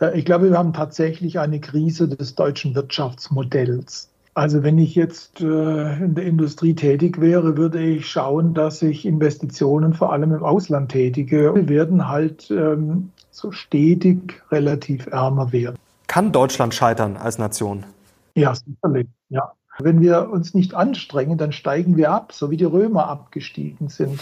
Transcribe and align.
Äh, 0.00 0.18
ich 0.18 0.24
glaube, 0.24 0.50
wir 0.50 0.58
haben 0.58 0.72
tatsächlich 0.72 1.38
eine 1.38 1.60
Krise 1.60 2.08
des 2.08 2.34
deutschen 2.34 2.74
Wirtschaftsmodells. 2.74 4.08
Also 4.34 4.62
wenn 4.62 4.78
ich 4.78 4.94
jetzt 4.94 5.40
äh, 5.40 6.04
in 6.04 6.14
der 6.14 6.24
Industrie 6.24 6.74
tätig 6.74 7.20
wäre, 7.20 7.56
würde 7.56 7.80
ich 7.82 8.08
schauen, 8.08 8.54
dass 8.54 8.80
ich 8.80 9.04
Investitionen 9.04 9.92
vor 9.92 10.12
allem 10.12 10.32
im 10.32 10.44
Ausland 10.44 10.92
tätige. 10.92 11.54
Wir 11.54 11.68
werden 11.68 12.08
halt 12.08 12.50
ähm, 12.50 13.10
so 13.30 13.50
stetig 13.50 14.40
relativ 14.50 15.06
ärmer 15.08 15.52
werden. 15.52 15.76
Kann 16.06 16.32
Deutschland 16.32 16.74
scheitern 16.74 17.16
als 17.16 17.38
Nation? 17.38 17.84
Ja, 18.34 18.54
sicherlich, 18.54 19.08
ja. 19.28 19.52
Wenn 19.80 20.00
wir 20.00 20.30
uns 20.30 20.54
nicht 20.54 20.74
anstrengen, 20.74 21.38
dann 21.38 21.52
steigen 21.52 21.96
wir 21.96 22.12
ab, 22.12 22.32
so 22.32 22.50
wie 22.50 22.56
die 22.56 22.64
Römer 22.64 23.08
abgestiegen 23.08 23.88
sind. 23.88 24.20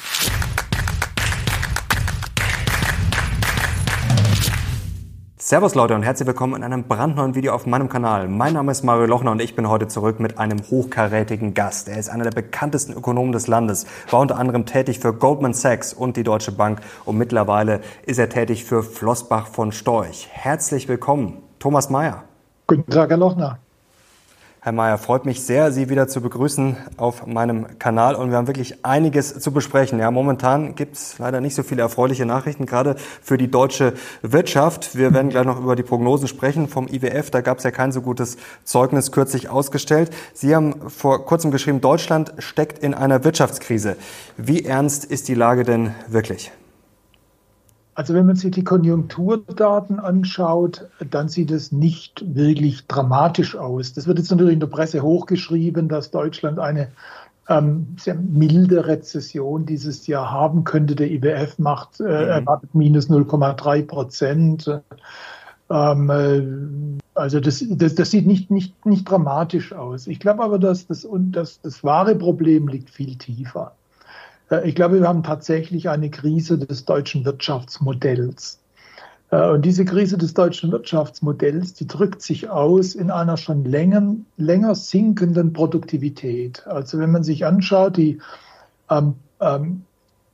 Servus 5.49 5.75
Leute 5.75 5.95
und 5.95 6.03
herzlich 6.03 6.27
willkommen 6.27 6.57
in 6.57 6.63
einem 6.63 6.85
brandneuen 6.85 7.35
Video 7.35 7.55
auf 7.55 7.65
meinem 7.65 7.89
Kanal. 7.89 8.29
Mein 8.29 8.53
Name 8.53 8.71
ist 8.71 8.83
Mario 8.83 9.07
Lochner 9.07 9.31
und 9.31 9.41
ich 9.41 9.57
bin 9.57 9.67
heute 9.67 9.89
zurück 9.89 10.21
mit 10.21 10.37
einem 10.37 10.59
hochkarätigen 10.61 11.55
Gast. 11.55 11.89
Er 11.89 11.99
ist 11.99 12.11
einer 12.11 12.25
der 12.25 12.33
bekanntesten 12.33 12.93
Ökonomen 12.93 13.33
des 13.33 13.47
Landes, 13.47 13.87
war 14.11 14.21
unter 14.21 14.37
anderem 14.37 14.67
tätig 14.67 14.99
für 14.99 15.15
Goldman 15.15 15.55
Sachs 15.55 15.95
und 15.95 16.19
die 16.19 16.23
Deutsche 16.23 16.53
Bank 16.53 16.83
und 17.07 17.17
mittlerweile 17.17 17.81
ist 18.05 18.19
er 18.19 18.29
tätig 18.29 18.67
für 18.67 18.83
Flossbach 18.83 19.47
von 19.47 19.73
Storch. 19.73 20.29
Herzlich 20.31 20.87
willkommen, 20.87 21.39
Thomas 21.59 21.89
Mayer. 21.89 22.25
Guten 22.67 22.91
Tag, 22.91 23.09
Herr 23.09 23.17
Lochner. 23.17 23.59
Herr 24.69 24.75
Mayer, 24.75 24.99
freut 24.99 25.25
mich 25.25 25.41
sehr, 25.41 25.73
Sie 25.73 25.89
wieder 25.89 26.09
zu 26.09 26.21
begrüßen 26.21 26.77
auf 26.99 27.27
meinem 27.27 27.79
Kanal 27.79 28.15
und 28.15 28.29
wir 28.29 28.37
haben 28.37 28.49
wirklich 28.49 28.85
einiges 28.85 29.41
zu 29.41 29.51
besprechen. 29.51 29.99
Ja, 29.99 30.11
momentan 30.11 30.75
gibt 30.75 30.95
es 30.95 31.19
leider 31.19 31.41
nicht 31.41 31.55
so 31.55 31.63
viele 31.63 31.81
erfreuliche 31.81 32.27
Nachrichten, 32.27 32.67
gerade 32.67 32.97
für 33.23 33.39
die 33.39 33.51
deutsche 33.51 33.95
Wirtschaft. 34.21 34.95
Wir 34.95 35.15
werden 35.15 35.31
gleich 35.31 35.47
noch 35.47 35.59
über 35.59 35.75
die 35.75 35.83
Prognosen 35.83 36.29
sprechen 36.29 36.69
vom 36.69 36.87
IWF. 36.87 37.31
Da 37.31 37.41
gab 37.41 37.57
es 37.57 37.65
ja 37.65 37.71
kein 37.71 37.93
so 37.93 38.03
gutes 38.03 38.37
Zeugnis 38.63 39.11
kürzlich 39.11 39.49
ausgestellt. 39.49 40.11
Sie 40.35 40.55
haben 40.55 40.91
vor 40.91 41.25
kurzem 41.25 41.51
geschrieben, 41.51 41.81
Deutschland 41.81 42.35
steckt 42.37 42.79
in 42.79 42.93
einer 42.93 43.25
Wirtschaftskrise. 43.25 43.97
Wie 44.37 44.67
ernst 44.67 45.07
ist 45.07 45.29
die 45.29 45.35
Lage 45.35 45.63
denn 45.63 45.95
wirklich? 46.09 46.53
Also 47.99 48.15
wenn 48.15 48.27
man 48.27 48.37
sich 48.37 48.53
die 48.53 48.63
Konjunkturdaten 48.63 49.99
anschaut, 49.99 50.87
dann 51.11 51.29
sieht 51.29 51.51
es 51.51 51.73
nicht 51.73 52.23
wirklich 52.33 52.87
dramatisch 52.87 53.57
aus. 53.57 53.93
Das 53.93 54.07
wird 54.07 54.19
jetzt 54.19 54.31
natürlich 54.31 54.53
in 54.53 54.61
der 54.61 54.69
Presse 54.69 55.03
hochgeschrieben, 55.03 55.89
dass 55.89 56.13
Deutschland 56.13 56.61
eine 56.61 56.93
ähm, 57.49 57.97
sehr 57.99 58.15
milde 58.15 58.87
Rezession 58.87 59.67
dieses 59.67 60.07
Jahr 60.07 60.31
haben 60.31 60.63
könnte. 60.63 60.95
Der 60.95 61.11
IWF 61.11 61.59
macht 61.59 61.99
äh, 61.99 62.05
mhm. 62.05 62.09
erwartet 62.09 62.73
minus 62.73 63.11
0,3 63.11 63.83
Prozent. 63.85 64.81
Ähm, 65.69 66.09
äh, 66.09 67.19
also 67.19 67.41
das, 67.41 67.65
das, 67.69 67.97
das, 67.97 68.13
sieht 68.13 68.29
nicht, 68.29 68.49
nicht, 68.53 68.87
nicht 68.87 69.11
dramatisch 69.11 69.73
aus. 69.73 70.07
Ich 70.07 70.21
glaube 70.21 70.45
aber, 70.45 70.61
dass 70.61 70.87
das, 70.87 71.05
das, 71.13 71.61
das 71.63 71.83
wahre 71.83 72.15
Problem 72.15 72.69
liegt 72.69 72.91
viel 72.91 73.19
tiefer. 73.19 73.73
Äh, 74.51 74.69
ich 74.69 74.75
glaube, 74.75 75.01
wir 75.01 75.09
haben 75.09 75.23
tatsächlich 75.23 75.89
eine 75.89 76.11
Krise 76.11 76.59
des 76.59 76.85
deutschen 76.85 77.25
Wirtschaftsmodells. 77.25 78.61
Äh, 79.31 79.51
und 79.51 79.65
diese 79.65 79.85
Krise 79.85 80.19
des 80.19 80.35
deutschen 80.35 80.73
Wirtschaftsmodells, 80.73 81.75
die 81.75 81.87
drückt 81.87 82.23
sich 82.23 82.49
aus 82.51 82.95
in 82.95 83.11
einer 83.11 83.37
schon 83.37 83.65
länger, 83.65 84.17
länger 84.37 84.75
sinkenden 84.75 85.53
Produktivität. 85.53 86.67
Also 86.67 86.99
wenn 86.99 87.11
man 87.11 87.25
sich 87.25 87.45
anschaut, 87.45 87.97
die 87.97 88.19
ähm, 88.91 89.15
ähm, 89.41 89.83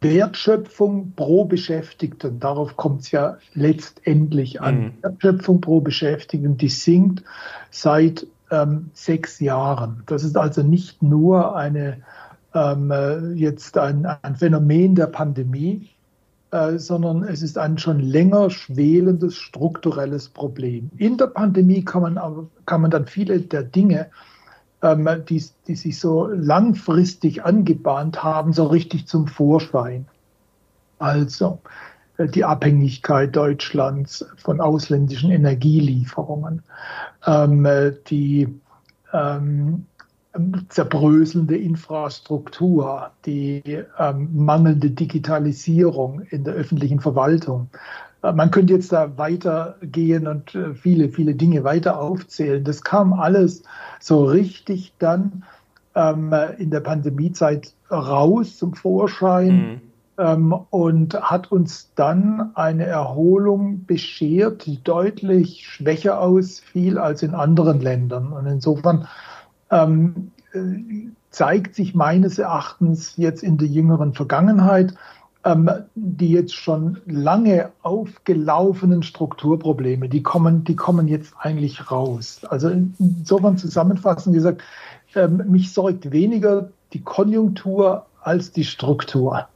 Wertschöpfung 0.01 1.13
pro 1.17 1.47
Beschäftigten, 1.47 2.39
darauf 2.39 2.77
kommt 2.77 3.03
es 3.03 3.11
ja 3.11 3.39
letztendlich 3.55 4.61
an. 4.61 4.79
Mhm. 4.79 4.93
Wertschöpfung 5.03 5.61
pro 5.61 5.81
Beschäftigten, 5.81 6.59
die 6.59 6.69
sinkt 6.69 7.25
seit 7.71 8.27
ähm, 8.51 8.91
sechs 8.93 9.41
Jahren. 9.41 10.03
Das 10.07 10.23
ist 10.23 10.37
also 10.37 10.63
nicht 10.63 11.03
nur 11.03 11.57
eine 11.57 12.03
ähm, 12.55 12.91
äh, 12.91 13.33
jetzt 13.33 13.77
ein, 13.77 14.07
ein, 14.07 14.37
Phänomen 14.37 14.95
der 14.95 15.09
Pandemie, 15.09 15.91
äh, 16.53 16.79
sondern 16.79 17.25
es 17.25 17.43
ist 17.43 17.59
ein 17.59 17.79
schon 17.79 17.99
länger 17.99 18.51
schwelendes 18.51 19.37
strukturelles 19.37 20.29
Problem. 20.29 20.91
In 20.97 21.19
der 21.19 21.27
Pandemie 21.27 21.85
kann 21.85 22.03
man, 22.03 22.49
kann 22.67 22.81
man 22.81 22.91
dann 22.91 23.07
viele 23.07 23.41
der 23.41 23.65
Dinge, 23.65 24.11
ähm, 24.83 25.09
die, 25.29 25.45
die 25.67 25.75
sich 25.75 25.99
so 25.99 26.29
langfristig 26.29 27.45
angebahnt 27.45 28.23
haben, 28.23 28.53
so 28.53 28.67
richtig 28.67 29.09
zum 29.09 29.27
Vorschein. 29.27 30.07
Also 30.99 31.61
äh, 32.19 32.29
die 32.29 32.45
Abhängigkeit 32.45 33.35
Deutschlands 33.35 34.25
von 34.37 34.61
ausländischen 34.61 35.31
Energielieferungen, 35.31 36.63
ähm, 37.27 37.65
äh, 37.65 37.93
die 38.07 38.61
ähm, 39.13 39.87
zerbröselnde 40.69 41.57
Infrastruktur, 41.57 43.11
die 43.25 43.63
ähm, 43.99 44.31
mangelnde 44.35 44.91
Digitalisierung 44.91 46.23
in 46.31 46.45
der 46.45 46.55
öffentlichen 46.55 47.01
Verwaltung. 47.01 47.69
Äh, 48.23 48.33
man 48.33 48.51
könnte 48.51 48.73
jetzt 48.73 48.93
da 48.93 49.17
weitergehen 49.17 50.27
und 50.27 50.55
äh, 50.55 50.75
viele, 50.75 51.09
viele 51.11 51.35
Dinge 51.35 51.63
weiter 51.65 52.01
aufzählen. 52.01 52.65
Das 52.65 52.83
kam 52.83 53.13
alles 53.13 53.63
so 54.01 54.25
richtig 54.25 54.93
dann 54.99 55.45
ähm, 55.95 56.35
in 56.59 56.71
der 56.71 56.81
Pandemiezeit 56.81 57.73
raus 57.91 58.59
zum 58.59 58.75
Vorschein. 58.75 59.57
Mhm. 59.57 59.81
Ähm, 60.17 60.53
und 60.71 61.21
hat 61.21 61.51
uns 61.51 61.91
dann 61.97 62.53
eine 62.55 62.85
Erholung 62.87 63.85
beschert, 63.85 64.65
die 64.65 64.81
deutlich 64.81 65.67
schwächer 65.67 66.21
ausfiel 66.21 66.99
als 66.99 67.25
in 67.25 67.35
anderen 67.35 67.81
Ländern. 67.81 68.33
Und 68.33 68.47
insofern 68.47 69.09
ähm, 69.71 70.31
äh, 70.53 71.09
zeigt 71.31 71.75
sich 71.75 71.95
meines 71.95 72.39
Erachtens 72.39 73.17
jetzt 73.17 73.43
in 73.43 73.59
der 73.59 73.69
jüngeren 73.69 74.15
Vergangenheit, 74.15 74.95
ähm, 75.45 75.69
die 75.95 76.31
jetzt 76.31 76.55
schon 76.55 76.99
lange 77.07 77.71
aufgelaufenen 77.83 79.03
Strukturprobleme, 79.03 80.09
die 80.09 80.23
kommen, 80.23 80.65
die 80.65 80.77
kommen 80.77 81.09
jetzt 81.09 81.35
eigentlich 81.39 81.91
raus. 81.91 82.43
Also 82.49 82.69
insofern 82.69 83.59
zusammenfassend 83.59 84.35
gesagt, 84.35 84.63
ähm, 85.15 85.43
mich 85.49 85.73
sorgt 85.73 86.13
weniger 86.13 86.71
die 86.93 87.03
Konjunktur 87.03 88.07
als 88.23 88.53
die 88.53 88.65
Struktur 88.65 89.49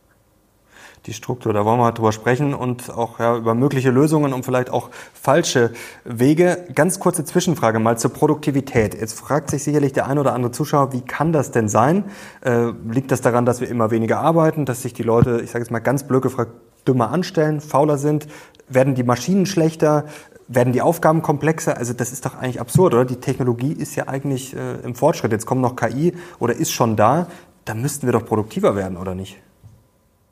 die 1.06 1.12
Struktur. 1.12 1.52
Da 1.52 1.64
wollen 1.64 1.78
wir 1.78 1.92
drüber 1.92 2.12
sprechen 2.12 2.54
und 2.54 2.90
auch 2.90 3.18
ja, 3.18 3.36
über 3.36 3.54
mögliche 3.54 3.90
Lösungen 3.90 4.32
und 4.32 4.44
vielleicht 4.44 4.70
auch 4.70 4.90
falsche 5.12 5.72
Wege. 6.04 6.66
Ganz 6.74 7.00
kurze 7.00 7.24
Zwischenfrage 7.24 7.78
mal 7.78 7.98
zur 7.98 8.12
Produktivität. 8.12 8.94
Jetzt 8.94 9.18
fragt 9.18 9.50
sich 9.50 9.62
sicherlich 9.62 9.92
der 9.92 10.06
ein 10.06 10.18
oder 10.18 10.34
andere 10.34 10.52
Zuschauer, 10.52 10.92
wie 10.92 11.00
kann 11.00 11.32
das 11.32 11.50
denn 11.50 11.68
sein? 11.68 12.04
Äh, 12.42 12.72
liegt 12.90 13.10
das 13.10 13.20
daran, 13.20 13.46
dass 13.46 13.60
wir 13.60 13.68
immer 13.68 13.90
weniger 13.90 14.20
arbeiten, 14.20 14.64
dass 14.64 14.82
sich 14.82 14.94
die 14.94 15.02
Leute, 15.02 15.40
ich 15.42 15.50
sage 15.50 15.64
jetzt 15.64 15.70
mal 15.70 15.78
ganz 15.78 16.04
blöd 16.04 16.22
gefragt, 16.22 16.52
dümmer 16.86 17.10
anstellen, 17.10 17.60
fauler 17.60 17.98
sind? 17.98 18.26
Werden 18.68 18.94
die 18.94 19.02
Maschinen 19.02 19.46
schlechter? 19.46 20.04
Werden 20.46 20.72
die 20.72 20.82
Aufgaben 20.82 21.22
komplexer? 21.22 21.76
Also 21.76 21.92
das 21.92 22.12
ist 22.12 22.24
doch 22.24 22.34
eigentlich 22.34 22.60
absurd, 22.60 22.94
oder? 22.94 23.04
Die 23.04 23.16
Technologie 23.16 23.72
ist 23.72 23.96
ja 23.96 24.08
eigentlich 24.08 24.56
äh, 24.56 24.76
im 24.82 24.94
Fortschritt. 24.94 25.32
Jetzt 25.32 25.46
kommt 25.46 25.60
noch 25.60 25.76
KI 25.76 26.14
oder 26.38 26.54
ist 26.54 26.72
schon 26.72 26.96
da. 26.96 27.26
Da 27.64 27.74
müssten 27.74 28.06
wir 28.06 28.12
doch 28.12 28.24
produktiver 28.24 28.74
werden, 28.74 28.96
oder 28.96 29.14
nicht? 29.14 29.36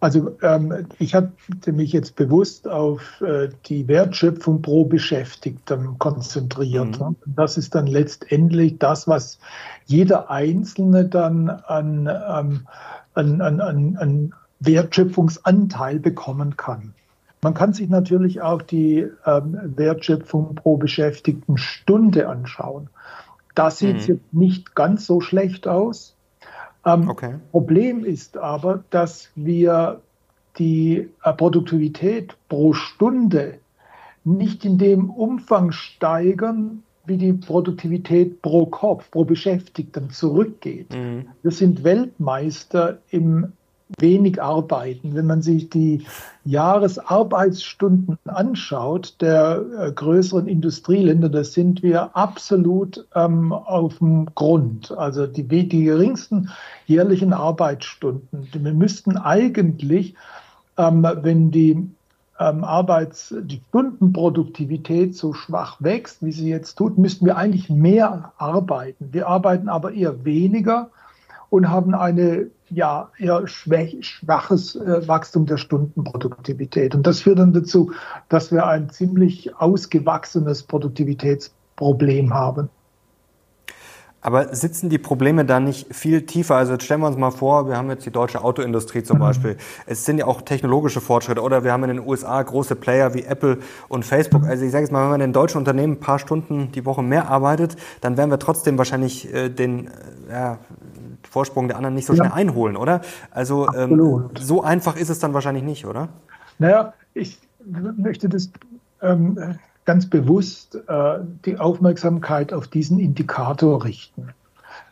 Also 0.07 0.39
ähm, 0.41 0.87
ich 1.01 1.17
hatte 1.17 1.73
mich 1.73 1.93
jetzt 1.93 2.15
bewusst 2.15 2.69
auf 2.69 3.21
äh, 3.23 3.49
die 3.65 3.89
Wertschöpfung 3.89 4.63
pro 4.63 4.85
Beschäftigten 4.85 5.99
konzentriert. 5.99 7.01
Mhm. 7.01 7.17
Das 7.27 7.57
ist 7.59 7.75
dann 7.75 7.89
letztendlich 7.89 8.79
das, 8.79 9.09
was 9.09 9.41
jeder 9.85 10.31
Einzelne 10.31 11.07
dann 11.07 11.51
an, 11.51 12.07
ähm, 12.07 12.69
an, 13.15 13.41
an, 13.41 13.61
an, 13.61 13.97
an 13.97 14.35
Wertschöpfungsanteil 14.61 15.99
bekommen 15.99 16.57
kann. 16.57 16.95
Man 17.43 17.55
kann 17.55 17.73
sich 17.73 17.89
natürlich 17.89 18.43
auch 18.43 18.63
die 18.63 19.09
ähm, 19.27 19.59
Wertschöpfung 19.75 20.55
pro 20.55 20.77
Beschäftigten 20.77 21.59
Stunde 21.59 22.29
anschauen. 22.29 22.91
Da 23.57 23.73
sieht 23.73 23.97
es 23.97 24.07
mhm. 24.07 24.15
jetzt 24.15 24.33
nicht 24.33 24.77
ganz 24.77 25.05
so 25.05 25.21
schlecht 25.21 25.67
aus. 25.67 26.16
Ähm, 26.87 27.09
okay. 27.11 27.35
Problem 27.51 28.05
ist 28.05 28.39
aber, 28.39 28.85
dass 28.91 29.31
wir 29.35 30.01
die 30.59 31.11
äh, 31.23 31.33
Produktivität 31.33 32.37
pro 32.49 32.73
Stunde 32.73 33.59
nicht 34.25 34.65
in 34.65 34.79
dem 34.79 35.11
Umfang 35.11 35.73
steigern, 35.73 36.83
wie 37.05 37.17
die 37.17 37.33
Produktivität 37.33 38.43
pro 38.43 38.67
Kopf, 38.67 39.11
pro 39.11 39.25
Beschäftigten 39.25 40.11
zurückgeht. 40.11 40.93
Mhm. 40.93 41.29
Wir 41.43 41.51
sind 41.51 41.85
Weltmeister 41.85 42.99
im 43.11 43.53
wenig 43.99 44.43
arbeiten. 44.43 45.15
Wenn 45.15 45.27
man 45.27 45.43
sich 45.43 45.71
die 45.71 46.05
Jahresarbeitsstunden 46.45 48.19
anschaut 48.25 49.17
der 49.21 49.65
äh, 49.79 49.93
größeren 49.93 50.49
Industrieländer, 50.49 51.29
da 51.29 51.45
sind 51.45 51.83
wir 51.83 52.17
absolut 52.17 53.07
ähm, 53.15 53.53
auf 53.53 53.99
dem 53.99 54.27
Grund. 54.35 54.91
Also 54.93 55.27
die, 55.27 55.45
die 55.45 55.85
geringsten 55.85 56.51
jährlichen 56.87 57.33
Arbeitsstunden. 57.33 58.49
Wir 58.53 58.75
müssten 58.75 59.17
eigentlich, 59.17 60.15
ähm, 60.77 61.07
wenn 61.23 61.51
die 61.51 61.89
ähm, 62.39 62.65
Arbeits-, 62.65 63.35
die 63.41 63.61
Stundenproduktivität 63.69 65.17
so 65.17 65.33
schwach 65.33 65.77
wächst, 65.81 66.25
wie 66.25 66.33
sie 66.33 66.49
jetzt 66.49 66.75
tut, 66.75 66.99
müssten 66.99 67.25
wir 67.25 67.37
eigentlich 67.37 67.71
mehr 67.71 68.33
arbeiten. 68.37 69.09
Wir 69.13 69.29
arbeiten 69.29 69.69
aber 69.69 69.93
eher 69.93 70.25
weniger 70.25 70.91
und 71.51 71.69
haben 71.69 71.95
eine 71.95 72.51
ja 72.71 73.11
eher 73.19 73.47
schwach, 73.47 73.89
schwaches 74.01 74.77
äh, 74.77 75.07
Wachstum 75.07 75.47
der 75.47 75.57
Stundenproduktivität. 75.57 76.95
Und 76.95 77.07
das 77.07 77.23
führt 77.23 77.39
dann 77.39 77.53
dazu, 77.53 77.93
dass 78.29 78.51
wir 78.53 78.67
ein 78.67 78.91
ziemlich 78.91 79.57
ausgewachsenes 79.57 80.63
Produktivitätsproblem 80.63 82.35
haben. 82.35 82.69
Aber 84.27 84.57
sitzen 84.57 84.91
die 84.91 84.99
Probleme 84.99 85.45
da 85.45 85.61
nicht 85.61 85.95
viel 85.95 86.27
tiefer? 86.27 86.57
Also 86.57 86.73
jetzt 86.73 86.85
stellen 86.85 87.01
wir 87.01 87.07
uns 87.07 87.17
mal 87.17 87.31
vor, 87.31 87.69
wir 87.69 87.77
haben 87.77 87.89
jetzt 87.91 88.05
die 88.07 88.11
deutsche 88.11 88.43
Autoindustrie 88.43 89.05
zum 89.05 89.19
mhm. 89.19 89.21
Beispiel. 89.21 89.57
Es 89.87 90.05
sind 90.05 90.19
ja 90.19 90.27
auch 90.27 90.43
technologische 90.43 91.01
Fortschritte 91.01 91.41
oder 91.43 91.63
wir 91.63 91.71
haben 91.71 91.85
in 91.85 91.91
den 91.91 92.01
USA 92.01 92.43
große 92.43 92.75
Player 92.75 93.15
wie 93.15 93.23
Apple 93.23 93.59
und 93.87 94.05
Facebook. 94.05 94.43
Also 94.43 94.65
ich 94.65 94.73
sage 94.73 94.83
jetzt 94.83 94.91
mal, 94.91 95.05
wenn 95.05 95.11
man 95.11 95.21
in 95.21 95.33
deutschen 95.33 95.59
Unternehmen 95.59 95.93
ein 95.93 96.01
paar 96.01 96.19
Stunden 96.19 96.73
die 96.73 96.85
Woche 96.85 97.05
mehr 97.05 97.29
arbeitet, 97.29 97.77
dann 98.01 98.17
werden 98.17 98.33
wir 98.33 98.41
trotzdem 98.41 98.77
wahrscheinlich 98.79 99.33
äh, 99.33 99.49
den 99.49 99.87
äh, 99.87 99.91
ja, 100.33 100.59
Vorsprung 101.31 101.69
der 101.69 101.77
anderen 101.77 101.95
nicht 101.95 102.07
so 102.07 102.15
ja. 102.15 102.25
schnell 102.25 102.33
einholen, 102.33 102.77
oder? 102.77 103.01
Also 103.31 103.69
ähm, 103.75 104.31
so 104.39 104.63
einfach 104.63 104.97
ist 104.97 105.11
es 105.11 105.19
dann 105.19 105.35
wahrscheinlich 105.35 105.65
nicht, 105.65 105.87
oder? 105.87 106.09
Naja, 106.59 106.95
ich 107.15 107.39
möchte 107.65 108.29
das 108.29 108.51
ähm, 109.03 109.59
ganz 109.85 110.07
bewusst 110.07 110.79
äh, 110.89 111.19
die 111.45 111.59
Aufmerksamkeit 111.59 112.53
auf 112.53 112.69
diesen 112.69 112.99
Indikator 112.99 113.85
richten. 113.85 114.29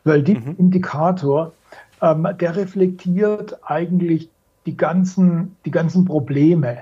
Weil 0.04 0.22
dieser 0.22 0.40
mhm. 0.40 0.56
Indikator, 0.58 1.52
ähm, 2.00 2.26
der 2.40 2.56
reflektiert 2.56 3.58
eigentlich 3.64 4.28
die 4.66 4.76
ganzen, 4.76 5.56
die 5.64 5.70
ganzen 5.70 6.04
Probleme, 6.04 6.78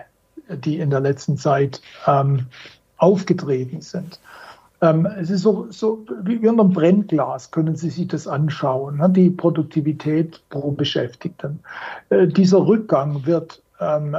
die 0.48 0.78
in 0.78 0.90
der 0.90 1.00
letzten 1.00 1.36
Zeit 1.36 1.80
ähm, 2.06 2.46
aufgetreten 2.98 3.80
sind. 3.80 4.20
Ähm, 4.82 5.06
es 5.06 5.30
ist 5.30 5.42
so, 5.42 5.68
so 5.70 6.04
wie 6.24 6.36
unter 6.46 6.64
einem 6.64 6.72
Brennglas, 6.72 7.52
können 7.52 7.76
Sie 7.76 7.88
sich 7.88 8.08
das 8.08 8.26
anschauen, 8.26 8.98
ne? 8.98 9.08
die 9.08 9.30
Produktivität 9.30 10.42
pro 10.50 10.72
Beschäftigten. 10.72 11.60
Äh, 12.10 12.26
dieser 12.26 12.66
Rückgang 12.66 13.24
wird 13.24 13.62
ähm, 13.80 14.14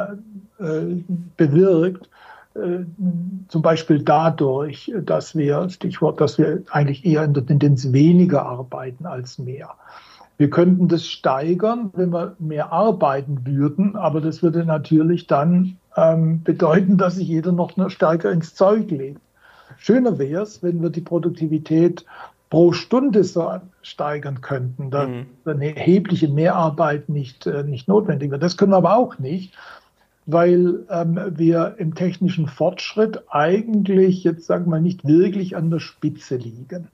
äh, 0.59 1.03
bewirkt 1.35 2.09
äh, 2.55 2.85
zum 3.49 3.61
Beispiel 3.61 4.03
dadurch, 4.03 4.91
dass 5.03 5.35
wir, 5.35 5.69
Stichwort, 5.69 6.21
dass 6.21 6.37
wir 6.37 6.63
eigentlich 6.71 7.05
eher 7.05 7.25
in 7.25 7.33
der 7.33 7.45
Tendenz 7.45 7.91
weniger 7.91 8.45
arbeiten 8.45 9.05
als 9.05 9.37
mehr. 9.37 9.71
Wir 10.37 10.49
könnten 10.49 10.87
das 10.87 11.05
steigern, 11.05 11.91
wenn 11.93 12.11
wir 12.11 12.35
mehr 12.39 12.71
arbeiten 12.71 13.45
würden, 13.45 13.97
aber 13.97 14.21
das 14.21 14.41
würde 14.41 14.65
natürlich 14.65 15.27
dann 15.27 15.77
ähm, 15.97 16.41
bedeuten, 16.41 16.97
dass 16.97 17.15
sich 17.15 17.27
jeder 17.27 17.51
noch 17.51 17.73
stärker 17.89 18.31
ins 18.31 18.55
Zeug 18.55 18.89
legt. 18.89 19.19
Schöner 19.77 20.17
wäre 20.19 20.43
es, 20.43 20.63
wenn 20.63 20.81
wir 20.81 20.89
die 20.89 21.01
Produktivität 21.01 22.05
pro 22.49 22.71
Stunde 22.71 23.23
so 23.23 23.51
steigern 23.81 24.41
könnten, 24.41 24.91
dass 24.91 25.09
mhm. 25.09 25.25
eine 25.45 25.75
erhebliche 25.75 26.27
Mehrarbeit 26.27 27.09
nicht, 27.09 27.47
äh, 27.47 27.63
nicht 27.63 27.87
notwendig 27.87 28.31
wird. 28.31 28.43
Das 28.43 28.57
können 28.57 28.71
wir 28.71 28.77
aber 28.77 28.95
auch 28.95 29.17
nicht 29.19 29.53
weil 30.25 30.85
ähm, 30.89 31.19
wir 31.35 31.75
im 31.77 31.95
technischen 31.95 32.47
Fortschritt 32.47 33.23
eigentlich 33.29 34.23
jetzt 34.23 34.45
sagen 34.45 34.65
wir 34.65 34.71
mal 34.71 34.81
nicht 34.81 35.05
wirklich 35.05 35.55
an 35.55 35.69
der 35.69 35.79
Spitze 35.79 36.37
liegen. 36.37 36.87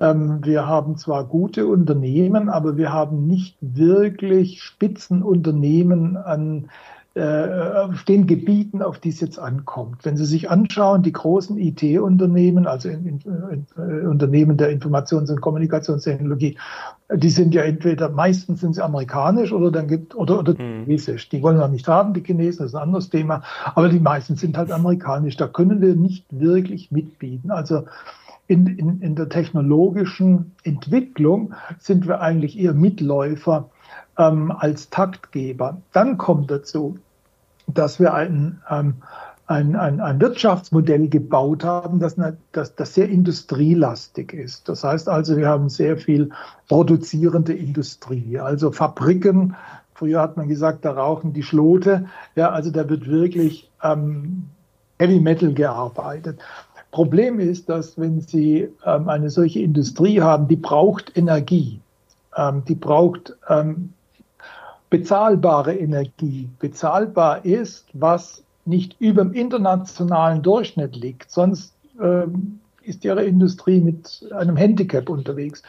Ähm, 0.00 0.44
wir 0.44 0.66
haben 0.66 0.96
zwar 0.96 1.24
gute 1.24 1.66
Unternehmen, 1.66 2.48
aber 2.48 2.76
wir 2.76 2.92
haben 2.92 3.26
nicht 3.26 3.56
wirklich 3.60 4.62
Spitzenunternehmen 4.62 6.16
an 6.16 6.70
auf 7.18 8.04
den 8.04 8.28
Gebieten, 8.28 8.82
auf 8.82 9.00
die 9.00 9.08
es 9.08 9.20
jetzt 9.20 9.38
ankommt. 9.38 10.04
Wenn 10.04 10.16
Sie 10.16 10.24
sich 10.24 10.48
anschauen, 10.48 11.02
die 11.02 11.12
großen 11.12 11.58
IT-Unternehmen, 11.58 12.68
also 12.68 12.88
in, 12.88 13.04
in, 13.04 13.20
in, 13.50 13.66
äh, 13.76 14.06
Unternehmen 14.06 14.56
der 14.56 14.70
Informations- 14.70 15.28
und 15.28 15.40
Kommunikationstechnologie, 15.40 16.56
die 17.12 17.30
sind 17.30 17.52
ja 17.52 17.62
entweder 17.62 18.10
meistens 18.10 18.60
sind 18.60 18.76
sie 18.76 18.84
amerikanisch 18.84 19.52
oder 19.52 19.72
dann 19.72 19.88
gibt 19.88 20.14
oder 20.14 20.38
oder 20.38 20.56
hm. 20.56 20.84
chinesisch. 20.84 21.28
Die 21.28 21.42
wollen 21.42 21.58
wir 21.58 21.66
nicht 21.66 21.88
haben, 21.88 22.14
die 22.14 22.22
Chinesen, 22.22 22.58
das 22.58 22.72
ist 22.72 22.76
ein 22.76 22.82
anderes 22.82 23.10
Thema, 23.10 23.42
aber 23.74 23.88
die 23.88 23.98
meisten 23.98 24.36
sind 24.36 24.56
halt 24.56 24.70
amerikanisch. 24.70 25.36
Da 25.36 25.48
können 25.48 25.80
wir 25.80 25.96
nicht 25.96 26.26
wirklich 26.30 26.92
mitbieten. 26.92 27.50
Also 27.50 27.86
in, 28.46 28.66
in, 28.66 29.00
in 29.00 29.16
der 29.16 29.28
technologischen 29.28 30.52
Entwicklung 30.62 31.54
sind 31.78 32.06
wir 32.06 32.20
eigentlich 32.20 32.58
eher 32.58 32.74
Mitläufer 32.74 33.70
ähm, 34.20 34.52
als 34.52 34.90
Taktgeber. 34.90 35.80
Dann 35.92 36.18
kommt 36.18 36.50
dazu, 36.50 36.98
dass 37.66 37.98
wir 37.98 38.12
ein, 38.12 38.60
ähm, 38.68 38.94
ein, 39.46 39.74
ein, 39.76 40.00
ein 40.00 40.20
Wirtschaftsmodell 40.20 41.08
gebaut 41.08 41.64
haben, 41.64 41.98
das, 41.98 42.16
das, 42.52 42.74
das 42.76 42.94
sehr 42.94 43.08
industrielastig 43.08 44.32
ist. 44.34 44.68
Das 44.68 44.84
heißt 44.84 45.08
also, 45.08 45.36
wir 45.36 45.48
haben 45.48 45.68
sehr 45.70 45.96
viel 45.96 46.30
produzierende 46.68 47.54
Industrie, 47.54 48.38
also 48.38 48.70
Fabriken. 48.70 49.56
Früher 49.94 50.20
hat 50.20 50.36
man 50.36 50.48
gesagt, 50.48 50.84
da 50.84 50.92
rauchen 50.92 51.32
die 51.32 51.42
Schlote. 51.42 52.06
Ja, 52.34 52.50
also 52.50 52.70
da 52.70 52.88
wird 52.88 53.08
wirklich 53.08 53.70
ähm, 53.82 54.44
Heavy 54.98 55.20
Metal 55.20 55.52
gearbeitet. 55.52 56.38
Problem 56.90 57.38
ist, 57.38 57.68
dass 57.68 57.98
wenn 57.98 58.20
Sie 58.20 58.68
ähm, 58.84 59.08
eine 59.08 59.30
solche 59.30 59.60
Industrie 59.60 60.20
haben, 60.20 60.48
die 60.48 60.56
braucht 60.56 61.16
Energie. 61.16 61.80
Ähm, 62.36 62.64
die 62.66 62.74
braucht 62.74 63.36
ähm, 63.48 63.92
bezahlbare 64.90 65.74
Energie 65.74 66.50
bezahlbar 66.58 67.44
ist, 67.44 67.86
was 67.92 68.42
nicht 68.64 69.00
über 69.00 69.24
dem 69.24 69.32
internationalen 69.32 70.42
Durchschnitt 70.42 70.96
liegt. 70.96 71.30
Sonst 71.30 71.74
ähm, 72.00 72.60
ist 72.82 73.04
ihre 73.04 73.24
Industrie 73.24 73.80
mit 73.80 74.26
einem 74.32 74.56
Handicap 74.56 75.08
unterwegs. 75.08 75.62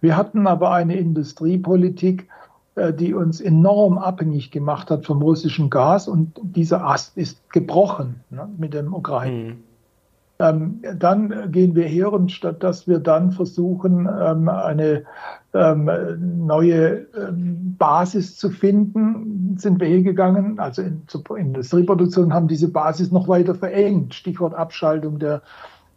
Wir 0.00 0.16
hatten 0.16 0.46
aber 0.46 0.72
eine 0.72 0.96
Industriepolitik, 0.96 2.28
äh, 2.74 2.92
die 2.92 3.14
uns 3.14 3.40
enorm 3.40 3.98
abhängig 3.98 4.50
gemacht 4.50 4.90
hat 4.90 5.06
vom 5.06 5.22
russischen 5.22 5.70
Gas 5.70 6.06
und 6.06 6.38
dieser 6.42 6.84
Ast 6.84 7.16
ist 7.16 7.50
gebrochen 7.52 8.20
ne, 8.30 8.48
mit 8.56 8.74
dem 8.74 8.94
Ukraine. 8.94 9.54
Mhm. 9.54 9.69
Ähm, 10.40 10.80
dann 10.96 11.52
gehen 11.52 11.74
wir 11.74 11.84
her 11.84 12.12
und 12.12 12.32
statt 12.32 12.62
dass 12.62 12.88
wir 12.88 12.98
dann 12.98 13.30
versuchen, 13.30 14.08
ähm, 14.08 14.48
eine 14.48 15.04
ähm, 15.52 15.90
neue 16.46 17.06
Basis 17.78 18.36
zu 18.36 18.50
finden, 18.50 19.56
sind 19.58 19.80
wir 19.80 19.88
hergegangen, 19.88 20.58
also 20.58 20.80
in, 20.80 21.02
zur 21.08 21.36
Industrieproduktion 21.36 22.32
haben 22.32 22.48
diese 22.48 22.70
Basis 22.72 23.10
noch 23.12 23.28
weiter 23.28 23.54
verengt. 23.54 24.14
Stichwort 24.14 24.54
Abschaltung 24.54 25.18
der 25.18 25.42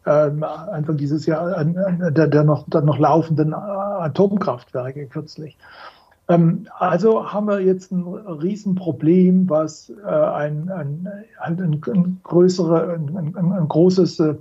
Anfang 0.06 0.98
dieses 0.98 1.26
Jahr 1.26 1.64
der, 1.64 2.28
der, 2.28 2.44
noch, 2.44 2.68
der 2.68 2.82
noch 2.82 3.00
laufenden 3.00 3.54
Atomkraftwerke 3.54 5.08
kürzlich. 5.08 5.58
Ähm, 6.30 6.68
also 6.78 7.32
haben 7.32 7.48
wir 7.48 7.60
jetzt 7.60 7.92
ein 7.92 8.04
Riesenproblem, 8.04 9.50
was 9.50 9.90
äh, 9.90 10.10
ein, 10.10 10.70
ein, 10.70 11.10
ein, 11.40 12.20
größere, 12.24 12.94
ein, 12.94 13.36
ein 13.36 13.68
großes 13.68 14.20
äh, 14.20 14.36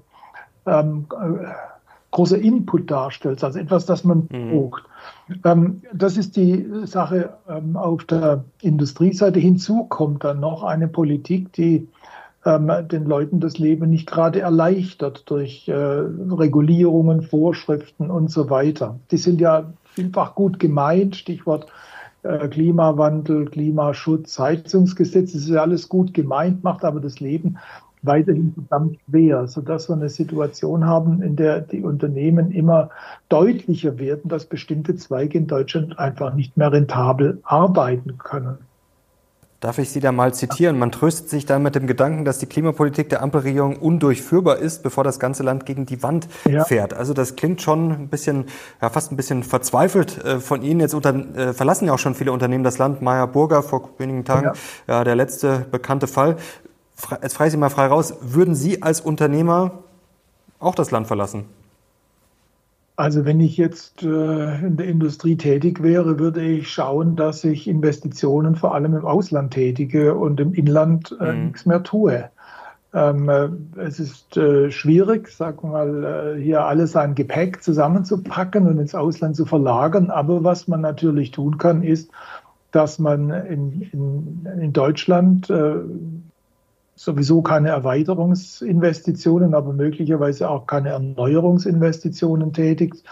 ähm, 0.66 1.06
äh, 1.10 1.46
großer 2.12 2.38
Input 2.38 2.90
darstellt, 2.90 3.42
also 3.42 3.58
etwas, 3.58 3.86
das 3.86 4.04
man 4.04 4.28
mhm. 4.30 4.50
braucht. 4.50 4.84
Ähm, 5.44 5.82
das 5.92 6.16
ist 6.16 6.36
die 6.36 6.64
Sache 6.84 7.30
ähm, 7.48 7.76
auf 7.76 8.04
der 8.04 8.44
Industrieseite. 8.60 9.40
Hinzu 9.40 9.84
kommt 9.84 10.22
dann 10.22 10.40
noch 10.40 10.62
eine 10.62 10.88
Politik, 10.88 11.52
die 11.54 11.88
ähm, 12.44 12.70
den 12.88 13.06
Leuten 13.06 13.40
das 13.40 13.58
Leben 13.58 13.88
nicht 13.90 14.06
gerade 14.06 14.40
erleichtert 14.40 15.28
durch 15.30 15.68
äh, 15.68 15.74
Regulierungen, 15.74 17.22
Vorschriften 17.22 18.10
und 18.10 18.30
so 18.30 18.50
weiter. 18.50 19.00
Die 19.10 19.16
sind 19.16 19.40
ja 19.40 19.72
vielfach 19.94 20.34
gut 20.34 20.58
gemeint, 20.58 21.16
Stichwort 21.16 21.66
äh, 22.22 22.48
Klimawandel, 22.48 23.46
Klimaschutz, 23.46 24.38
Heizungsgesetz, 24.38 25.32
das 25.32 25.42
ist 25.42 25.50
ja 25.50 25.62
alles 25.62 25.88
gut 25.88 26.14
gemeint, 26.14 26.62
macht 26.62 26.84
aber 26.84 27.00
das 27.00 27.20
Leben 27.20 27.58
weiterhin 28.02 28.52
verdammt 28.52 28.98
schwer, 29.08 29.46
sodass 29.46 29.88
wir 29.88 29.94
eine 29.94 30.08
Situation 30.08 30.84
haben, 30.86 31.22
in 31.22 31.36
der 31.36 31.60
die 31.60 31.82
Unternehmen 31.82 32.50
immer 32.50 32.90
deutlicher 33.28 33.98
werden, 33.98 34.28
dass 34.28 34.46
bestimmte 34.46 34.96
Zweige 34.96 35.38
in 35.38 35.46
Deutschland 35.46 35.98
einfach 35.98 36.34
nicht 36.34 36.56
mehr 36.56 36.72
rentabel 36.72 37.40
arbeiten 37.44 38.18
können. 38.18 38.58
Darf 39.62 39.78
ich 39.78 39.90
Sie 39.90 40.00
da 40.00 40.10
mal 40.10 40.34
zitieren? 40.34 40.76
Man 40.76 40.90
tröstet 40.90 41.28
sich 41.28 41.46
dann 41.46 41.62
mit 41.62 41.76
dem 41.76 41.86
Gedanken, 41.86 42.24
dass 42.24 42.38
die 42.38 42.46
Klimapolitik 42.46 43.08
der 43.10 43.22
Ampelregierung 43.22 43.76
undurchführbar 43.76 44.58
ist, 44.58 44.82
bevor 44.82 45.04
das 45.04 45.20
ganze 45.20 45.44
Land 45.44 45.66
gegen 45.66 45.86
die 45.86 46.02
Wand 46.02 46.26
ja. 46.50 46.64
fährt. 46.64 46.92
Also 46.94 47.14
das 47.14 47.36
klingt 47.36 47.62
schon 47.62 47.92
ein 47.92 48.08
bisschen, 48.08 48.46
ja, 48.80 48.90
fast 48.90 49.12
ein 49.12 49.16
bisschen 49.16 49.44
verzweifelt 49.44 50.18
äh, 50.24 50.40
von 50.40 50.62
Ihnen. 50.62 50.80
Jetzt 50.80 50.94
unter, 50.94 51.14
äh, 51.14 51.52
verlassen 51.52 51.86
ja 51.86 51.92
auch 51.92 52.00
schon 52.00 52.16
viele 52.16 52.32
Unternehmen 52.32 52.64
das 52.64 52.78
Land. 52.78 53.02
Meyer 53.02 53.28
Burger 53.28 53.62
vor 53.62 53.90
wenigen 53.98 54.24
Tagen, 54.24 54.46
ja. 54.88 54.94
ja 54.96 55.04
der 55.04 55.14
letzte 55.14 55.64
bekannte 55.70 56.08
Fall. 56.08 56.38
Jetzt 57.22 57.34
frage 57.34 57.46
ich 57.46 57.52
Sie 57.52 57.56
mal 57.56 57.70
frei 57.70 57.86
raus. 57.86 58.14
Würden 58.20 58.56
Sie 58.56 58.82
als 58.82 59.00
Unternehmer 59.00 59.84
auch 60.58 60.74
das 60.74 60.90
Land 60.90 61.06
verlassen? 61.06 61.44
Also 62.96 63.24
wenn 63.24 63.40
ich 63.40 63.56
jetzt 63.56 64.02
äh, 64.02 64.66
in 64.66 64.76
der 64.76 64.86
Industrie 64.86 65.36
tätig 65.36 65.82
wäre, 65.82 66.18
würde 66.18 66.42
ich 66.42 66.70
schauen, 66.70 67.16
dass 67.16 67.42
ich 67.42 67.66
Investitionen 67.66 68.54
vor 68.54 68.74
allem 68.74 68.94
im 68.94 69.06
Ausland 69.06 69.54
tätige 69.54 70.14
und 70.14 70.38
im 70.40 70.52
Inland 70.52 71.16
äh, 71.18 71.32
mhm. 71.32 71.46
nichts 71.46 71.64
mehr 71.64 71.82
tue. 71.82 72.30
Ähm, 72.94 73.28
äh, 73.30 73.48
es 73.80 73.98
ist 73.98 74.36
äh, 74.36 74.70
schwierig, 74.70 75.28
sagen 75.28 75.58
wir 75.62 75.70
mal, 75.70 76.36
äh, 76.36 76.42
hier 76.42 76.66
alles 76.66 76.92
sein 76.92 77.14
Gepäck 77.14 77.62
zusammenzupacken 77.62 78.66
und 78.66 78.78
ins 78.78 78.94
Ausland 78.94 79.36
zu 79.36 79.46
verlagern. 79.46 80.10
Aber 80.10 80.44
was 80.44 80.68
man 80.68 80.82
natürlich 80.82 81.30
tun 81.30 81.56
kann, 81.56 81.82
ist, 81.82 82.10
dass 82.70 82.98
man 82.98 83.30
in, 83.30 83.82
in, 83.92 84.48
in 84.60 84.72
Deutschland 84.72 85.50
sowieso 87.04 87.42
keine 87.42 87.70
Erweiterungsinvestitionen, 87.70 89.54
aber 89.54 89.72
möglicherweise 89.72 90.48
auch 90.48 90.66
keine 90.66 90.90
Erneuerungsinvestitionen 90.90 92.52
tätigt 92.52 93.02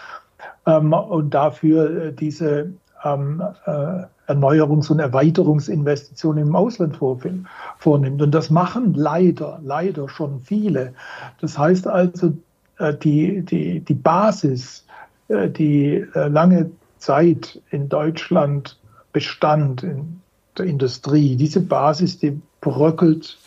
ähm, 0.65 0.93
und 0.93 1.33
dafür 1.33 2.05
äh, 2.05 2.13
diese 2.13 2.71
ähm, 3.03 3.43
äh, 3.65 4.03
Erneuerungs- 4.27 4.89
und 4.89 4.99
Erweiterungsinvestitionen 4.99 6.47
im 6.47 6.55
Ausland 6.55 6.97
vornimmt. 6.97 8.21
Und 8.21 8.31
das 8.31 8.49
machen 8.49 8.93
leider, 8.93 9.59
leider 9.61 10.07
schon 10.07 10.39
viele. 10.39 10.93
Das 11.41 11.57
heißt 11.57 11.85
also, 11.87 12.33
äh, 12.77 12.93
die, 12.93 13.41
die, 13.41 13.81
die 13.81 13.93
Basis, 13.93 14.85
äh, 15.27 15.49
die 15.49 16.05
äh, 16.13 16.27
lange 16.29 16.71
Zeit 16.97 17.61
in 17.71 17.89
Deutschland 17.89 18.79
bestand, 19.11 19.83
in 19.83 20.21
der 20.57 20.65
Industrie, 20.65 21.35
diese 21.35 21.59
Basis, 21.59 22.19
die 22.19 22.39
bröckelt 22.61 23.37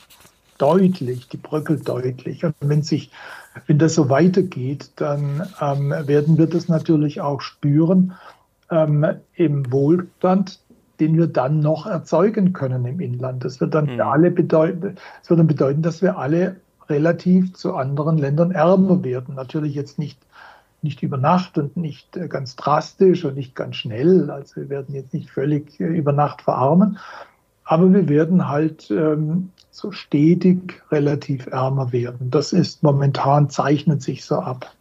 deutlich, 0.64 1.28
die 1.28 1.37
bröckelt 1.37 1.87
deutlich. 1.87 2.44
Und 2.44 2.54
wenn 2.61 2.83
sich, 2.83 3.11
wenn 3.66 3.78
das 3.78 3.94
so 3.94 4.09
weitergeht, 4.09 4.92
dann 4.97 5.47
ähm, 5.61 5.90
werden 5.90 6.38
wir 6.38 6.47
das 6.47 6.68
natürlich 6.68 7.21
auch 7.21 7.40
spüren 7.40 8.14
ähm, 8.71 9.06
im 9.35 9.71
Wohlstand, 9.71 10.61
den 11.00 11.18
wir 11.18 11.26
dann 11.26 11.61
noch 11.61 11.87
erzeugen 11.87 12.52
können 12.54 12.87
im 12.87 13.00
Inland. 13.00 13.44
Das 13.44 13.61
wird 13.61 13.75
dann 13.75 13.94
mhm. 13.94 14.00
alle 14.00 14.30
bedeuten, 14.30 14.97
das 15.21 15.28
wird 15.28 15.40
dann 15.40 15.47
bedeuten, 15.47 15.83
dass 15.83 16.00
wir 16.00 16.16
alle 16.16 16.56
relativ 16.88 17.54
zu 17.54 17.75
anderen 17.75 18.16
Ländern 18.16 18.50
ärmer 18.50 19.04
werden. 19.04 19.35
Natürlich 19.35 19.75
jetzt 19.75 19.99
nicht, 19.99 20.18
nicht 20.80 21.02
über 21.02 21.18
Nacht 21.18 21.59
und 21.59 21.76
nicht 21.76 22.16
äh, 22.16 22.28
ganz 22.28 22.56
drastisch 22.56 23.25
und 23.25 23.37
nicht 23.37 23.54
ganz 23.54 23.76
schnell. 23.76 24.30
Also 24.30 24.62
wir 24.62 24.68
werden 24.71 24.94
jetzt 24.94 25.12
nicht 25.12 25.30
völlig 25.30 25.78
äh, 25.78 25.85
über 25.85 26.12
Nacht 26.12 26.40
verarmen. 26.40 26.99
Aber 27.64 27.92
wir 27.92 28.09
werden 28.09 28.49
halt 28.49 28.90
ähm, 28.90 29.50
so 29.75 29.90
stetig 29.90 30.83
relativ 30.93 31.47
ärmer 31.47 31.93
werden. 31.93 32.31
Das 32.31 32.52
ist 32.52 32.83
momentan, 32.85 33.50
zeichnet 33.50 34.02
sich 34.02 34.25
so 34.25 34.37
ab. 34.37 34.73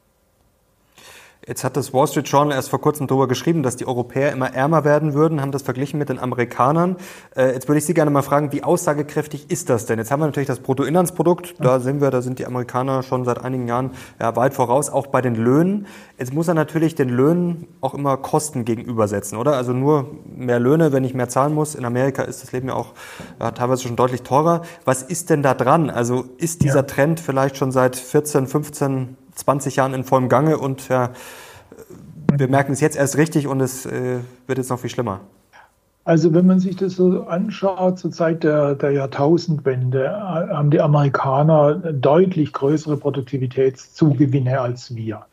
Jetzt 1.46 1.66
hat 1.66 1.76
das 1.76 1.94
Wall 1.94 2.08
Street 2.08 2.30
Journal 2.30 2.56
erst 2.56 2.70
vor 2.70 2.80
kurzem 2.80 3.06
darüber 3.06 3.28
geschrieben, 3.28 3.64
dass 3.64 3.76
die 3.76 3.86
Europäer 3.86 4.32
immer 4.32 4.54
ärmer 4.54 4.86
werden 4.86 5.14
würden, 5.14 5.42
haben 5.42 5.52
das 5.52 5.62
verglichen 5.62 6.00
mit 6.00 6.08
den 6.08 6.18
Amerikanern. 6.18 6.96
Äh, 7.36 7.52
jetzt 7.52 7.68
würde 7.68 7.80
ich 7.80 7.86
Sie 7.86 7.94
gerne 7.94 8.12
mal 8.12 8.22
fragen, 8.22 8.54
wie 8.54 8.64
aussagekräftig 8.64 9.52
ist 9.52 9.70
das 9.70 9.86
denn? 9.86 10.00
Jetzt 10.00 10.10
haben 10.10 10.22
wir 10.22 10.26
natürlich 10.26 10.48
das 10.48 10.60
Bruttoinlandsprodukt, 10.60 11.56
da 11.60 11.82
sehen 11.82 12.00
wir, 12.00 12.12
da 12.12 12.22
sind 12.22 12.40
die 12.40 12.46
Amerikaner 12.46 13.04
schon 13.04 13.26
seit 13.26 13.44
einigen 13.44 13.68
Jahren 13.68 13.92
ja, 14.22 14.34
weit 14.38 14.54
voraus, 14.54 14.90
auch 14.90 15.08
bei 15.08 15.22
den 15.22 15.36
Löhnen. 15.36 15.88
Jetzt 16.18 16.34
muss 16.34 16.48
er 16.48 16.54
natürlich 16.54 16.96
den 16.96 17.10
Löhnen 17.10 17.68
auch 17.82 17.94
immer 17.94 18.16
Kosten 18.16 18.64
gegenübersetzen, 18.64 19.38
oder? 19.38 19.58
Also 19.58 19.74
nur 19.74 20.12
mehr 20.26 20.62
Löhne, 20.62 20.94
wenn 20.94 21.04
ich 21.04 21.14
mehr 21.14 21.28
zahlen 21.28 21.54
muss. 21.54 21.76
In 21.76 21.84
Amerika 21.84 22.24
ist 22.24 22.42
das 22.42 22.54
Leben 22.54 22.70
ja 22.70 22.76
auch 22.76 22.94
ja, 23.42 23.52
teilweise 23.52 23.84
schon 23.84 23.98
deutlich 23.98 24.24
teurer. 24.24 24.62
Was 24.86 25.04
ist 25.04 25.30
denn 25.30 25.44
da 25.44 25.54
dran? 25.54 25.90
Also 25.90 26.24
ist 26.38 26.64
dieser 26.64 26.78
ja. 26.78 26.84
Trend 26.84 27.20
vielleicht 27.20 27.58
schon 27.58 27.74
seit 27.74 27.98
14, 27.98 28.48
15 28.48 29.18
20 29.36 29.76
Jahren 29.76 29.94
in 29.94 30.04
vollem 30.04 30.30
Gange 30.30 30.58
und 30.58 30.90
ja, 30.90 31.10
wir 32.32 32.48
merken 32.48 32.74
es 32.74 32.82
jetzt 32.82 32.96
erst 32.96 33.18
richtig 33.18 33.48
und 33.48 33.62
es 33.62 33.86
äh, 33.86 34.20
wird 34.48 34.58
jetzt 34.58 34.70
noch 34.70 34.80
viel 34.80 34.90
schlimmer. 34.90 35.22
Also 36.06 36.34
wenn 36.34 36.46
man 36.46 36.60
sich 36.60 36.76
das 36.76 36.96
so 36.96 37.24
anschaut, 37.24 37.98
zur 37.98 38.12
Zeit 38.12 38.44
der, 38.44 38.76
der 38.76 38.92
Jahrtausendwende 38.92 40.06
äh, 40.06 40.10
haben 40.10 40.70
die 40.70 40.82
Amerikaner 40.82 41.76
deutlich 41.76 42.52
größere 42.52 42.98
Produktivitätszugewinne 42.98 44.60
als 44.60 44.96
wir. 44.96 45.26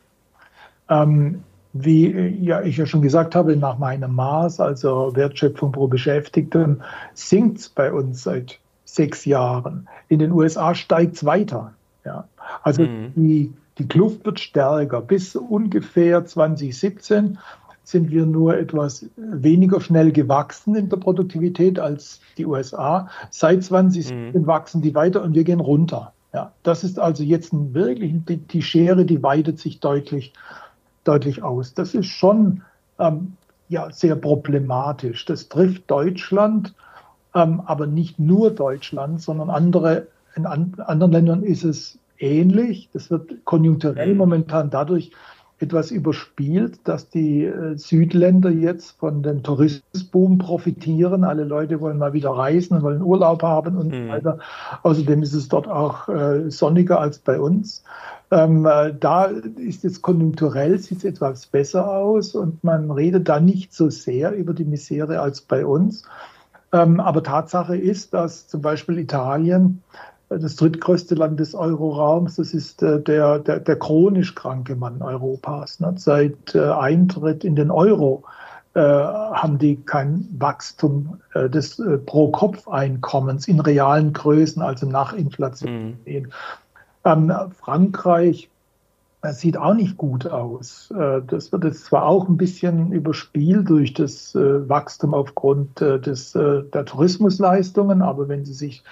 Ähm, 0.89 1.43
wie 1.73 2.11
ja, 2.41 2.61
ich 2.61 2.77
ja 2.77 2.85
schon 2.85 3.01
gesagt 3.01 3.35
habe, 3.35 3.55
nach 3.55 3.77
meinem 3.77 4.15
Maß, 4.15 4.59
also 4.59 5.15
Wertschöpfung 5.15 5.71
pro 5.71 5.87
Beschäftigten, 5.87 6.81
sinkt 7.13 7.59
es 7.59 7.69
bei 7.69 7.91
uns 7.91 8.23
seit 8.23 8.59
sechs 8.83 9.25
Jahren. 9.25 9.87
In 10.09 10.19
den 10.19 10.31
USA 10.31 10.75
steigt 10.75 11.15
es 11.15 11.25
weiter. 11.25 11.73
Ja. 12.03 12.25
Also 12.63 12.83
mhm. 12.83 13.13
die 13.15 13.53
die 13.81 13.87
Kluft 13.87 14.23
wird 14.25 14.39
stärker. 14.39 15.01
Bis 15.01 15.35
ungefähr 15.35 16.23
2017 16.23 17.39
sind 17.83 18.11
wir 18.11 18.27
nur 18.27 18.55
etwas 18.55 19.07
weniger 19.15 19.81
schnell 19.81 20.11
gewachsen 20.11 20.75
in 20.75 20.89
der 20.89 20.97
Produktivität 20.97 21.79
als 21.79 22.21
die 22.37 22.45
USA. 22.45 23.09
Seit 23.31 23.63
2017 23.63 24.39
mhm. 24.39 24.45
wachsen 24.45 24.83
die 24.83 24.93
weiter 24.93 25.23
und 25.23 25.33
wir 25.33 25.43
gehen 25.43 25.59
runter. 25.59 26.13
Ja, 26.31 26.51
das 26.61 26.83
ist 26.83 26.99
also 26.99 27.23
jetzt 27.23 27.49
wirklich 27.51 28.13
die, 28.29 28.37
die 28.37 28.61
Schere, 28.61 29.03
die 29.03 29.23
weitet 29.23 29.57
sich 29.57 29.79
deutlich, 29.79 30.31
deutlich 31.03 31.41
aus. 31.41 31.73
Das 31.73 31.95
ist 31.95 32.05
schon 32.05 32.61
ähm, 32.99 33.33
ja, 33.67 33.91
sehr 33.91 34.15
problematisch. 34.15 35.25
Das 35.25 35.49
trifft 35.49 35.89
Deutschland, 35.89 36.75
ähm, 37.33 37.61
aber 37.65 37.87
nicht 37.87 38.19
nur 38.19 38.51
Deutschland, 38.51 39.21
sondern 39.23 39.49
andere, 39.49 40.07
in 40.35 40.45
an, 40.45 40.75
anderen 40.77 41.11
Ländern 41.11 41.41
ist 41.41 41.63
es 41.63 41.97
ähnlich. 42.21 42.89
Das 42.93 43.09
wird 43.11 43.43
konjunkturell 43.45 44.11
mhm. 44.11 44.17
momentan 44.17 44.69
dadurch 44.69 45.11
etwas 45.61 45.91
überspielt, 45.91 46.79
dass 46.85 47.09
die 47.09 47.45
äh, 47.45 47.77
Südländer 47.77 48.49
jetzt 48.49 48.97
von 48.99 49.21
dem 49.21 49.43
Tourismusboom 49.43 50.39
profitieren. 50.39 51.23
Alle 51.23 51.43
Leute 51.43 51.79
wollen 51.79 51.97
mal 51.97 52.13
wieder 52.13 52.31
reisen, 52.31 52.81
wollen 52.81 53.01
Urlaub 53.01 53.43
haben 53.43 53.77
und 53.77 53.87
mhm. 53.89 54.07
so 54.07 54.09
weiter. 54.09 54.39
Außerdem 54.83 55.21
ist 55.21 55.33
es 55.33 55.47
dort 55.49 55.67
auch 55.67 56.09
äh, 56.09 56.49
sonniger 56.49 56.99
als 56.99 57.19
bei 57.19 57.39
uns. 57.39 57.83
Ähm, 58.31 58.65
äh, 58.65 58.93
da 58.97 59.25
ist 59.25 59.85
es 59.85 60.01
konjunkturell, 60.01 60.79
sieht 60.79 60.99
es 60.99 61.03
etwas 61.03 61.45
besser 61.45 61.91
aus 61.91 62.33
und 62.33 62.63
man 62.63 62.89
redet 62.89 63.29
da 63.29 63.39
nicht 63.39 63.73
so 63.73 63.89
sehr 63.89 64.33
über 64.33 64.53
die 64.53 64.65
Misere 64.65 65.19
als 65.19 65.41
bei 65.41 65.65
uns. 65.65 66.03
Ähm, 66.73 66.99
aber 66.99 67.21
Tatsache 67.21 67.75
ist, 67.75 68.13
dass 68.13 68.47
zum 68.47 68.61
Beispiel 68.61 68.97
Italien 68.97 69.83
das 70.39 70.55
drittgrößte 70.55 71.15
Land 71.15 71.39
des 71.39 71.55
Euroraums. 71.55 72.35
Das 72.35 72.53
ist 72.53 72.81
äh, 72.83 73.01
der, 73.01 73.39
der, 73.39 73.59
der, 73.59 73.75
chronisch 73.77 74.35
kranke 74.35 74.75
Mann 74.75 75.01
Europas. 75.01 75.79
Ne? 75.79 75.93
Seit 75.97 76.55
äh, 76.55 76.69
Eintritt 76.69 77.43
in 77.43 77.55
den 77.55 77.71
Euro 77.71 78.23
äh, 78.73 78.79
haben 78.79 79.57
die 79.57 79.75
kein 79.75 80.29
Wachstum 80.37 81.19
äh, 81.33 81.49
des 81.49 81.77
äh, 81.79 81.97
Pro-Kopf-Einkommens 81.97 83.49
in 83.49 83.59
realen 83.59 84.13
Größen, 84.13 84.61
also 84.61 84.85
nach 84.85 85.11
Inflation. 85.11 85.97
Mhm. 86.05 86.29
Ähm, 87.03 87.33
Frankreich 87.59 88.49
das 89.23 89.39
sieht 89.39 89.55
auch 89.55 89.75
nicht 89.75 89.97
gut 89.97 90.25
aus. 90.25 90.91
Das 90.91 91.51
wird 91.51 91.63
jetzt 91.63 91.85
zwar 91.85 92.07
auch 92.07 92.27
ein 92.27 92.37
bisschen 92.37 92.91
überspielt 92.91 93.69
durch 93.69 93.93
das 93.93 94.33
Wachstum 94.33 95.13
aufgrund 95.13 95.79
des, 95.79 96.31
der 96.31 96.85
Tourismusleistungen, 96.85 98.01
aber 98.01 98.29
wenn 98.29 98.45
Sie 98.45 98.53
sich 98.55 98.83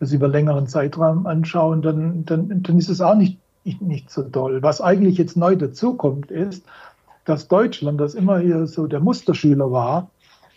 das 0.00 0.12
über 0.12 0.28
längeren 0.28 0.66
Zeitraum 0.66 1.26
anschauen, 1.26 1.82
dann, 1.82 2.24
dann, 2.24 2.62
dann 2.62 2.78
ist 2.78 2.88
es 2.88 3.00
auch 3.00 3.14
nicht, 3.14 3.38
nicht, 3.64 3.80
nicht 3.82 4.10
so 4.10 4.22
toll. 4.22 4.62
Was 4.62 4.80
eigentlich 4.80 5.18
jetzt 5.18 5.36
neu 5.36 5.56
dazukommt, 5.56 6.30
ist, 6.30 6.64
dass 7.24 7.48
Deutschland, 7.48 8.00
das 8.00 8.14
immer 8.14 8.38
hier 8.38 8.66
so 8.66 8.86
der 8.86 9.00
Musterschüler 9.00 9.70
war 9.70 10.10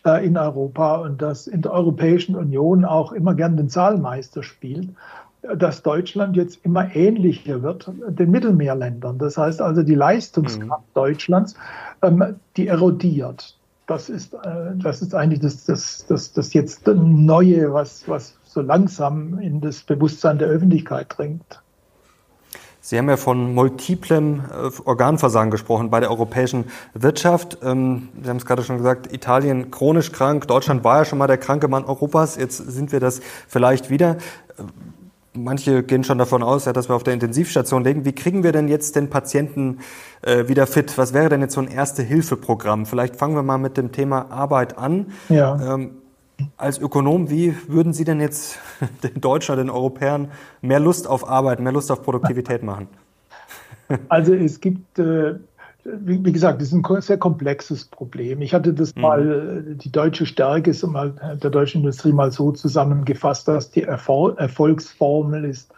äh, 0.05 0.25
in 0.25 0.37
Europa 0.37 0.97
und 0.97 1.21
das 1.21 1.47
in 1.47 1.61
der 1.61 1.73
Europäischen 1.73 2.35
Union 2.35 2.85
auch 2.85 3.11
immer 3.11 3.33
gern 3.33 3.57
den 3.57 3.69
Zahlmeister 3.69 4.43
spielt, 4.43 4.89
dass 5.41 5.83
Deutschland 5.83 6.35
jetzt 6.35 6.63
immer 6.65 6.95
ähnlicher 6.95 7.63
wird 7.63 7.89
den 8.07 8.29
Mittelmeerländern. 8.29 9.17
Das 9.17 9.37
heißt 9.37 9.61
also, 9.61 9.83
die 9.83 9.95
Leistungskraft 9.95 10.85
mhm. 10.87 10.93
Deutschlands, 10.93 11.55
ähm, 12.01 12.35
die 12.57 12.67
erodiert. 12.67 13.58
Das 13.89 14.07
ist, 14.07 14.35
äh, 14.35 14.37
das 14.75 15.01
ist 15.01 15.15
eigentlich 15.15 15.39
das, 15.39 15.65
das, 15.65 16.05
das, 16.07 16.31
das 16.31 16.53
jetzt 16.53 16.85
Neue, 16.85 17.73
was, 17.73 18.07
was 18.07 18.35
so 18.43 18.61
langsam 18.61 19.39
in 19.39 19.61
das 19.61 19.81
Bewusstsein 19.81 20.37
der 20.37 20.47
Öffentlichkeit 20.47 21.07
dringt. 21.17 21.63
Sie 22.81 22.99
haben 22.99 23.09
ja 23.09 23.17
von 23.17 23.55
multiplem 23.55 24.41
äh, 24.41 24.69
Organversagen 24.85 25.49
gesprochen 25.49 25.89
bei 25.89 25.99
der 26.01 26.11
europäischen 26.11 26.65
Wirtschaft. 26.93 27.57
Ähm, 27.63 28.09
Sie 28.21 28.29
haben 28.29 28.37
es 28.37 28.45
gerade 28.45 28.61
schon 28.61 28.77
gesagt, 28.77 29.11
Italien 29.11 29.71
chronisch 29.71 30.11
krank, 30.11 30.47
Deutschland 30.47 30.83
war 30.83 30.99
ja 30.99 31.05
schon 31.05 31.17
mal 31.17 31.25
der 31.25 31.39
kranke 31.39 31.67
Mann 31.67 31.83
Europas, 31.85 32.35
jetzt 32.35 32.57
sind 32.57 32.91
wir 32.91 32.99
das 32.99 33.21
vielleicht 33.47 33.89
wieder. 33.89 34.17
Manche 35.43 35.83
gehen 35.83 36.03
schon 36.03 36.17
davon 36.17 36.43
aus, 36.43 36.65
dass 36.65 36.89
wir 36.89 36.95
auf 36.95 37.03
der 37.03 37.13
Intensivstation 37.13 37.83
liegen. 37.83 38.05
Wie 38.05 38.13
kriegen 38.13 38.43
wir 38.43 38.51
denn 38.51 38.67
jetzt 38.67 38.95
den 38.95 39.09
Patienten 39.09 39.79
äh, 40.21 40.47
wieder 40.47 40.67
fit? 40.67 40.97
Was 40.97 41.13
wäre 41.13 41.29
denn 41.29 41.41
jetzt 41.41 41.53
so 41.53 41.61
ein 41.61 41.67
Erste-Hilfe-Programm? 41.67 42.85
Vielleicht 42.85 43.15
fangen 43.15 43.35
wir 43.35 43.43
mal 43.43 43.57
mit 43.57 43.77
dem 43.77 43.91
Thema 43.91 44.31
Arbeit 44.31 44.77
an. 44.77 45.07
Ja. 45.29 45.75
Ähm, 45.75 45.91
als 46.57 46.79
Ökonom, 46.79 47.29
wie 47.29 47.55
würden 47.67 47.93
Sie 47.93 48.03
denn 48.03 48.21
jetzt 48.21 48.59
den 49.03 49.21
Deutschen, 49.21 49.57
den 49.57 49.69
Europäern 49.69 50.31
mehr 50.61 50.79
Lust 50.79 51.07
auf 51.07 51.27
Arbeit, 51.27 51.59
mehr 51.59 51.71
Lust 51.71 51.91
auf 51.91 52.03
Produktivität 52.03 52.63
machen? 52.63 52.87
Also 54.07 54.35
es 54.35 54.59
gibt, 54.59 54.99
äh, 54.99 55.35
wie, 55.83 56.23
wie, 56.23 56.31
gesagt, 56.31 56.61
das 56.61 56.71
ist 56.71 56.73
ein 56.73 57.01
sehr 57.01 57.17
komplexes 57.17 57.85
Problem. 57.85 58.41
Ich 58.41 58.53
hatte 58.53 58.73
das 58.73 58.95
mhm. 58.95 59.01
mal, 59.01 59.65
äh, 59.71 59.75
die 59.75 59.91
deutsche 59.91 60.25
Stärke 60.25 60.71
ist 60.71 60.85
mal 60.85 61.13
der 61.41 61.49
deutschen 61.49 61.81
Industrie 61.81 62.11
mal 62.11 62.31
so 62.31 62.51
zusammengefasst, 62.51 63.47
dass 63.47 63.71
die 63.71 63.83
Erfol 63.83 64.35
Erfolgsformel 64.37 65.45
ist 65.45 65.73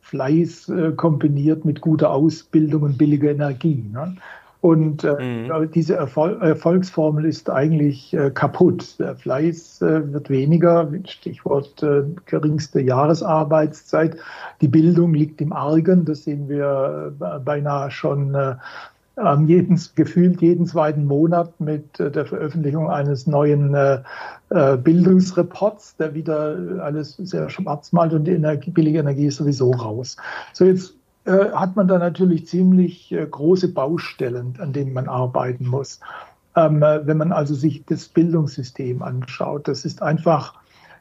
Fleiß 0.00 0.70
äh, 0.70 0.92
kombiniert 0.92 1.64
mit 1.64 1.80
guter 1.80 2.10
Ausbildung 2.10 2.82
und 2.82 2.98
billiger 2.98 3.30
Energie. 3.30 3.84
Ne? 3.92 4.16
Und 4.60 5.04
äh, 5.04 5.46
mhm. 5.48 5.70
diese 5.70 5.94
Erfol 5.94 6.40
Erfolgsformel 6.40 7.26
ist 7.26 7.48
eigentlich 7.48 8.12
äh, 8.14 8.30
kaputt. 8.30 8.98
Der 8.98 9.14
Fleiß 9.14 9.82
äh, 9.82 10.12
wird 10.12 10.30
weniger, 10.30 10.90
Stichwort 11.04 11.80
äh, 11.82 12.02
geringste 12.26 12.80
Jahresarbeitszeit. 12.80 14.16
Die 14.60 14.66
Bildung 14.66 15.14
liegt 15.14 15.40
im 15.40 15.52
Argen, 15.52 16.04
das 16.06 16.24
sehen 16.24 16.48
wir 16.48 17.12
äh, 17.20 17.38
beinahe 17.38 17.92
schon 17.92 18.34
äh, 19.22 19.42
jeden, 19.44 19.80
gefühlt 19.94 20.40
jeden 20.40 20.66
zweiten 20.66 21.04
Monat 21.04 21.58
mit 21.60 21.98
äh, 22.00 22.10
der 22.10 22.26
Veröffentlichung 22.26 22.88
eines 22.90 23.26
neuen 23.26 23.74
äh, 23.74 24.02
äh, 24.50 24.76
Bildungsreports, 24.76 25.96
der 25.96 26.14
wieder 26.14 26.56
alles 26.80 27.16
sehr 27.16 27.50
schwarz 27.50 27.92
malt 27.92 28.12
und 28.12 28.24
die 28.24 28.32
Energie, 28.32 28.70
billige 28.70 29.00
Energie 29.00 29.26
ist 29.26 29.36
sowieso 29.36 29.72
raus. 29.72 30.16
So 30.52 30.64
jetzt 30.64 30.94
äh, 31.24 31.50
hat 31.52 31.76
man 31.76 31.88
da 31.88 31.98
natürlich 31.98 32.46
ziemlich 32.46 33.12
äh, 33.12 33.26
große 33.26 33.72
Baustellen, 33.72 34.54
an 34.58 34.72
denen 34.72 34.92
man 34.92 35.08
arbeiten 35.08 35.66
muss. 35.66 36.00
Ähm, 36.56 36.82
äh, 36.82 37.06
wenn 37.06 37.18
man 37.18 37.32
also 37.32 37.54
sich 37.54 37.84
das 37.86 38.08
Bildungssystem 38.08 39.02
anschaut, 39.02 39.68
das 39.68 39.84
ist 39.84 40.02
einfach 40.02 40.54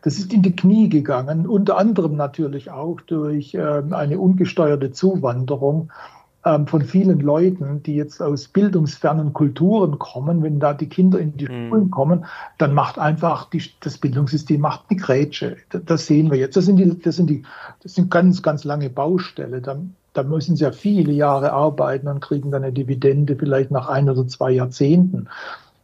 das 0.04 0.20
ist 0.20 0.32
in 0.32 0.42
die 0.42 0.56
Knie 0.56 0.90
gegangen, 0.90 1.48
unter 1.48 1.78
anderem 1.78 2.16
natürlich 2.16 2.70
auch 2.72 3.02
durch 3.02 3.56
äh, 3.56 3.82
eine 3.92 4.20
ungesteuerte 4.20 4.92
Zuwanderung 4.92 5.82
ähm, 5.82 6.17
von 6.44 6.82
vielen 6.82 7.20
Leuten, 7.20 7.84
die 7.84 7.96
jetzt 7.96 8.22
aus 8.22 8.48
bildungsfernen 8.48 9.34
Kulturen 9.34 10.00
kommen, 10.00 10.44
wenn 10.44 10.60
da 10.60 10.74
die 10.74 10.88
Kinder 10.88 11.20
in 11.20 11.36
die 11.36 11.48
mhm. 11.48 11.70
Schulen 11.70 11.92
kommen, 11.92 12.26
dann 12.58 12.74
macht 12.74 12.98
einfach 13.00 13.50
die, 13.50 13.62
das 13.82 13.98
Bildungssystem 13.98 14.62
macht 14.62 14.86
eine 14.90 15.00
Grätsche. 15.00 15.58
Das 15.70 16.08
sehen 16.08 16.32
wir 16.32 16.38
jetzt. 16.38 16.56
Das 16.56 16.66
sind, 16.66 16.78
die, 16.78 16.98
das 17.00 17.18
sind, 17.18 17.30
die, 17.30 17.44
das 17.84 17.96
sind 17.96 18.10
ganz, 18.10 18.42
ganz 18.44 18.64
lange 18.64 18.90
Baustelle. 18.90 19.62
Da, 19.62 19.78
da 20.14 20.24
müssen 20.24 20.56
sie 20.56 20.64
ja 20.64 20.72
viele 20.72 21.12
Jahre 21.12 21.52
arbeiten 21.52 22.08
und 22.08 22.22
kriegen 22.22 22.52
dann 22.52 22.64
eine 22.64 22.72
Dividende 22.72 23.36
vielleicht 23.36 23.72
nach 23.72 23.90
ein 23.90 24.10
oder 24.10 24.26
zwei 24.28 24.52
Jahrzehnten. 24.52 25.28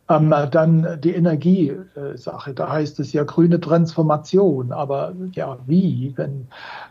Ähm, 0.10 0.34
dann 0.52 1.00
die 1.02 1.12
Energiesache, 1.12 2.54
da 2.54 2.70
heißt 2.70 3.00
es 3.00 3.14
ja 3.14 3.24
grüne 3.24 3.62
Transformation, 3.62 4.74
aber 4.74 5.14
ja, 5.32 5.58
wie, 5.66 6.14
wenn 6.18 6.48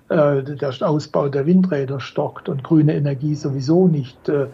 äh, 0.09 0.42
der 0.42 0.73
Ausbau 0.81 1.28
der 1.28 1.45
Windräder 1.45 2.00
stockt 2.00 2.49
und 2.49 2.64
grüne 2.64 2.95
Energie 2.95 3.35
sowieso 3.35 3.87
nicht 3.87 4.31
äh, 4.31 4.47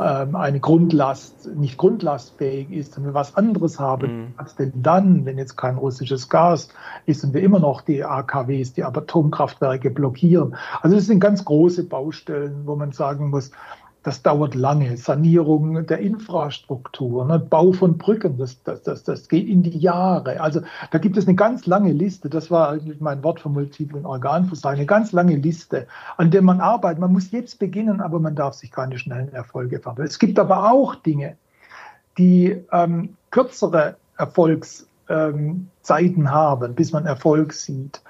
ähm, 0.00 0.36
eine 0.36 0.60
Grundlast, 0.60 1.54
nicht 1.56 1.76
grundlastfähig 1.76 2.70
ist 2.70 2.96
und 2.96 3.04
wir 3.04 3.14
was 3.14 3.36
anderes 3.36 3.80
haben, 3.80 4.06
mhm. 4.06 4.34
was 4.36 4.54
denn 4.54 4.72
dann, 4.76 5.24
wenn 5.24 5.38
jetzt 5.38 5.56
kein 5.56 5.76
russisches 5.76 6.28
Gas 6.28 6.68
ist 7.04 7.24
und 7.24 7.34
wir 7.34 7.42
immer 7.42 7.58
noch 7.58 7.80
die 7.80 8.04
AKWs, 8.04 8.74
die 8.74 8.84
Atomkraftwerke 8.84 9.90
blockieren. 9.90 10.54
Also 10.82 10.94
das 10.94 11.06
sind 11.06 11.18
ganz 11.18 11.44
große 11.44 11.84
Baustellen, 11.88 12.62
wo 12.64 12.76
man 12.76 12.92
sagen 12.92 13.30
muss, 13.30 13.50
das 14.08 14.22
dauert 14.22 14.54
lange. 14.54 14.96
Sanierung 14.96 15.86
der 15.86 15.98
Infrastruktur, 15.98 17.26
ne? 17.26 17.38
Bau 17.38 17.72
von 17.72 17.98
Brücken, 17.98 18.38
das, 18.38 18.62
das, 18.62 18.82
das, 18.82 19.04
das 19.04 19.28
geht 19.28 19.46
in 19.46 19.62
die 19.62 19.78
Jahre. 19.78 20.40
Also 20.40 20.62
da 20.90 20.96
gibt 20.96 21.18
es 21.18 21.26
eine 21.26 21.36
ganz 21.36 21.66
lange 21.66 21.92
Liste. 21.92 22.30
Das 22.30 22.50
war 22.50 22.70
eigentlich 22.70 23.02
mein 23.02 23.22
Wort 23.22 23.40
für 23.40 23.50
multiplen 23.50 24.06
Organversagen. 24.06 24.78
Eine 24.78 24.86
ganz 24.86 25.12
lange 25.12 25.36
Liste, 25.36 25.86
an 26.16 26.30
der 26.30 26.40
man 26.40 26.62
arbeitet. 26.62 27.00
Man 27.00 27.12
muss 27.12 27.30
jetzt 27.32 27.58
beginnen, 27.58 28.00
aber 28.00 28.18
man 28.18 28.34
darf 28.34 28.54
sich 28.54 28.70
keine 28.70 28.98
schnellen 28.98 29.30
Erfolge 29.34 29.78
verwandeln. 29.78 30.08
Es 30.08 30.18
gibt 30.18 30.38
aber 30.38 30.72
auch 30.72 30.94
Dinge, 30.94 31.36
die 32.16 32.64
ähm, 32.72 33.14
kürzere 33.30 33.96
Erfolgszeiten 34.16 35.68
ähm, 35.86 36.30
haben, 36.30 36.74
bis 36.74 36.92
man 36.92 37.04
Erfolg 37.04 37.52
sieht. 37.52 38.00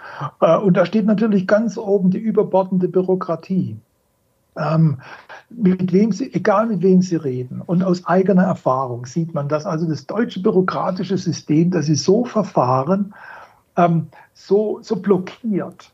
Äh, 0.41 0.59
und 0.59 0.77
da 0.77 0.87
steht 0.87 1.07
natürlich 1.07 1.49
ganz 1.49 1.77
oben 1.77 2.11
die 2.11 2.19
überbordende 2.19 2.87
Bürokratie. 2.87 3.79
Ähm, 4.59 4.99
mit 5.51 5.93
wem 5.93 6.13
Sie, 6.13 6.33
egal 6.35 6.67
mit 6.67 6.83
wem 6.83 7.01
Sie 7.01 7.17
reden. 7.17 7.63
Und 7.65 7.83
aus 7.83 8.05
eigener 8.07 8.45
Erfahrung 8.45 9.07
sieht 9.07 9.33
man, 9.33 9.49
dass 9.49 9.65
also 9.65 9.89
das 9.89 10.07
deutsche 10.07 10.43
bürokratische 10.43 11.17
System, 11.17 11.71
das 11.71 11.89
ist 11.89 12.05
so 12.05 12.25
verfahren, 12.25 13.15
ähm, 13.77 14.09
so, 14.35 14.81
so 14.83 14.97
blockiert 14.97 15.91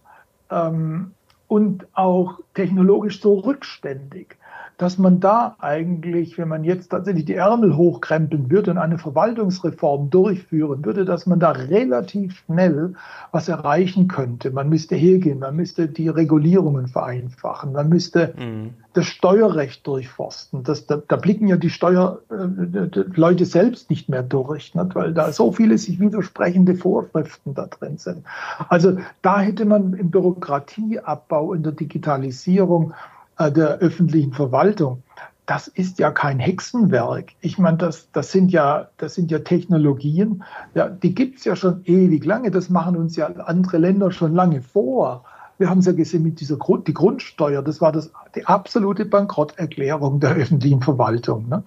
ähm, 0.50 1.12
und 1.46 1.86
auch 1.92 2.40
technologisch 2.54 3.20
so 3.20 3.34
rückständig, 3.34 4.36
dass 4.76 4.98
man 4.98 5.20
da 5.20 5.56
eigentlich, 5.60 6.36
wenn 6.36 6.48
man 6.48 6.64
jetzt 6.64 6.88
tatsächlich 6.88 7.26
die 7.26 7.34
Ärmel 7.34 7.76
hochkrempeln 7.76 8.50
würde 8.50 8.72
und 8.72 8.78
eine 8.78 8.98
Verwaltungsreform 8.98 10.10
durchführen 10.10 10.84
würde, 10.84 11.04
dass 11.04 11.26
man 11.26 11.38
da 11.38 11.52
relativ 11.52 12.38
schnell 12.38 12.94
was 13.30 13.48
erreichen 13.48 14.08
könnte. 14.08 14.50
Man 14.50 14.68
müsste 14.68 14.96
hergehen, 14.96 15.38
man 15.38 15.54
müsste 15.54 15.86
die 15.86 16.08
Regulierungen 16.08 16.88
vereinfachen, 16.88 17.72
man 17.72 17.88
müsste 17.88 18.34
mhm. 18.36 18.70
das 18.94 19.06
Steuerrecht 19.06 19.86
durchforsten. 19.86 20.64
Das, 20.64 20.86
da, 20.86 21.00
da 21.06 21.16
blicken 21.16 21.46
ja 21.46 21.56
die 21.56 21.70
Steuerleute 21.70 23.44
äh, 23.44 23.46
selbst 23.46 23.90
nicht 23.90 24.08
mehr 24.08 24.24
durch, 24.24 24.74
nicht? 24.74 24.94
weil 24.96 25.14
da 25.14 25.30
so 25.30 25.52
viele 25.52 25.78
sich 25.78 26.00
widersprechende 26.00 26.74
Vorschriften 26.74 27.54
da 27.54 27.66
drin 27.66 27.98
sind. 27.98 28.24
Also 28.68 28.98
da 29.22 29.40
hätte 29.40 29.66
man 29.66 29.94
im 29.94 30.10
Bürokratieabbau, 30.10 31.54
in 31.54 31.62
der 31.62 31.72
Digitalisierung 31.72 32.92
der 33.38 33.78
öffentlichen 33.78 34.32
Verwaltung, 34.32 35.02
das 35.46 35.68
ist 35.68 35.98
ja 35.98 36.10
kein 36.10 36.38
Hexenwerk. 36.38 37.32
Ich 37.40 37.58
meine, 37.58 37.76
das, 37.76 38.10
das, 38.12 38.32
sind, 38.32 38.50
ja, 38.50 38.88
das 38.96 39.14
sind 39.14 39.30
ja 39.30 39.40
Technologien, 39.40 40.42
ja, 40.74 40.88
die 40.88 41.14
gibt 41.14 41.38
es 41.38 41.44
ja 41.44 41.54
schon 41.54 41.82
ewig 41.84 42.24
lange. 42.24 42.50
Das 42.50 42.70
machen 42.70 42.96
uns 42.96 43.16
ja 43.16 43.26
andere 43.26 43.78
Länder 43.78 44.10
schon 44.10 44.34
lange 44.34 44.62
vor. 44.62 45.24
Wir 45.58 45.68
haben 45.68 45.78
es 45.78 45.86
ja 45.86 45.92
gesehen 45.92 46.22
mit 46.22 46.40
dieser 46.40 46.56
Grund, 46.56 46.88
die 46.88 46.94
Grundsteuer, 46.94 47.62
das 47.62 47.80
war 47.80 47.92
das, 47.92 48.10
die 48.34 48.46
absolute 48.46 49.04
Bankrotterklärung 49.04 50.18
der 50.18 50.32
öffentlichen 50.32 50.82
Verwaltung. 50.82 51.48
Ne? 51.48 51.62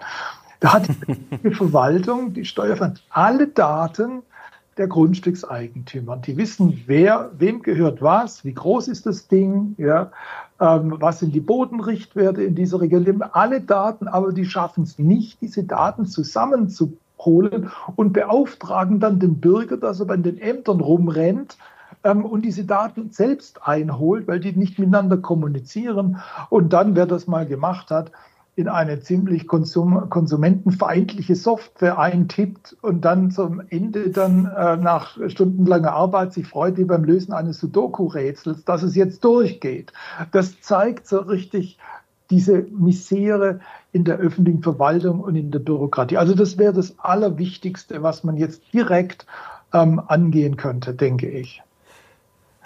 Da 0.60 0.74
hat 0.74 0.88
die 1.44 1.50
Verwaltung, 1.54 2.34
die 2.34 2.44
Steuer 2.44 2.94
alle 3.10 3.46
Daten 3.46 4.22
der 4.78 4.88
Grundstückseigentümer. 4.88 6.16
Die 6.16 6.36
wissen, 6.36 6.82
wer, 6.86 7.30
wem 7.36 7.62
gehört 7.62 8.00
was, 8.00 8.44
wie 8.44 8.54
groß 8.54 8.88
ist 8.88 9.06
das 9.06 9.28
Ding, 9.28 9.74
ja, 9.76 10.10
ähm, 10.60 10.96
was 10.98 11.20
sind 11.20 11.34
die 11.34 11.40
Bodenrichtwerte 11.40 12.42
in 12.42 12.54
dieser 12.54 12.80
Region. 12.80 13.22
Alle 13.22 13.60
Daten, 13.60 14.08
aber 14.08 14.32
die 14.32 14.44
schaffen 14.44 14.84
es 14.84 14.98
nicht, 14.98 15.40
diese 15.40 15.64
Daten 15.64 16.06
zusammenzuholen 16.06 17.70
und 17.96 18.12
beauftragen 18.12 19.00
dann 19.00 19.18
den 19.18 19.40
Bürger, 19.40 19.76
dass 19.76 20.00
er 20.00 20.06
bei 20.06 20.16
den 20.16 20.38
Ämtern 20.38 20.80
rumrennt 20.80 21.58
ähm, 22.04 22.24
und 22.24 22.42
diese 22.44 22.64
Daten 22.64 23.10
selbst 23.10 23.66
einholt, 23.66 24.26
weil 24.28 24.40
die 24.40 24.52
nicht 24.52 24.78
miteinander 24.78 25.18
kommunizieren. 25.18 26.18
Und 26.50 26.72
dann, 26.72 26.96
wer 26.96 27.06
das 27.06 27.26
mal 27.26 27.46
gemacht 27.46 27.90
hat, 27.90 28.12
in 28.58 28.66
eine 28.66 28.98
ziemlich 28.98 29.46
konsum 29.46 30.10
konsumentenfeindliche 30.10 31.36
Software 31.36 31.96
eintippt 31.96 32.76
und 32.82 33.04
dann 33.04 33.30
zum 33.30 33.62
Ende 33.70 34.10
dann 34.10 34.46
äh, 34.46 34.76
nach 34.76 35.16
stundenlanger 35.28 35.92
Arbeit 35.92 36.32
sich 36.32 36.48
freut 36.48 36.76
wie 36.76 36.84
beim 36.84 37.04
Lösen 37.04 37.32
eines 37.32 37.60
Sudoku-Rätsels, 37.60 38.64
dass 38.64 38.82
es 38.82 38.96
jetzt 38.96 39.22
durchgeht. 39.22 39.92
Das 40.32 40.60
zeigt 40.60 41.06
so 41.06 41.18
richtig 41.18 41.78
diese 42.30 42.66
Misere 42.76 43.60
in 43.92 44.02
der 44.02 44.16
öffentlichen 44.16 44.64
Verwaltung 44.64 45.20
und 45.20 45.36
in 45.36 45.52
der 45.52 45.60
Bürokratie. 45.60 46.16
Also 46.16 46.34
das 46.34 46.58
wäre 46.58 46.72
das 46.72 46.98
Allerwichtigste, 46.98 48.02
was 48.02 48.24
man 48.24 48.36
jetzt 48.36 48.62
direkt 48.74 49.24
ähm, 49.72 50.02
angehen 50.04 50.56
könnte, 50.56 50.94
denke 50.94 51.28
ich. 51.28 51.62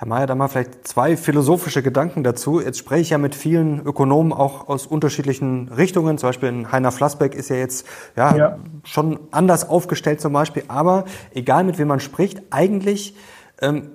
Herr 0.02 0.08
Mayer, 0.08 0.26
da 0.26 0.34
mal 0.34 0.48
vielleicht 0.48 0.88
zwei 0.88 1.16
philosophische 1.16 1.80
Gedanken 1.80 2.24
dazu. 2.24 2.60
Jetzt 2.60 2.78
spreche 2.78 3.02
ich 3.02 3.10
ja 3.10 3.18
mit 3.18 3.36
vielen 3.36 3.86
Ökonomen 3.86 4.32
auch 4.32 4.68
aus 4.68 4.84
unterschiedlichen 4.84 5.68
Richtungen. 5.68 6.18
Zum 6.18 6.30
Beispiel 6.30 6.66
Heiner 6.72 6.90
Flassbeck 6.90 7.36
ist 7.36 7.50
ja 7.50 7.54
jetzt 7.54 7.86
ja, 8.16 8.36
ja, 8.36 8.58
schon 8.82 9.20
anders 9.30 9.68
aufgestellt 9.68 10.20
zum 10.20 10.32
Beispiel. 10.32 10.64
Aber 10.66 11.04
egal 11.34 11.62
mit 11.62 11.78
wem 11.78 11.86
man 11.86 12.00
spricht, 12.00 12.42
eigentlich 12.50 13.14
ähm, 13.60 13.90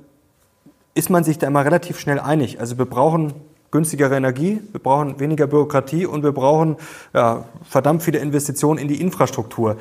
ist 0.94 1.10
man 1.10 1.26
sich 1.26 1.40
da 1.40 1.48
immer 1.48 1.66
relativ 1.66 2.00
schnell 2.00 2.22
einig. 2.22 2.62
Also 2.62 2.78
wir 2.78 2.86
brauchen 2.86 3.34
günstigere 3.72 4.16
Energie, 4.16 4.62
wir 4.72 4.80
brauchen 4.80 5.20
weniger 5.20 5.46
Bürokratie 5.46 6.06
und 6.06 6.24
wir 6.24 6.32
brauchen 6.32 6.78
ja, 7.14 7.44
verdammt 7.66 8.02
viele 8.02 8.20
Investitionen 8.20 8.80
in 8.80 8.88
die 8.88 9.02
Infrastruktur. 9.02 9.76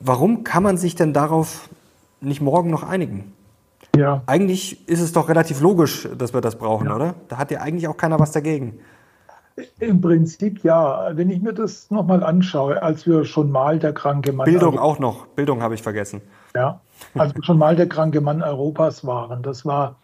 Warum 0.00 0.42
kann 0.42 0.64
man 0.64 0.76
sich 0.76 0.96
denn 0.96 1.12
darauf 1.12 1.68
nicht 2.20 2.40
morgen 2.40 2.68
noch 2.68 2.82
einigen? 2.82 3.35
Ja. 3.96 4.22
Eigentlich 4.26 4.88
ist 4.88 5.00
es 5.00 5.12
doch 5.12 5.28
relativ 5.28 5.60
logisch, 5.60 6.08
dass 6.16 6.34
wir 6.34 6.40
das 6.40 6.56
brauchen, 6.56 6.88
ja. 6.88 6.96
oder? 6.96 7.14
Da 7.28 7.38
hat 7.38 7.50
ja 7.50 7.60
eigentlich 7.60 7.88
auch 7.88 7.96
keiner 7.96 8.18
was 8.18 8.32
dagegen. 8.32 8.78
Im 9.78 10.00
Prinzip 10.00 10.62
ja. 10.64 11.10
Wenn 11.12 11.30
ich 11.30 11.40
mir 11.40 11.54
das 11.54 11.90
nochmal 11.90 12.22
anschaue, 12.22 12.82
als 12.82 13.06
wir 13.06 13.24
schon 13.24 13.50
mal 13.50 13.78
der 13.78 13.92
kranke 13.92 14.32
Mann. 14.32 14.44
Bildung 14.44 14.78
auch 14.78 14.98
noch. 14.98 15.26
Bildung 15.28 15.62
habe 15.62 15.74
ich 15.74 15.82
vergessen. 15.82 16.20
Ja, 16.54 16.80
als 17.14 17.34
wir 17.34 17.42
schon 17.42 17.58
mal 17.58 17.76
der 17.76 17.88
kranke 17.88 18.20
Mann 18.20 18.42
Europas 18.42 19.06
waren. 19.06 19.42
Das 19.42 19.64
war 19.64 19.96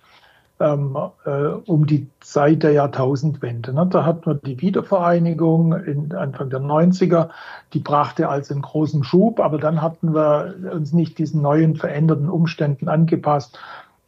ähm, 0.62 0.96
äh, 1.24 1.30
um 1.66 1.86
die 1.86 2.08
Zeit 2.20 2.62
der 2.62 2.72
Jahrtausendwende. 2.72 3.72
Ne? 3.72 3.86
Da 3.90 4.04
hatten 4.04 4.26
wir 4.26 4.34
die 4.34 4.60
Wiedervereinigung 4.60 5.72
in 5.72 6.14
Anfang 6.14 6.50
der 6.50 6.60
90er, 6.60 7.30
die 7.72 7.80
brachte 7.80 8.28
also 8.28 8.54
einen 8.54 8.62
großen 8.62 9.02
Schub, 9.02 9.40
aber 9.40 9.58
dann 9.58 9.82
hatten 9.82 10.14
wir 10.14 10.54
uns 10.72 10.92
nicht 10.92 11.18
diesen 11.18 11.42
neuen 11.42 11.76
veränderten 11.76 12.28
Umständen 12.28 12.88
angepasst. 12.88 13.58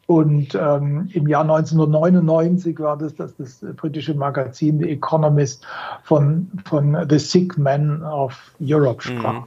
Und 0.07 0.55
ähm, 0.55 1.09
im 1.12 1.27
Jahr 1.27 1.43
1999 1.43 2.79
war 2.79 2.99
das, 2.99 3.14
dass 3.14 3.35
das 3.37 3.64
britische 3.77 4.14
Magazin 4.14 4.79
The 4.79 4.90
Economist 4.90 5.67
von, 6.03 6.51
von 6.67 6.97
The 7.09 7.19
Sick 7.19 7.57
Man 7.57 8.03
of 8.03 8.53
Europe 8.61 9.03
sprach. 9.03 9.40
Mhm. 9.40 9.45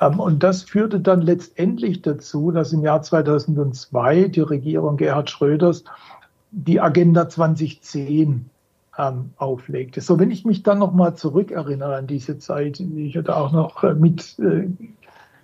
Ähm, 0.00 0.20
und 0.20 0.42
das 0.42 0.62
führte 0.62 1.00
dann 1.00 1.22
letztendlich 1.22 2.02
dazu, 2.02 2.50
dass 2.50 2.72
im 2.72 2.82
Jahr 2.82 3.02
2002 3.02 4.28
die 4.28 4.40
Regierung 4.40 4.96
Gerhard 4.96 5.30
Schröders 5.30 5.84
die 6.50 6.80
Agenda 6.80 7.28
2010 7.28 8.50
ähm, 8.98 9.30
auflegte. 9.38 10.00
So, 10.00 10.18
wenn 10.18 10.30
ich 10.30 10.44
mich 10.44 10.62
dann 10.62 10.80
nochmal 10.80 11.14
zurückerinnere 11.14 11.96
an 11.96 12.06
diese 12.06 12.38
Zeit, 12.38 12.78
die 12.78 13.06
ich 13.06 13.18
da 13.24 13.36
auch 13.36 13.52
noch 13.52 13.82
äh, 13.84 13.94
mit, 13.94 14.38
äh, 14.38 14.68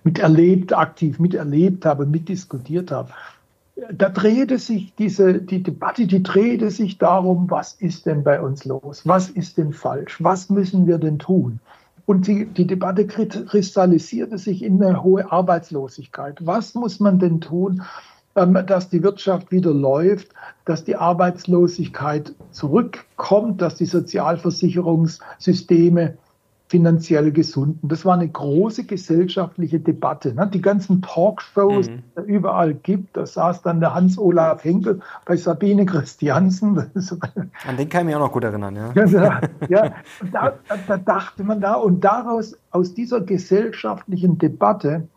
miterlebt, 0.03 0.73
aktiv 0.73 1.19
miterlebt 1.19 1.85
habe, 1.85 2.05
mitdiskutiert 2.05 2.91
habe, 2.91 3.09
da 3.93 4.09
drehte 4.09 4.57
sich 4.57 4.93
diese, 4.95 5.41
die 5.41 5.63
Debatte, 5.63 6.07
die 6.07 6.23
drehte 6.23 6.71
sich 6.71 6.97
darum, 6.97 7.49
was 7.49 7.73
ist 7.73 8.05
denn 8.05 8.23
bei 8.23 8.41
uns 8.41 8.65
los? 8.65 9.07
Was 9.07 9.29
ist 9.29 9.57
denn 9.57 9.73
falsch? 9.73 10.23
Was 10.23 10.49
müssen 10.49 10.87
wir 10.87 10.97
denn 10.97 11.19
tun? 11.19 11.59
Und 12.05 12.27
die, 12.27 12.45
die 12.45 12.65
Debatte 12.65 13.05
kristallisierte 13.05 14.37
sich 14.37 14.63
in 14.63 14.81
eine 14.83 15.03
hohe 15.03 15.29
Arbeitslosigkeit. 15.31 16.45
Was 16.45 16.73
muss 16.73 16.99
man 16.99 17.19
denn 17.19 17.39
tun, 17.39 17.83
ähm, 18.35 18.57
dass 18.65 18.89
die 18.89 19.03
Wirtschaft 19.03 19.51
wieder 19.51 19.73
läuft, 19.73 20.29
dass 20.65 20.83
die 20.83 20.95
Arbeitslosigkeit 20.95 22.33
zurückkommt, 22.51 23.61
dass 23.61 23.75
die 23.75 23.85
Sozialversicherungssysteme 23.85 26.17
finanziell 26.69 27.31
gesunden. 27.31 27.89
Das 27.89 28.05
war 28.05 28.13
eine 28.13 28.29
große 28.29 28.83
gesellschaftliche 28.83 29.79
Debatte. 29.79 30.35
Ne? 30.35 30.47
Die 30.53 30.61
ganzen 30.61 31.01
Talkshows, 31.01 31.89
mhm. 31.89 31.95
die 31.95 32.03
es 32.15 32.25
überall 32.25 32.75
gibt, 32.75 33.17
da 33.17 33.25
saß 33.25 33.63
dann 33.63 33.79
der 33.79 33.95
Hans-Olaf 33.95 34.63
Henkel 34.63 34.99
bei 35.25 35.35
Sabine 35.35 35.87
Christiansen. 35.87 36.77
An 37.67 37.77
den 37.77 37.89
kann 37.89 38.01
ich 38.01 38.05
mich 38.05 38.15
auch 38.15 38.19
noch 38.19 38.31
gut 38.31 38.43
erinnern, 38.43 38.75
ja. 38.75 38.93
ja, 38.93 39.41
ja 39.67 39.93
da, 40.31 40.53
da 40.87 40.97
dachte 40.97 41.43
man 41.43 41.59
da, 41.59 41.73
und 41.73 42.03
daraus, 42.03 42.55
aus 42.69 42.93
dieser 42.93 43.21
gesellschaftlichen 43.21 44.37
Debatte, 44.37 45.07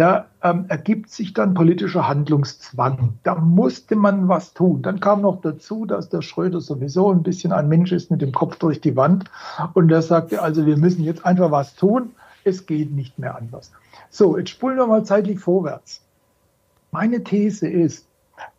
da 0.00 0.28
ähm, 0.42 0.64
ergibt 0.68 1.10
sich 1.10 1.34
dann 1.34 1.52
politischer 1.52 2.08
Handlungszwang. 2.08 3.18
Da 3.22 3.34
musste 3.34 3.96
man 3.96 4.28
was 4.28 4.54
tun. 4.54 4.80
Dann 4.80 4.98
kam 4.98 5.20
noch 5.20 5.42
dazu, 5.42 5.84
dass 5.84 6.08
der 6.08 6.22
Schröder 6.22 6.62
sowieso 6.62 7.12
ein 7.12 7.22
bisschen 7.22 7.52
ein 7.52 7.68
Mensch 7.68 7.92
ist 7.92 8.10
mit 8.10 8.22
dem 8.22 8.32
Kopf 8.32 8.56
durch 8.56 8.80
die 8.80 8.96
Wand. 8.96 9.30
Und 9.74 9.92
er 9.92 10.00
sagte, 10.00 10.40
also 10.40 10.64
wir 10.64 10.78
müssen 10.78 11.04
jetzt 11.04 11.26
einfach 11.26 11.50
was 11.50 11.74
tun. 11.74 12.12
Es 12.44 12.64
geht 12.64 12.92
nicht 12.92 13.18
mehr 13.18 13.36
anders. 13.36 13.72
So, 14.08 14.38
jetzt 14.38 14.48
spulen 14.48 14.78
wir 14.78 14.86
mal 14.86 15.04
zeitlich 15.04 15.38
vorwärts. 15.38 16.00
Meine 16.92 17.22
These 17.22 17.68
ist, 17.68 18.06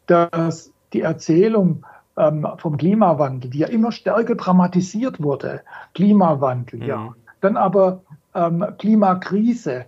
dass 0.06 0.72
die 0.94 1.02
Erzählung 1.02 1.84
ähm, 2.18 2.46
vom 2.58 2.78
Klimawandel, 2.78 3.50
die 3.50 3.60
ja 3.60 3.68
immer 3.68 3.92
stärker 3.92 4.36
dramatisiert 4.36 5.24
wurde, 5.24 5.62
Klimawandel, 5.96 6.82
mhm. 6.82 6.86
ja, 6.86 7.16
dann 7.42 7.58
aber 7.58 8.04
ähm, 8.36 8.64
Klimakrise, 8.78 9.86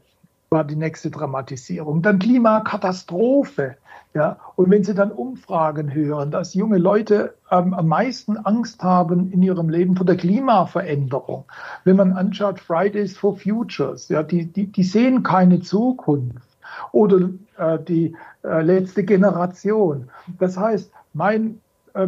war 0.53 0.63
die 0.63 0.75
nächste 0.75 1.09
Dramatisierung. 1.09 2.01
Dann 2.01 2.19
Klimakatastrophe. 2.19 3.75
Ja, 4.13 4.37
und 4.55 4.69
wenn 4.69 4.83
Sie 4.83 4.93
dann 4.93 5.11
Umfragen 5.11 5.91
hören, 5.91 6.29
dass 6.29 6.53
junge 6.53 6.77
Leute 6.77 7.33
ähm, 7.49 7.73
am 7.73 7.87
meisten 7.87 8.37
Angst 8.37 8.83
haben 8.83 9.31
in 9.31 9.41
ihrem 9.41 9.69
Leben 9.69 9.95
vor 9.95 10.05
der 10.05 10.17
Klimaveränderung, 10.17 11.45
wenn 11.83 11.95
man 11.95 12.13
anschaut 12.13 12.59
Fridays 12.59 13.17
for 13.17 13.35
Futures, 13.35 14.09
ja, 14.09 14.21
die, 14.21 14.45
die, 14.45 14.67
die 14.67 14.83
sehen 14.83 15.23
keine 15.23 15.61
Zukunft 15.61 16.47
oder 16.91 17.29
äh, 17.57 17.79
die 17.79 18.15
äh, 18.43 18.61
letzte 18.61 19.03
Generation. 19.03 20.11
Das 20.37 20.57
heißt, 20.57 20.91
mein, 21.13 21.59
äh, 21.95 22.07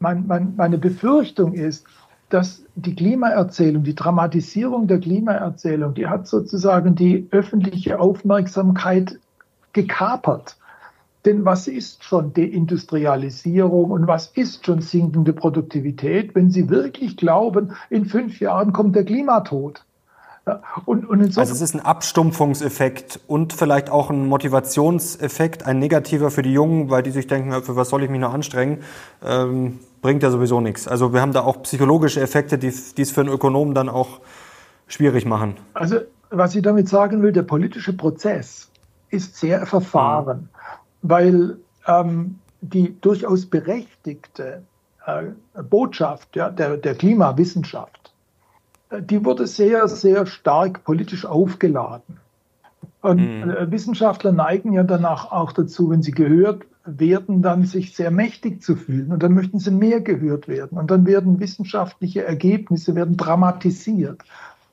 mein, 0.00 0.26
mein, 0.26 0.54
meine 0.54 0.76
Befürchtung 0.76 1.54
ist, 1.54 1.86
dass 2.30 2.62
die 2.74 2.94
Klimaerzählung, 2.94 3.84
die 3.84 3.94
Dramatisierung 3.94 4.86
der 4.86 5.00
Klimaerzählung, 5.00 5.94
die 5.94 6.06
hat 6.06 6.26
sozusagen 6.26 6.94
die 6.94 7.26
öffentliche 7.30 7.98
Aufmerksamkeit 7.98 9.18
gekapert. 9.72 10.56
Denn 11.24 11.44
was 11.44 11.66
ist 11.66 12.04
schon 12.04 12.32
Deindustrialisierung 12.32 13.90
und 13.90 14.06
was 14.06 14.28
ist 14.28 14.66
schon 14.66 14.80
sinkende 14.80 15.32
Produktivität, 15.32 16.34
wenn 16.34 16.50
Sie 16.50 16.68
wirklich 16.68 17.16
glauben, 17.16 17.72
in 17.90 18.04
fünf 18.04 18.40
Jahren 18.40 18.72
kommt 18.72 18.94
der 18.94 19.04
Klimatod? 19.04 19.84
Und, 20.86 21.04
und 21.04 21.36
also 21.36 21.52
es 21.52 21.60
ist 21.60 21.74
ein 21.74 21.80
Abstumpfungseffekt 21.80 23.20
und 23.26 23.52
vielleicht 23.52 23.90
auch 23.90 24.08
ein 24.08 24.26
Motivationseffekt, 24.26 25.66
ein 25.66 25.78
negativer 25.78 26.30
für 26.30 26.40
die 26.40 26.52
Jungen, 26.52 26.88
weil 26.88 27.02
die 27.02 27.10
sich 27.10 27.26
denken, 27.26 27.52
für 27.62 27.76
was 27.76 27.90
soll 27.90 28.02
ich 28.02 28.10
mich 28.10 28.20
noch 28.20 28.32
anstrengen? 28.32 28.78
Ähm, 29.22 29.80
bringt 30.00 30.22
ja 30.22 30.30
sowieso 30.30 30.60
nichts. 30.60 30.88
Also 30.88 31.12
wir 31.12 31.20
haben 31.20 31.32
da 31.32 31.42
auch 31.42 31.62
psychologische 31.62 32.20
Effekte, 32.20 32.58
die, 32.58 32.68
es 32.68 33.10
für 33.10 33.20
einen 33.20 33.30
Ökonomen 33.30 33.74
dann 33.74 33.88
auch 33.88 34.20
schwierig 34.86 35.24
machen. 35.26 35.56
Also 35.74 36.00
was 36.30 36.54
ich 36.54 36.62
damit 36.62 36.88
sagen 36.88 37.22
will, 37.22 37.32
der 37.32 37.42
politische 37.42 37.92
Prozess 37.92 38.70
ist 39.10 39.36
sehr 39.36 39.66
verfahren, 39.66 40.48
mhm. 41.02 41.08
weil 41.08 41.56
ähm, 41.86 42.38
die 42.60 43.00
durchaus 43.00 43.46
berechtigte 43.46 44.62
äh, 45.06 45.62
Botschaft 45.62 46.36
ja, 46.36 46.50
der, 46.50 46.76
der 46.76 46.94
Klimawissenschaft, 46.94 48.12
äh, 48.90 49.02
die 49.02 49.24
wurde 49.24 49.46
sehr, 49.46 49.88
sehr 49.88 50.26
stark 50.26 50.84
politisch 50.84 51.24
aufgeladen. 51.24 52.18
Und 53.00 53.44
mhm. 53.44 53.50
Äh, 53.50 53.70
Wissenschaftler 53.70 54.32
neigen 54.32 54.72
ja 54.72 54.82
danach 54.82 55.30
auch 55.30 55.52
dazu, 55.52 55.90
wenn 55.90 56.02
sie 56.02 56.12
gehört 56.12 56.64
werden, 56.96 57.42
dann 57.42 57.64
sich 57.64 57.94
sehr 57.94 58.10
mächtig 58.10 58.62
zu 58.62 58.76
fühlen. 58.76 59.12
Und 59.12 59.22
dann 59.22 59.34
möchten 59.34 59.58
sie 59.58 59.70
mehr 59.70 60.00
gehört 60.00 60.48
werden. 60.48 60.78
Und 60.78 60.90
dann 60.90 61.06
werden 61.06 61.40
wissenschaftliche 61.40 62.24
Ergebnisse 62.24 62.94
werden 62.94 63.16
dramatisiert. 63.16 64.22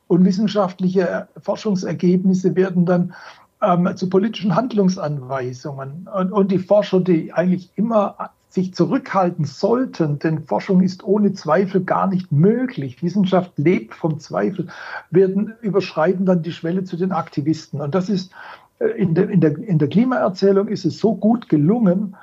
Und 0.08 0.24
wissenschaftliche 0.24 1.28
Forschungsergebnisse 1.42 2.56
werden 2.56 2.86
dann 2.86 3.14
ähm, 3.62 3.96
zu 3.96 4.10
politischen 4.10 4.56
Handlungsanweisungen. 4.56 6.08
Und, 6.14 6.32
und 6.32 6.52
die 6.52 6.60
Forscher, 6.60 7.02
die 7.02 7.34
eigentlich 7.34 7.72
immer 7.76 8.32
sich 8.56 8.74
zurückhalten 8.74 9.44
sollten, 9.44 10.18
denn 10.18 10.46
Forschung 10.46 10.82
ist 10.82 11.04
ohne 11.04 11.34
Zweifel 11.34 11.84
gar 11.84 12.08
nicht 12.08 12.32
möglich. 12.32 13.04
Wissenschaft 13.04 13.52
lebt 13.58 13.94
vom 13.94 14.20
Zweifel, 14.20 14.68
werden 15.12 15.54
überschreiten 15.62 16.26
dann 16.26 16.42
die 16.42 16.54
Schwelle 16.54 16.86
zu 16.86 16.96
den 16.96 17.12
Aktivisten. 17.12 17.82
Und 17.82 17.94
das 17.94 18.08
ist 18.08 18.32
in 18.80 19.16
der, 19.16 19.30
in 19.30 19.42
der, 19.42 19.58
in 19.58 19.80
der 19.80 19.88
Klimaerzählung 19.88 20.68
ist 20.68 20.86
es 20.86 21.00
so 21.00 21.16
gut 21.16 21.50
gelungen, 21.50 22.16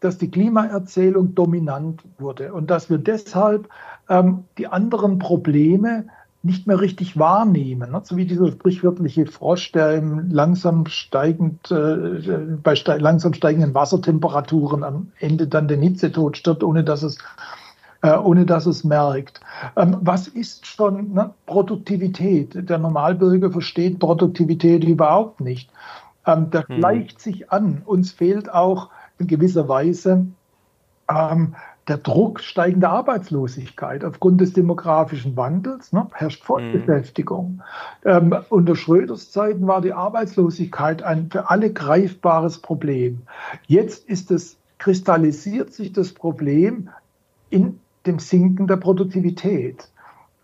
dass 0.00 0.18
die 0.18 0.30
Klimaerzählung 0.30 1.34
dominant 1.34 2.02
wurde 2.18 2.52
und 2.52 2.70
dass 2.70 2.88
wir 2.88 2.98
deshalb 2.98 3.68
ähm, 4.08 4.44
die 4.56 4.68
anderen 4.68 5.18
Probleme 5.18 6.06
nicht 6.42 6.66
mehr 6.66 6.80
richtig 6.80 7.18
wahrnehmen. 7.18 7.90
Ne? 7.90 8.00
So 8.04 8.16
wie 8.16 8.24
dieser 8.24 8.48
sprichwörtliche 8.52 9.26
Frosch, 9.26 9.72
der 9.72 9.96
im 9.96 10.30
langsam 10.30 10.86
steigend, 10.86 11.70
äh, 11.70 12.56
bei 12.62 12.76
ste 12.76 12.96
langsam 12.98 13.34
steigenden 13.34 13.74
Wassertemperaturen 13.74 14.84
am 14.84 15.12
Ende 15.18 15.48
dann 15.48 15.66
den 15.66 15.82
Hitzetod 15.82 16.36
stirbt, 16.36 16.62
ohne 16.62 16.84
dass 16.84 17.02
es, 17.02 17.18
äh, 18.02 18.16
ohne 18.16 18.46
dass 18.46 18.66
es 18.66 18.84
merkt. 18.84 19.40
Ähm, 19.76 19.96
was 20.00 20.28
ist 20.28 20.66
schon 20.66 21.12
ne? 21.12 21.34
Produktivität? 21.46 22.68
Der 22.68 22.78
Normalbürger 22.78 23.50
versteht 23.50 23.98
Produktivität 23.98 24.84
überhaupt 24.84 25.40
nicht. 25.40 25.70
Ähm, 26.26 26.48
das 26.50 26.68
hm. 26.68 26.78
gleicht 26.78 27.20
sich 27.20 27.50
an. 27.50 27.82
Uns 27.84 28.12
fehlt 28.12 28.52
auch 28.52 28.90
in 29.18 29.26
gewisser 29.26 29.68
Weise 29.68 30.26
ähm, 31.10 31.54
der 31.88 31.96
Druck 31.96 32.40
steigender 32.40 32.90
Arbeitslosigkeit 32.90 34.04
aufgrund 34.04 34.40
des 34.40 34.52
demografischen 34.52 35.36
Wandels 35.36 35.92
ne, 35.92 36.06
herrscht 36.12 36.44
Vollbeschäftigung. 36.44 37.62
Mhm. 38.04 38.10
Ähm, 38.10 38.36
unter 38.50 38.76
Schröders 38.76 39.32
Zeiten 39.32 39.66
war 39.66 39.80
die 39.80 39.94
Arbeitslosigkeit 39.94 41.02
ein 41.02 41.30
für 41.30 41.48
alle 41.48 41.72
greifbares 41.72 42.58
Problem. 42.58 43.22
Jetzt 43.66 44.06
ist 44.08 44.30
es, 44.30 44.58
kristallisiert 44.76 45.72
sich 45.72 45.92
das 45.92 46.12
Problem 46.12 46.90
in 47.50 47.80
dem 48.08 48.18
Sinken 48.18 48.66
der 48.66 48.76
Produktivität. 48.76 49.88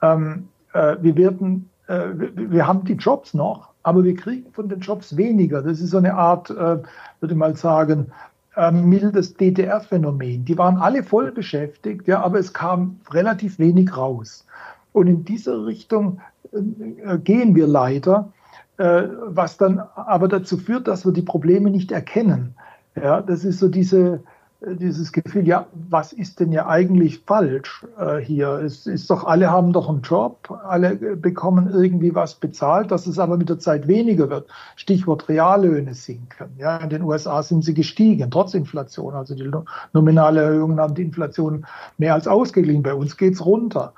Ähm, 0.02 0.48
äh, 0.72 0.96
wir 1.00 1.16
werden, 1.16 1.70
äh, 1.88 2.10
wir, 2.14 2.50
wir 2.50 2.66
haben 2.66 2.84
die 2.84 2.94
Jobs 2.94 3.34
noch, 3.34 3.70
aber 3.82 4.04
wir 4.04 4.14
kriegen 4.14 4.52
von 4.52 4.68
den 4.68 4.80
Jobs 4.80 5.16
weniger. 5.16 5.62
Das 5.62 5.80
ist 5.80 5.90
so 5.90 5.98
eine 5.98 6.14
Art, 6.14 6.50
äh, 6.50 6.54
würde 6.54 6.84
ich 7.30 7.34
mal 7.34 7.56
sagen, 7.56 8.12
äh, 8.56 8.70
mildes 8.70 9.34
DDR-Phänomen. 9.34 10.44
Die 10.44 10.56
waren 10.56 10.76
alle 10.76 11.02
voll 11.02 11.32
beschäftigt, 11.32 12.06
ja, 12.06 12.22
aber 12.22 12.38
es 12.38 12.52
kam 12.52 13.00
relativ 13.10 13.58
wenig 13.58 13.96
raus. 13.96 14.46
Und 14.92 15.08
in 15.08 15.24
diese 15.24 15.66
Richtung 15.66 16.20
äh, 16.52 17.18
gehen 17.18 17.54
wir 17.54 17.66
leider, 17.66 18.32
äh, 18.76 19.04
was 19.26 19.56
dann 19.56 19.80
aber 19.96 20.28
dazu 20.28 20.56
führt, 20.56 20.86
dass 20.86 21.04
wir 21.04 21.12
die 21.12 21.22
Probleme 21.22 21.70
nicht 21.70 21.90
erkennen. 21.92 22.54
Ja, 22.94 23.20
das 23.20 23.44
ist 23.44 23.58
so 23.58 23.68
diese, 23.68 24.22
dieses 24.66 25.12
Gefühl, 25.12 25.46
ja, 25.46 25.66
was 25.88 26.12
ist 26.12 26.40
denn 26.40 26.52
ja 26.52 26.66
eigentlich 26.66 27.20
falsch 27.20 27.86
äh, 27.98 28.18
hier? 28.18 28.48
Es 28.64 28.86
ist 28.86 29.10
doch, 29.10 29.24
alle 29.24 29.50
haben 29.50 29.72
doch 29.72 29.88
einen 29.88 30.02
Job, 30.02 30.58
alle 30.64 30.96
bekommen 31.16 31.70
irgendwie 31.72 32.14
was 32.14 32.34
bezahlt, 32.34 32.90
dass 32.90 33.06
es 33.06 33.18
aber 33.18 33.36
mit 33.36 33.48
der 33.48 33.58
Zeit 33.58 33.86
weniger 33.88 34.30
wird. 34.30 34.48
Stichwort 34.76 35.28
Reallöhne 35.28 35.94
sinken. 35.94 36.50
Ja, 36.58 36.76
in 36.78 36.90
den 36.90 37.02
USA 37.02 37.42
sind 37.42 37.64
sie 37.64 37.74
gestiegen, 37.74 38.30
trotz 38.30 38.54
Inflation. 38.54 39.14
Also 39.14 39.34
die 39.34 39.50
nominale 39.92 40.42
Erhöhungen 40.42 40.80
haben 40.80 40.94
die 40.94 41.02
Inflation 41.02 41.66
mehr 41.98 42.14
als 42.14 42.26
ausgeglichen. 42.26 42.82
Bei 42.82 42.94
uns 42.94 43.16
geht's 43.16 43.44
runter. 43.44 43.92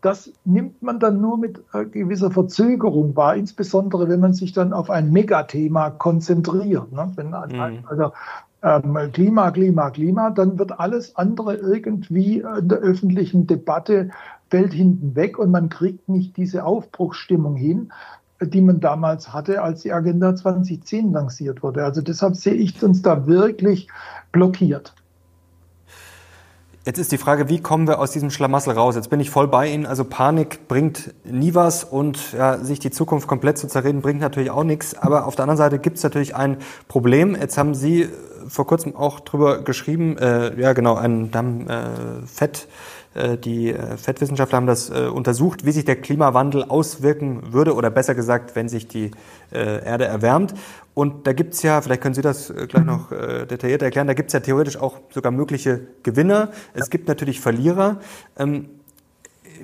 Das 0.00 0.32
nimmt 0.44 0.82
man 0.82 0.98
dann 0.98 1.20
nur 1.20 1.38
mit 1.38 1.62
äh, 1.72 1.84
gewisser 1.84 2.32
Verzögerung 2.32 3.14
wahr, 3.14 3.36
insbesondere 3.36 4.08
wenn 4.08 4.18
man 4.18 4.34
sich 4.34 4.52
dann 4.52 4.72
auf 4.72 4.90
ein 4.90 5.12
Megathema 5.12 5.90
konzentriert. 5.90 6.90
Ne? 6.90 7.12
Wenn, 7.14 7.28
mhm. 7.28 7.84
also 7.86 8.12
ähm, 8.62 8.96
Klima, 9.12 9.50
Klima, 9.50 9.90
Klima, 9.90 10.30
dann 10.30 10.58
wird 10.58 10.78
alles 10.78 11.16
andere 11.16 11.56
irgendwie 11.56 12.38
in 12.40 12.68
der 12.68 12.78
öffentlichen 12.78 13.46
Debatte 13.46 14.10
fällt 14.50 14.72
hinten 14.72 15.16
weg 15.16 15.38
und 15.38 15.50
man 15.50 15.68
kriegt 15.68 16.08
nicht 16.08 16.36
diese 16.36 16.64
Aufbruchsstimmung 16.64 17.56
hin, 17.56 17.92
die 18.40 18.60
man 18.60 18.80
damals 18.80 19.32
hatte, 19.32 19.62
als 19.62 19.82
die 19.82 19.92
Agenda 19.92 20.36
2010 20.36 21.12
lanciert 21.12 21.62
wurde. 21.62 21.84
Also 21.84 22.02
deshalb 22.02 22.36
sehe 22.36 22.54
ich 22.54 22.82
uns 22.82 23.02
da 23.02 23.26
wirklich 23.26 23.88
blockiert. 24.30 24.94
Jetzt 26.84 26.98
ist 26.98 27.12
die 27.12 27.18
Frage, 27.18 27.48
wie 27.48 27.60
kommen 27.60 27.86
wir 27.86 28.00
aus 28.00 28.10
diesem 28.10 28.32
Schlamassel 28.32 28.72
raus? 28.72 28.96
Jetzt 28.96 29.08
bin 29.08 29.20
ich 29.20 29.30
voll 29.30 29.46
bei 29.46 29.68
Ihnen. 29.68 29.86
Also 29.86 30.02
Panik 30.02 30.66
bringt 30.66 31.14
nie 31.24 31.54
was 31.54 31.84
und 31.84 32.32
ja, 32.32 32.58
sich 32.58 32.80
die 32.80 32.90
Zukunft 32.90 33.28
komplett 33.28 33.56
zu 33.56 33.68
zerreden 33.68 34.02
bringt 34.02 34.20
natürlich 34.20 34.50
auch 34.50 34.64
nichts. 34.64 34.96
Aber 34.96 35.26
auf 35.26 35.36
der 35.36 35.44
anderen 35.44 35.58
Seite 35.58 35.78
gibt 35.78 35.98
es 35.98 36.02
natürlich 36.02 36.34
ein 36.34 36.56
Problem. 36.88 37.36
Jetzt 37.36 37.56
haben 37.56 37.76
Sie 37.76 38.08
vor 38.48 38.66
kurzem 38.66 38.96
auch 38.96 39.20
drüber 39.20 39.62
geschrieben, 39.62 40.18
äh, 40.18 40.60
ja 40.60 40.72
genau, 40.72 40.96
ein 40.96 41.30
Damm 41.30 41.68
äh, 41.68 42.26
Fett 42.26 42.66
die 43.36 43.72
äh, 43.72 43.96
Fettwissenschaftler 43.96 44.56
haben 44.56 44.66
das 44.66 44.90
äh, 44.90 45.06
untersucht, 45.06 45.66
wie 45.66 45.72
sich 45.72 45.84
der 45.84 45.96
Klimawandel 45.96 46.64
auswirken 46.64 47.52
würde 47.52 47.74
oder 47.74 47.90
besser 47.90 48.14
gesagt, 48.14 48.56
wenn 48.56 48.68
sich 48.68 48.88
die 48.88 49.10
Erde 49.50 50.06
erwärmt. 50.06 50.54
Und 50.94 51.26
da 51.26 51.34
gibt's 51.34 51.62
ja, 51.62 51.82
vielleicht 51.82 52.00
können 52.00 52.14
Sie 52.14 52.22
das 52.22 52.50
gleich 52.68 52.84
noch 52.84 53.10
detailliert 53.10 53.82
erklären, 53.82 54.06
da 54.06 54.14
gibt's 54.14 54.32
ja 54.32 54.40
theoretisch 54.40 54.78
auch 54.78 54.98
sogar 55.10 55.30
mögliche 55.30 55.82
Gewinner. 56.02 56.52
Es 56.72 56.88
gibt 56.88 57.06
natürlich 57.06 57.38
Verlierer. 57.38 58.00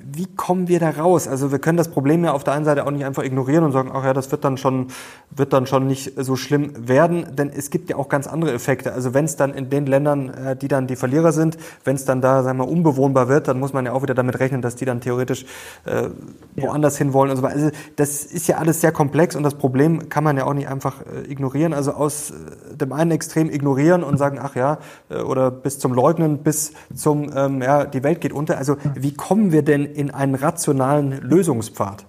Wie 0.05 0.27
kommen 0.27 0.69
wir 0.69 0.81
da 0.81 0.91
raus? 0.91 1.29
Also 1.29 1.53
wir 1.53 1.59
können 1.59 1.79
das 1.79 1.89
Problem 1.89 2.25
ja 2.25 2.33
auf 2.33 2.45
der 2.45 2.55
einen 2.55 2.65
Seite 2.65 2.87
auch 2.87 2.91
nicht 2.91 3.05
einfach 3.05 3.23
ignorieren 3.23 3.65
und 3.65 3.73
sagen, 3.73 3.91
ach 3.93 4.05
ja, 4.05 4.13
das 4.13 4.31
wird 4.31 4.45
dann 4.45 4.57
schon, 4.57 4.89
wird 5.31 5.53
dann 5.53 5.67
schon 5.67 5.87
nicht 5.87 6.13
so 6.17 6.37
schlimm 6.37 6.73
werden, 6.89 7.37
denn 7.37 7.51
es 7.51 7.71
gibt 7.71 7.91
ja 7.91 7.97
auch 7.97 8.09
ganz 8.09 8.27
andere 8.27 8.53
Effekte. 8.53 8.93
Also 8.93 9.15
wenn 9.15 9.25
es 9.25 9.37
dann 9.37 9.55
in 9.55 9.71
den 9.71 9.87
Ländern, 9.87 10.31
äh, 10.31 10.57
die 10.57 10.69
dann 10.69 10.87
die 10.87 10.97
Verlierer 10.97 11.33
sind, 11.33 11.59
wenn 11.85 11.97
es 11.97 12.05
dann 12.05 12.21
da, 12.21 12.43
sagen 12.43 12.59
wir, 12.59 12.69
unbewohnbar 12.69 13.29
wird, 13.29 13.49
dann 13.49 13.59
muss 13.59 13.73
man 13.73 13.87
ja 13.87 13.93
auch 13.93 14.03
wieder 14.03 14.15
damit 14.15 14.39
rechnen, 14.41 14.63
dass 14.63 14.77
die 14.77 14.85
dann 14.85 15.01
theoretisch 15.01 15.45
äh, 15.85 16.09
woanders 16.57 16.99
ja. 16.99 17.05
hinwollen 17.05 17.31
und 17.31 17.37
so 17.37 17.43
weiter. 17.43 17.57
Also 17.57 17.71
das 17.97 18.25
ist 18.25 18.47
ja 18.49 18.59
alles 18.59 18.81
sehr 18.81 18.93
komplex 18.93 19.37
und 19.37 19.43
das 19.43 19.55
Problem 19.55 20.09
kann 20.09 20.25
man 20.25 20.37
ja 20.37 20.45
auch 20.45 20.55
nicht 20.55 20.69
einfach 20.69 21.03
äh, 21.03 21.31
ignorieren. 21.31 21.73
Also 21.73 21.93
aus 21.93 22.31
äh, 22.31 22.77
dem 22.77 22.93
einen 22.93 23.11
Extrem 23.11 23.51
ignorieren 23.51 24.03
und 24.03 24.19
sagen, 24.19 24.39
ach 24.41 24.57
ja, 24.57 24.79
äh, 25.09 25.21
oder 25.21 25.51
bis 25.51 25.79
zum 25.79 25.93
Leugnen, 25.93 26.39
bis 26.39 26.73
zum, 26.95 27.31
ähm, 27.35 27.63
ja, 27.63 27.85
die 27.85 28.03
Welt 28.03 28.21
geht 28.21 28.33
unter. 28.33 28.59
Also 28.59 28.77
wie 28.95 29.15
kommen 29.15 29.53
wir 29.53 29.63
denn 29.63 29.88
in 29.95 30.11
einen 30.11 30.35
rationalen 30.35 31.21
Lösungspfad? 31.23 32.07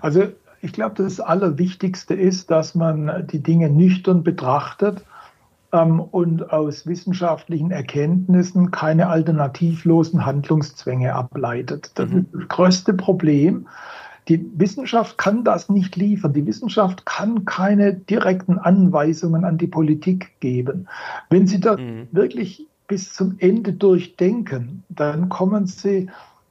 Also 0.00 0.24
ich 0.60 0.72
glaube, 0.72 1.02
das 1.02 1.20
Allerwichtigste 1.20 2.14
ist, 2.14 2.50
dass 2.50 2.74
man 2.74 3.26
die 3.28 3.42
Dinge 3.42 3.70
nüchtern 3.70 4.22
betrachtet 4.22 5.04
ähm, 5.72 6.00
und 6.00 6.50
aus 6.50 6.86
wissenschaftlichen 6.86 7.70
Erkenntnissen 7.70 8.70
keine 8.70 9.08
alternativlosen 9.08 10.26
Handlungszwänge 10.26 11.14
ableitet. 11.14 11.92
Das 11.94 12.10
mhm. 12.10 12.18
ist 12.18 12.26
das 12.32 12.48
größte 12.48 12.94
Problem. 12.94 13.68
Die 14.28 14.46
Wissenschaft 14.56 15.16
kann 15.16 15.42
das 15.42 15.70
nicht 15.70 15.96
liefern. 15.96 16.34
Die 16.34 16.44
Wissenschaft 16.46 17.06
kann 17.06 17.46
keine 17.46 17.94
direkten 17.94 18.58
Anweisungen 18.58 19.44
an 19.44 19.56
die 19.56 19.68
Politik 19.68 20.38
geben. 20.40 20.86
Wenn 21.30 21.46
Sie 21.46 21.60
das 21.60 21.78
mhm. 21.78 22.08
wirklich 22.12 22.66
bis 22.88 23.12
zum 23.12 23.36
Ende 23.38 23.72
durchdenken, 23.72 24.82
dann 24.88 25.28
kommen 25.28 25.66
Sie 25.66 26.08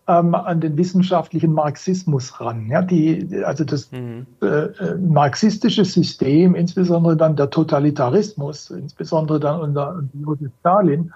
ähm, 0.08 0.36
an 0.36 0.62
den 0.62 0.78
wissenschaftlichen 0.78 1.54
Marxismus 1.54 2.40
ran. 2.40 2.68
Ja, 2.70 2.82
die, 2.82 3.44
also 3.44 3.64
das 3.64 3.92
mhm. 3.92 4.26
äh, 4.42 4.46
äh, 4.46 4.96
marxistische 4.98 5.86
System, 5.86 6.56
insbesondere 6.56 7.18
dann 7.18 7.36
der 7.36 7.50
Totalitarismus, 7.50 8.70
insbesondere 8.70 9.40
dann 9.40 9.60
unter 9.60 10.04
Josef 10.14 10.52
Stalin, 10.60 11.14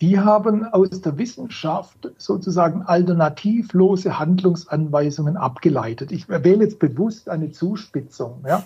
die 0.00 0.18
haben 0.18 0.64
aus 0.64 1.00
der 1.00 1.16
Wissenschaft 1.16 2.10
sozusagen 2.16 2.82
alternativlose 2.82 4.18
Handlungsanweisungen 4.18 5.36
abgeleitet. 5.36 6.10
Ich 6.10 6.28
wähle 6.28 6.64
jetzt 6.64 6.80
bewusst 6.80 7.28
eine 7.28 7.52
Zuspitzung. 7.52 8.44
Ja? 8.46 8.64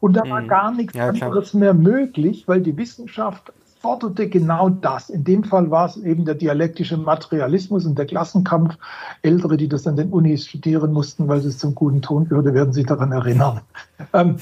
Und 0.00 0.16
da 0.16 0.22
war 0.28 0.40
mhm. 0.40 0.48
gar 0.48 0.72
nichts 0.72 0.94
ja, 0.94 1.08
anderes 1.08 1.52
mehr 1.52 1.74
möglich, 1.74 2.48
weil 2.48 2.62
die 2.62 2.76
Wissenschaft 2.76 3.52
forderte 3.80 4.28
genau 4.28 4.68
das. 4.68 5.10
In 5.10 5.24
dem 5.24 5.44
Fall 5.44 5.70
war 5.70 5.86
es 5.86 5.96
eben 5.96 6.24
der 6.24 6.34
dialektische 6.34 6.96
Materialismus 6.96 7.86
und 7.86 7.98
der 7.98 8.06
Klassenkampf. 8.06 8.76
Ältere, 9.22 9.56
die 9.56 9.68
das 9.68 9.86
an 9.86 9.96
den 9.96 10.10
Unis 10.10 10.46
studieren 10.46 10.92
mussten, 10.92 11.28
weil 11.28 11.38
es 11.38 11.58
zum 11.58 11.74
guten 11.74 12.02
Ton 12.02 12.28
gehörte, 12.28 12.54
werden 12.54 12.72
sich 12.72 12.86
daran 12.86 13.12
erinnern. 13.12 13.60
Ähm, 14.14 14.36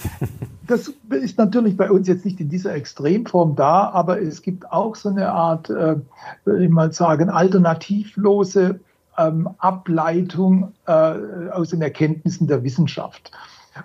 das 0.66 0.92
ist 1.10 1.38
natürlich 1.38 1.76
bei 1.76 1.90
uns 1.90 2.06
jetzt 2.06 2.24
nicht 2.24 2.38
in 2.38 2.50
dieser 2.50 2.74
Extremform 2.74 3.56
da, 3.56 3.88
aber 3.88 4.20
es 4.20 4.42
gibt 4.42 4.70
auch 4.70 4.94
so 4.94 5.08
eine 5.08 5.32
Art, 5.32 5.70
äh, 5.70 5.96
würde 6.44 6.64
ich 6.64 6.70
mal 6.70 6.92
sagen, 6.92 7.30
alternativlose 7.30 8.78
ähm, 9.18 9.48
Ableitung 9.58 10.72
äh, 10.86 10.92
aus 11.50 11.70
den 11.70 11.82
Erkenntnissen 11.82 12.46
der 12.46 12.62
Wissenschaft. 12.62 13.32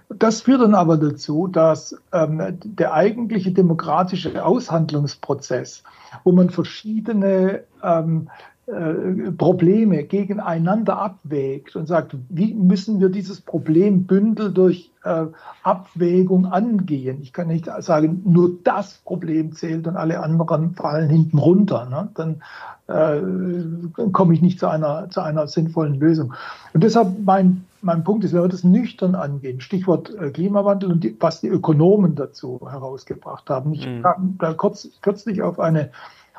Das 0.09 0.41
führt 0.41 0.61
dann 0.61 0.75
aber 0.75 0.97
dazu, 0.97 1.47
dass 1.47 1.95
ähm, 2.13 2.59
der 2.63 2.93
eigentliche 2.93 3.51
demokratische 3.51 4.43
Aushandlungsprozess, 4.43 5.83
wo 6.23 6.31
man 6.31 6.49
verschiedene 6.49 7.63
ähm, 7.83 8.29
äh, 8.67 9.31
Probleme 9.31 10.03
gegeneinander 10.03 10.97
abwägt 10.97 11.75
und 11.75 11.87
sagt, 11.87 12.15
wie 12.29 12.53
müssen 12.53 12.99
wir 12.99 13.09
dieses 13.09 13.41
Problem 13.41 14.05
Bündel 14.05 14.53
durch 14.53 14.91
äh, 15.03 15.25
Abwägung 15.63 16.45
angehen. 16.45 17.21
Ich 17.21 17.33
kann 17.33 17.47
nicht 17.47 17.67
sagen, 17.79 18.21
nur 18.25 18.51
das 18.63 19.01
Problem 19.03 19.53
zählt 19.53 19.87
und 19.87 19.97
alle 19.97 20.21
anderen 20.21 20.75
fallen 20.75 21.09
hinten 21.09 21.37
runter. 21.37 21.87
Ne? 21.89 22.09
Dann 22.13 22.41
äh, 22.87 24.09
komme 24.11 24.33
ich 24.33 24.41
nicht 24.41 24.59
zu 24.59 24.67
einer, 24.67 25.09
zu 25.09 25.21
einer 25.21 25.47
sinnvollen 25.47 25.99
Lösung. 25.99 26.33
Und 26.73 26.83
deshalb 26.83 27.09
mein, 27.25 27.65
mein 27.81 28.03
Punkt 28.03 28.23
ist, 28.23 28.33
wenn 28.33 28.43
wir 28.43 28.49
das 28.49 28.63
nüchtern 28.63 29.15
angehen, 29.15 29.61
Stichwort 29.61 30.13
äh, 30.15 30.29
Klimawandel 30.31 30.91
und 30.91 31.03
die, 31.03 31.15
was 31.19 31.41
die 31.41 31.47
Ökonomen 31.47 32.15
dazu 32.15 32.59
herausgebracht 32.69 33.49
haben. 33.49 33.73
Ich 33.73 33.85
mhm. 33.87 34.01
kam 34.03 34.35
da 34.39 34.53
kurz, 34.53 34.87
kürzlich 35.01 35.41
auf 35.41 35.59
eine 35.59 35.91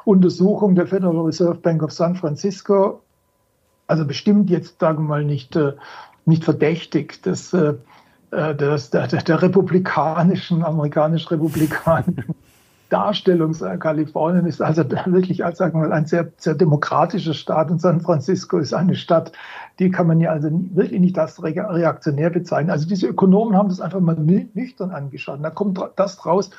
Untersuchung 0.04 0.74
der 0.74 0.86
Federal 0.86 1.20
Reserve 1.20 1.56
Bank 1.56 1.82
of 1.82 1.92
San 1.92 2.16
Francisco, 2.16 3.02
also 3.86 4.04
bestimmt 4.06 4.50
jetzt, 4.50 4.80
sagen 4.80 5.04
wir 5.04 5.08
mal, 5.08 5.24
nicht, 5.24 5.56
äh, 5.56 5.72
nicht 6.24 6.44
verdächtig, 6.44 7.22
dass, 7.22 7.52
äh, 7.52 7.74
dass 8.30 8.90
der, 8.90 9.06
der 9.08 9.42
republikanischen, 9.42 10.64
amerikanisch-republikanischen 10.64 12.34
Darstellung 12.92 13.52
Kalifornien 13.78 14.44
ist 14.44 14.60
also 14.60 14.84
wirklich 15.06 15.44
als 15.44 15.58
sagen 15.58 15.80
wir 15.80 15.88
mal 15.88 15.94
ein 15.94 16.04
sehr, 16.04 16.30
sehr 16.36 16.54
demokratischer 16.54 17.32
Staat 17.32 17.70
und 17.70 17.80
San 17.80 18.02
Francisco 18.02 18.58
ist 18.58 18.74
eine 18.74 18.94
Stadt, 18.94 19.32
die 19.78 19.90
kann 19.90 20.06
man 20.06 20.20
ja 20.20 20.30
also 20.30 20.50
wirklich 20.74 21.00
nicht 21.00 21.18
als 21.18 21.42
reaktionär 21.42 22.28
bezeichnen. 22.28 22.70
Also 22.70 22.86
diese 22.86 23.06
Ökonomen 23.06 23.56
haben 23.56 23.70
das 23.70 23.80
einfach 23.80 24.00
mal 24.00 24.16
nüchtern 24.16 24.90
angeschaut. 24.90 25.38
Und 25.38 25.42
da 25.42 25.50
kommt 25.50 25.80
das 25.96 26.26
raus, 26.26 26.50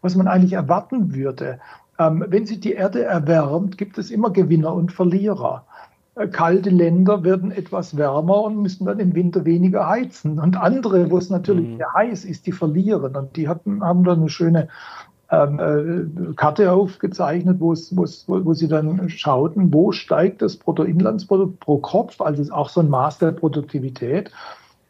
was 0.00 0.14
man 0.14 0.28
eigentlich 0.28 0.52
erwarten 0.52 1.12
würde. 1.12 1.58
Ähm, 1.98 2.24
wenn 2.28 2.46
sich 2.46 2.60
die 2.60 2.72
Erde 2.72 3.04
erwärmt, 3.04 3.76
gibt 3.76 3.98
es 3.98 4.12
immer 4.12 4.30
Gewinner 4.30 4.72
und 4.72 4.92
Verlierer. 4.92 5.66
Äh, 6.14 6.28
kalte 6.28 6.70
Länder 6.70 7.24
werden 7.24 7.50
etwas 7.50 7.96
wärmer 7.96 8.42
und 8.42 8.62
müssen 8.62 8.86
dann 8.86 9.00
im 9.00 9.14
Winter 9.14 9.44
weniger 9.44 9.88
heizen. 9.88 10.38
Und 10.38 10.56
andere, 10.56 11.10
wo 11.10 11.18
es 11.18 11.30
natürlich 11.30 11.68
mhm. 11.68 11.76
sehr 11.78 11.92
heiß 11.94 12.24
ist, 12.24 12.46
die 12.46 12.52
verlieren. 12.52 13.16
Und 13.16 13.36
die 13.36 13.48
hatten, 13.48 13.82
haben 13.82 14.04
dann 14.04 14.20
eine 14.20 14.28
schöne 14.28 14.68
ähm, 15.30 16.30
äh, 16.30 16.34
Karte 16.34 16.72
aufgezeichnet, 16.72 17.58
wo, 17.60 17.72
es, 17.72 17.96
wo, 17.96 18.04
es, 18.04 18.24
wo, 18.26 18.52
sie 18.52 18.68
dann 18.68 19.08
schauten, 19.08 19.72
wo 19.72 19.92
steigt 19.92 20.42
das 20.42 20.56
Bruttoinlandsprodukt 20.56 21.60
pro 21.60 21.78
Kopf, 21.78 22.20
also 22.20 22.52
auch 22.52 22.68
so 22.68 22.80
ein 22.80 22.88
Maß 22.88 23.18
der 23.18 23.32
Produktivität 23.32 24.30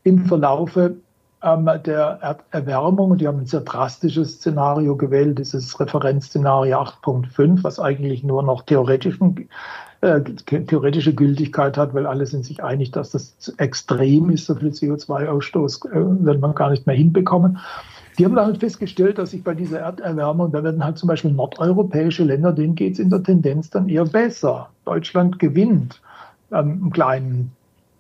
im 0.03 0.25
Verlaufe 0.25 0.97
ähm, 1.43 1.69
der 1.85 2.39
Erwärmung. 2.51 3.11
Und 3.11 3.21
die 3.21 3.29
haben 3.29 3.41
ein 3.41 3.47
sehr 3.47 3.61
drastisches 3.61 4.37
Szenario 4.37 4.97
gewählt, 4.97 5.39
dieses 5.39 5.79
Referenzszenario 5.79 6.79
8.5, 6.79 7.63
was 7.63 7.79
eigentlich 7.79 8.25
nur 8.25 8.43
noch 8.43 8.63
theoretischen 8.63 9.49
äh, 10.03 10.23
theoretische 10.23 11.15
Gültigkeit 11.15 11.77
hat, 11.77 11.93
weil 11.93 12.07
alle 12.07 12.25
sind 12.25 12.47
sich 12.47 12.65
einig, 12.65 12.91
dass 12.93 13.11
das 13.11 13.53
extrem 13.59 14.31
ist, 14.31 14.47
so 14.47 14.55
viel 14.55 14.71
CO2-Ausstoß 14.71 15.91
äh, 15.91 16.25
wird 16.25 16.41
man 16.41 16.55
gar 16.55 16.71
nicht 16.71 16.87
mehr 16.87 16.97
hinbekommen. 16.97 17.59
Die 18.21 18.27
haben 18.27 18.37
halt 18.37 18.59
festgestellt, 18.59 19.17
dass 19.17 19.31
sich 19.31 19.43
bei 19.43 19.55
dieser 19.55 19.79
Erderwärmung, 19.79 20.53
da 20.53 20.63
werden 20.63 20.85
halt 20.85 20.99
zum 20.99 21.07
Beispiel 21.07 21.33
nordeuropäische 21.33 22.23
Länder, 22.23 22.53
denen 22.53 22.75
geht 22.75 22.93
es 22.93 22.99
in 22.99 23.09
der 23.09 23.23
Tendenz 23.23 23.71
dann 23.71 23.89
eher 23.89 24.05
besser. 24.05 24.69
Deutschland 24.85 25.39
gewinnt 25.39 26.03
ähm, 26.53 26.83
einen 26.83 26.91
kleinen 26.91 27.53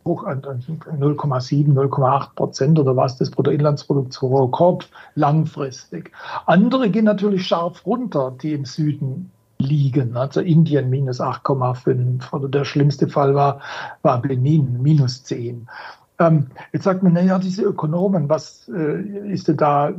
hoch 0.04 0.24
an 0.24 0.42
0,7, 0.42 1.72
0,8 1.72 2.34
Prozent 2.34 2.78
oder 2.78 2.94
was 2.94 3.16
des 3.16 3.30
Bruttoinlandsprodukts 3.30 4.18
pro 4.18 4.48
Kopf 4.48 4.90
langfristig. 5.14 6.12
Andere 6.44 6.90
gehen 6.90 7.06
natürlich 7.06 7.46
scharf 7.46 7.86
runter, 7.86 8.36
die 8.42 8.52
im 8.52 8.66
Süden 8.66 9.30
liegen. 9.56 10.18
Also 10.18 10.40
Indien 10.40 10.90
minus 10.90 11.22
8,5 11.22 12.30
oder 12.32 12.48
der 12.50 12.66
schlimmste 12.66 13.08
Fall 13.08 13.34
war, 13.34 13.60
war 14.02 14.20
Benin 14.20 14.82
minus 14.82 15.24
10. 15.24 15.66
Ähm, 16.20 16.48
jetzt 16.72 16.84
sagt 16.84 17.02
man, 17.02 17.14
naja, 17.14 17.38
diese 17.38 17.62
Ökonomen, 17.62 18.28
was 18.28 18.68
äh, 18.68 19.32
ist 19.32 19.48
denn 19.48 19.56
da, 19.56 19.88
äh, 19.88 19.92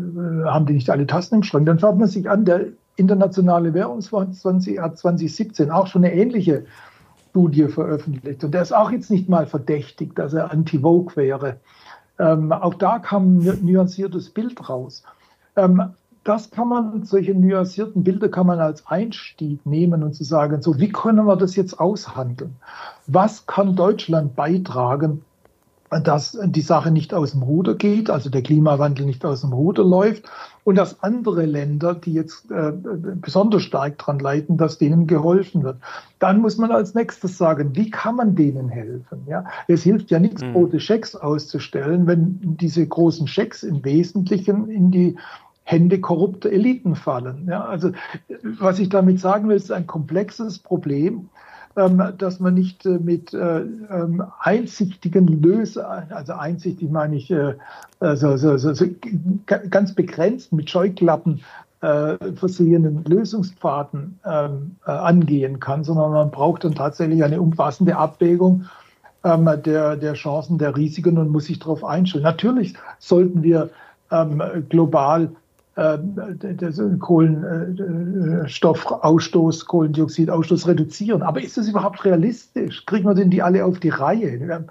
haben 0.46 0.68
die 0.68 0.74
nicht 0.74 0.90
alle 0.90 1.08
Tasten 1.08 1.36
im 1.36 1.44
Schrank? 1.44 1.66
Dann 1.66 1.80
schaut 1.80 1.98
man 1.98 2.08
sich 2.08 2.30
an, 2.30 2.46
der 2.46 2.68
Internationale 2.96 3.74
Währungsfonds 3.74 4.42
20, 4.42 4.80
hat 4.80 5.00
2017 5.00 5.72
auch 5.72 5.88
schon 5.88 6.06
eine 6.06 6.14
ähnliche 6.14 6.66
Studie 7.32 7.68
veröffentlicht. 7.68 8.44
Und 8.44 8.54
der 8.54 8.62
ist 8.62 8.74
auch 8.74 8.92
jetzt 8.92 9.10
nicht 9.10 9.30
mal 9.30 9.48
verdächtig, 9.48 10.16
dass 10.16 10.34
er 10.34 10.52
anti-Vogue 10.52 11.16
wäre. 11.16 11.58
Ähm, 12.20 12.52
auch 12.52 12.76
da 12.76 13.00
kam 13.00 13.40
ein 13.40 13.60
nuanciertes 13.66 14.30
Bild 14.30 14.70
raus. 14.70 15.04
Ähm, 15.56 15.82
das 16.24 16.52
kann 16.52 16.68
man, 16.68 17.04
solche 17.04 17.34
nuancierten 17.34 18.04
Bilder 18.04 18.30
kann 18.30 18.46
man 18.46 18.60
als 18.60 18.86
Einstieg 18.86 19.66
nehmen 19.66 20.04
und 20.04 20.14
zu 20.14 20.24
sagen, 20.24 20.62
so, 20.62 20.80
wie 20.80 20.92
können 20.92 21.26
wir 21.26 21.36
das 21.36 21.56
jetzt 21.56 21.80
aushandeln? 21.80 22.58
Was 23.08 23.48
kann 23.48 23.76
Deutschland 23.76 24.36
beitragen, 24.36 25.24
dass 26.00 26.38
die 26.42 26.62
Sache 26.62 26.90
nicht 26.90 27.14
aus 27.14 27.32
dem 27.32 27.44
Ruder 27.44 27.76
geht, 27.76 28.10
also 28.10 28.30
der 28.30 28.42
Klimawandel 28.42 29.06
nicht 29.06 29.26
aus 29.26 29.42
dem 29.42 29.52
Ruder 29.52 29.84
läuft 29.84 30.24
und 30.64 30.76
dass 30.76 31.04
andere 31.04 31.46
Länder, 31.46 31.96
die 31.96 32.14
jetzt 32.14 32.50
äh, 32.50 32.72
besonders 33.16 33.64
stark 33.64 33.98
dran 33.98 34.20
leiden, 34.20 34.56
dass 34.56 34.78
denen 34.78 35.06
geholfen 35.06 35.64
wird. 35.64 35.78
Dann 36.20 36.40
muss 36.40 36.58
man 36.58 36.72
als 36.72 36.94
nächstes 36.94 37.38
sagen, 37.38 37.76
wie 37.76 37.92
kann 37.92 38.16
man 38.16 38.36
denen 38.36 38.70
helfen? 38.70 39.24
Ja, 39.28 39.44
es 39.68 39.84
hilft 39.84 40.12
ja 40.12 40.20
nichts, 40.20 40.42
mhm. 40.42 40.54
rote 40.54 40.80
Schecks 40.80 41.14
auszustellen, 41.14 42.08
wenn 42.08 42.40
diese 42.42 42.88
großen 42.88 43.28
Schecks 43.28 43.64
im 43.64 43.84
Wesentlichen 43.84 44.70
in 44.70 44.92
die 44.92 45.18
Hände 45.64 46.00
korrupter 46.00 46.52
Eliten 46.52 46.96
fallen. 46.96 47.48
Ja, 47.50 47.66
also 47.66 47.92
was 48.60 48.80
ich 48.80 48.88
damit 48.88 49.20
sagen 49.20 49.50
will, 49.50 49.58
ist 49.58 49.72
ein 49.72 49.88
komplexes 49.88 50.58
Problem 50.58 51.30
dass 51.76 52.40
man 52.40 52.54
nicht 52.54 52.86
äh, 52.86 53.00
mit 53.00 53.34
äh, 53.34 53.62
ähm, 53.62 54.24
einsichtigen 54.40 55.28
Lösungen, 55.42 56.12
also 56.12 56.34
einsichtig 56.34 56.90
meine 56.92 57.16
ich 57.16 57.32
äh, 57.32 57.56
so, 58.00 58.36
so, 58.38 58.58
so, 58.58 58.74
so 58.74 58.86
ganz 59.46 59.94
begrenzt 59.94 60.54
mit 60.54 60.70
Scheuklappen 60.70 61.42
versehenen 62.36 63.04
Lösungspfaden 63.06 64.20
ähm, 64.24 64.76
angehen 64.86 65.60
kann, 65.60 65.84
sondern 65.84 66.12
man 66.12 66.30
braucht 66.30 66.64
dann 66.64 66.76
tatsächlich 66.76 67.24
eine 67.24 67.42
umfassende 67.42 67.98
Abwägung 67.98 68.66
der, 69.24 69.96
der 69.96 70.14
Chancen, 70.14 70.60
der 70.60 70.78
Risiken 70.78 71.18
und 71.18 71.30
muss 71.30 71.46
sich 71.46 71.58
darauf 71.58 71.84
einstellen. 71.84 72.24
Natürlich 72.24 72.76
sollten 73.00 73.42
wir 73.42 73.72
global 74.70 75.32
den 75.76 77.00
Kohlenstoffausstoß, 77.00 79.66
Kohlendioxidausstoß 79.66 80.68
reduzieren. 80.68 81.22
Aber 81.22 81.42
ist 81.42 81.58
das 81.58 81.70
überhaupt 81.70 82.04
realistisch? 82.04 82.86
Kriegen 82.86 83.08
wir 83.08 83.14
denn 83.14 83.30
die 83.30 83.42
alle 83.42 83.64
auf 83.66 83.80
die 83.80 83.90
Reihe? 83.90 84.66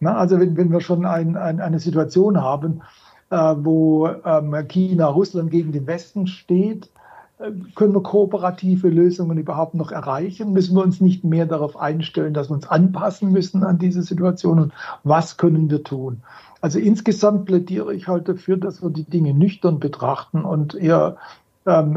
also 0.00 0.38
wenn, 0.38 0.56
wenn 0.56 0.70
wir 0.70 0.80
schon 0.80 1.06
ein, 1.06 1.36
ein, 1.36 1.60
eine 1.60 1.80
Situation 1.80 2.40
haben, 2.40 2.82
äh, 3.30 3.54
wo 3.58 4.06
ähm, 4.06 4.54
China, 4.68 5.06
Russland 5.06 5.50
gegen 5.50 5.72
den 5.72 5.86
Westen 5.86 6.26
steht, 6.26 6.90
äh, 7.38 7.50
können 7.74 7.94
wir 7.94 8.02
kooperative 8.02 8.88
Lösungen 8.88 9.38
überhaupt 9.38 9.74
noch 9.74 9.90
erreichen? 9.90 10.52
Müssen 10.52 10.76
wir 10.76 10.82
uns 10.82 11.00
nicht 11.00 11.24
mehr 11.24 11.46
darauf 11.46 11.76
einstellen, 11.76 12.34
dass 12.34 12.50
wir 12.50 12.54
uns 12.54 12.68
anpassen 12.68 13.32
müssen 13.32 13.64
an 13.64 13.78
diese 13.78 14.02
Situation? 14.02 14.60
Und 14.60 14.72
was 15.02 15.36
können 15.36 15.70
wir 15.70 15.82
tun? 15.82 16.22
Also 16.64 16.78
insgesamt 16.78 17.44
plädiere 17.44 17.92
ich 17.92 18.08
halt 18.08 18.26
dafür, 18.26 18.56
dass 18.56 18.82
wir 18.82 18.88
die 18.88 19.04
Dinge 19.04 19.34
nüchtern 19.34 19.80
betrachten 19.80 20.46
und 20.46 20.74
eher 20.74 21.18
ähm, 21.66 21.94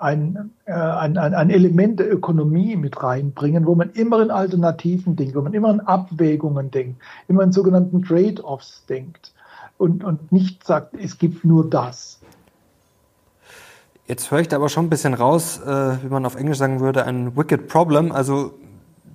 ein, 0.00 0.50
äh, 0.64 0.72
ein, 0.72 1.16
ein, 1.16 1.50
Element 1.50 2.00
der 2.00 2.12
Ökonomie 2.12 2.74
mit 2.74 3.00
reinbringen, 3.00 3.64
wo 3.64 3.76
man 3.76 3.90
immer 3.90 4.20
in 4.20 4.32
Alternativen 4.32 5.14
denkt, 5.14 5.36
wo 5.36 5.42
man 5.42 5.54
immer 5.54 5.70
in 5.70 5.78
Abwägungen 5.78 6.72
denkt, 6.72 7.00
immer 7.28 7.44
in 7.44 7.52
sogenannten 7.52 8.02
Trade-offs 8.02 8.84
denkt 8.86 9.30
und, 9.78 10.02
und 10.02 10.32
nicht 10.32 10.66
sagt, 10.66 10.96
es 11.00 11.16
gibt 11.18 11.44
nur 11.44 11.70
das. 11.70 12.18
Jetzt 14.08 14.32
höre 14.32 14.40
ich 14.40 14.48
da 14.48 14.56
aber 14.56 14.68
schon 14.68 14.86
ein 14.86 14.90
bisschen 14.90 15.14
raus, 15.14 15.60
äh, 15.64 16.02
wie 16.02 16.08
man 16.08 16.26
auf 16.26 16.34
Englisch 16.34 16.58
sagen 16.58 16.80
würde, 16.80 17.04
ein 17.04 17.36
wicked 17.36 17.68
problem. 17.68 18.10
Also 18.10 18.54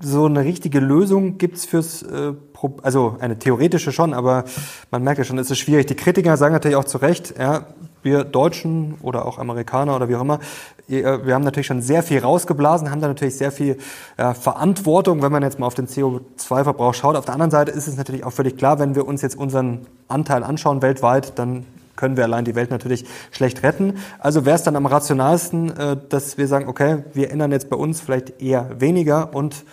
so 0.01 0.25
eine 0.25 0.43
richtige 0.43 0.79
Lösung 0.79 1.37
gibt's 1.37 1.65
fürs, 1.65 2.03
äh, 2.03 2.33
also 2.81 3.17
eine 3.19 3.39
theoretische 3.39 3.91
schon, 3.91 4.13
aber 4.13 4.43
man 4.91 5.03
merkt 5.03 5.19
ja 5.19 5.23
schon, 5.23 5.37
es 5.37 5.51
ist 5.51 5.59
schwierig. 5.59 5.87
Die 5.87 5.95
Kritiker 5.95 6.37
sagen 6.37 6.53
natürlich 6.53 6.77
auch 6.77 6.85
zu 6.85 6.97
Recht, 6.97 7.35
ja, 7.37 7.67
wir 8.03 8.23
Deutschen 8.23 8.95
oder 9.01 9.25
auch 9.25 9.37
Amerikaner 9.37 9.95
oder 9.95 10.07
wie 10.07 10.15
auch 10.15 10.21
immer, 10.21 10.39
wir 10.87 11.33
haben 11.33 11.43
natürlich 11.43 11.67
schon 11.67 11.81
sehr 11.81 12.01
viel 12.01 12.19
rausgeblasen, 12.19 12.89
haben 12.89 13.01
da 13.01 13.09
natürlich 13.09 13.35
sehr 13.35 13.51
viel 13.51 13.77
ja, 14.17 14.33
Verantwortung, 14.33 15.21
wenn 15.21 15.33
man 15.33 15.43
jetzt 15.43 15.59
mal 15.59 15.67
auf 15.67 15.75
den 15.75 15.87
CO2-Verbrauch 15.87 16.93
schaut. 16.93 17.17
Auf 17.17 17.25
der 17.25 17.33
anderen 17.33 17.51
Seite 17.51 17.71
ist 17.71 17.87
es 17.87 17.97
natürlich 17.97 18.23
auch 18.23 18.31
völlig 18.31 18.57
klar, 18.57 18.79
wenn 18.79 18.95
wir 18.95 19.05
uns 19.05 19.21
jetzt 19.21 19.37
unseren 19.37 19.85
Anteil 20.07 20.43
anschauen 20.43 20.81
weltweit, 20.81 21.37
dann 21.37 21.65
können 21.97 22.15
wir 22.15 22.23
allein 22.23 22.45
die 22.45 22.55
Welt 22.55 22.71
natürlich 22.71 23.05
schlecht 23.31 23.63
retten. 23.63 23.95
Also 24.19 24.45
wäre 24.45 24.55
es 24.55 24.63
dann 24.63 24.77
am 24.77 24.85
rationalsten, 24.85 25.75
äh, 25.75 25.97
dass 26.07 26.37
wir 26.37 26.47
sagen, 26.47 26.69
okay, 26.69 27.03
wir 27.13 27.31
ändern 27.31 27.51
jetzt 27.51 27.69
bei 27.69 27.75
uns 27.75 27.99
vielleicht 27.99 28.41
eher 28.41 28.79
weniger 28.79 29.35
und 29.35 29.65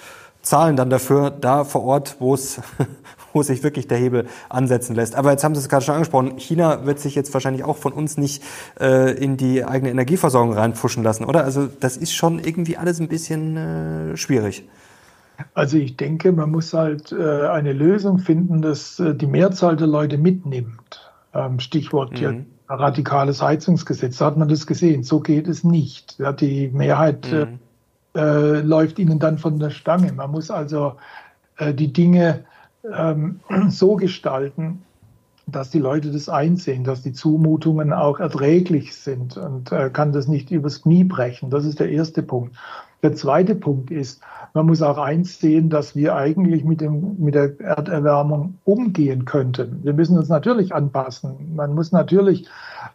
zahlen 0.42 0.76
dann 0.76 0.90
dafür 0.90 1.30
da 1.30 1.64
vor 1.64 1.84
Ort, 1.84 2.16
wo 2.18 2.34
es 2.34 2.60
wo 3.34 3.42
sich 3.42 3.62
wirklich 3.62 3.88
der 3.88 3.98
Hebel 3.98 4.26
ansetzen 4.48 4.94
lässt. 4.94 5.16
Aber 5.16 5.32
jetzt 5.32 5.44
haben 5.44 5.54
Sie 5.54 5.60
es 5.60 5.68
gerade 5.68 5.84
schon 5.84 5.94
angesprochen, 5.94 6.38
China 6.38 6.86
wird 6.86 7.00
sich 7.00 7.14
jetzt 7.14 7.34
wahrscheinlich 7.34 7.64
auch 7.64 7.76
von 7.76 7.92
uns 7.92 8.16
nicht 8.16 8.42
äh, 8.80 9.12
in 9.12 9.36
die 9.36 9.64
eigene 9.64 9.90
Energieversorgung 9.90 10.54
reinpfuschen 10.54 11.02
lassen, 11.02 11.24
oder? 11.24 11.44
Also 11.44 11.68
das 11.80 11.96
ist 11.96 12.14
schon 12.14 12.38
irgendwie 12.38 12.76
alles 12.76 13.00
ein 13.00 13.08
bisschen 13.08 13.56
äh, 13.56 14.16
schwierig. 14.16 14.66
Also 15.52 15.76
ich 15.76 15.96
denke, 15.96 16.30
man 16.30 16.50
muss 16.50 16.72
halt 16.72 17.10
äh, 17.10 17.48
eine 17.48 17.72
Lösung 17.72 18.18
finden, 18.18 18.62
dass 18.62 19.00
äh, 19.00 19.14
die 19.14 19.26
Mehrzahl 19.26 19.76
der 19.76 19.88
Leute 19.88 20.16
mitnimmt. 20.16 21.03
Ähm, 21.34 21.58
Stichwort 21.58 22.20
mhm. 22.20 22.46
radikales 22.68 23.42
Heizungsgesetz. 23.42 24.18
Da 24.18 24.26
hat 24.26 24.36
man 24.36 24.48
das 24.48 24.66
gesehen. 24.66 25.02
So 25.02 25.20
geht 25.20 25.48
es 25.48 25.64
nicht. 25.64 26.18
Ja, 26.18 26.32
die 26.32 26.68
Mehrheit 26.68 27.30
äh, 27.32 27.46
mhm. 27.46 27.58
äh, 28.14 28.60
läuft 28.60 28.98
ihnen 28.98 29.18
dann 29.18 29.38
von 29.38 29.58
der 29.58 29.70
Stange. 29.70 30.12
Man 30.12 30.30
muss 30.30 30.50
also 30.50 30.94
äh, 31.56 31.74
die 31.74 31.92
Dinge 31.92 32.44
ähm, 32.92 33.40
so 33.68 33.96
gestalten, 33.96 34.82
dass 35.46 35.70
die 35.70 35.78
Leute 35.78 36.10
das 36.10 36.28
einsehen, 36.28 36.84
dass 36.84 37.02
die 37.02 37.12
Zumutungen 37.12 37.92
auch 37.92 38.18
erträglich 38.18 38.94
sind 38.94 39.36
und 39.36 39.72
äh, 39.72 39.90
kann 39.90 40.12
das 40.12 40.26
nicht 40.26 40.50
übers 40.50 40.82
Knie 40.82 41.04
brechen. 41.04 41.50
Das 41.50 41.64
ist 41.64 41.80
der 41.80 41.90
erste 41.90 42.22
Punkt. 42.22 42.56
Der 43.04 43.12
zweite 43.12 43.54
Punkt 43.54 43.90
ist, 43.90 44.22
man 44.54 44.64
muss 44.64 44.80
auch 44.80 44.96
einsehen, 44.96 45.68
dass 45.68 45.94
wir 45.94 46.16
eigentlich 46.16 46.64
mit, 46.64 46.80
dem, 46.80 47.16
mit 47.18 47.34
der 47.34 47.60
Erderwärmung 47.60 48.54
umgehen 48.64 49.26
könnten. 49.26 49.80
Wir 49.82 49.92
müssen 49.92 50.16
uns 50.16 50.30
natürlich 50.30 50.74
anpassen. 50.74 51.54
Man 51.54 51.74
muss 51.74 51.92
natürlich 51.92 52.48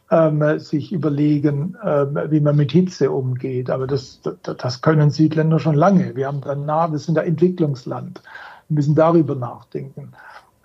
ähm, 0.09 0.57
sich 0.57 0.91
überlegen, 0.91 1.77
ähm, 1.85 2.17
wie 2.29 2.39
man 2.39 2.55
mit 2.55 2.71
Hitze 2.71 3.11
umgeht. 3.11 3.69
Aber 3.69 3.85
das, 3.85 4.19
das, 4.41 4.81
können 4.81 5.11
Südländer 5.11 5.59
schon 5.59 5.75
lange. 5.75 6.15
Wir 6.15 6.25
haben 6.25 6.41
dann 6.41 6.65
nah, 6.65 6.91
wir 6.91 6.97
sind 6.97 7.19
ein 7.19 7.27
Entwicklungsland. 7.27 8.23
Wir 8.67 8.75
müssen 8.75 8.95
darüber 8.95 9.35
nachdenken. 9.35 10.13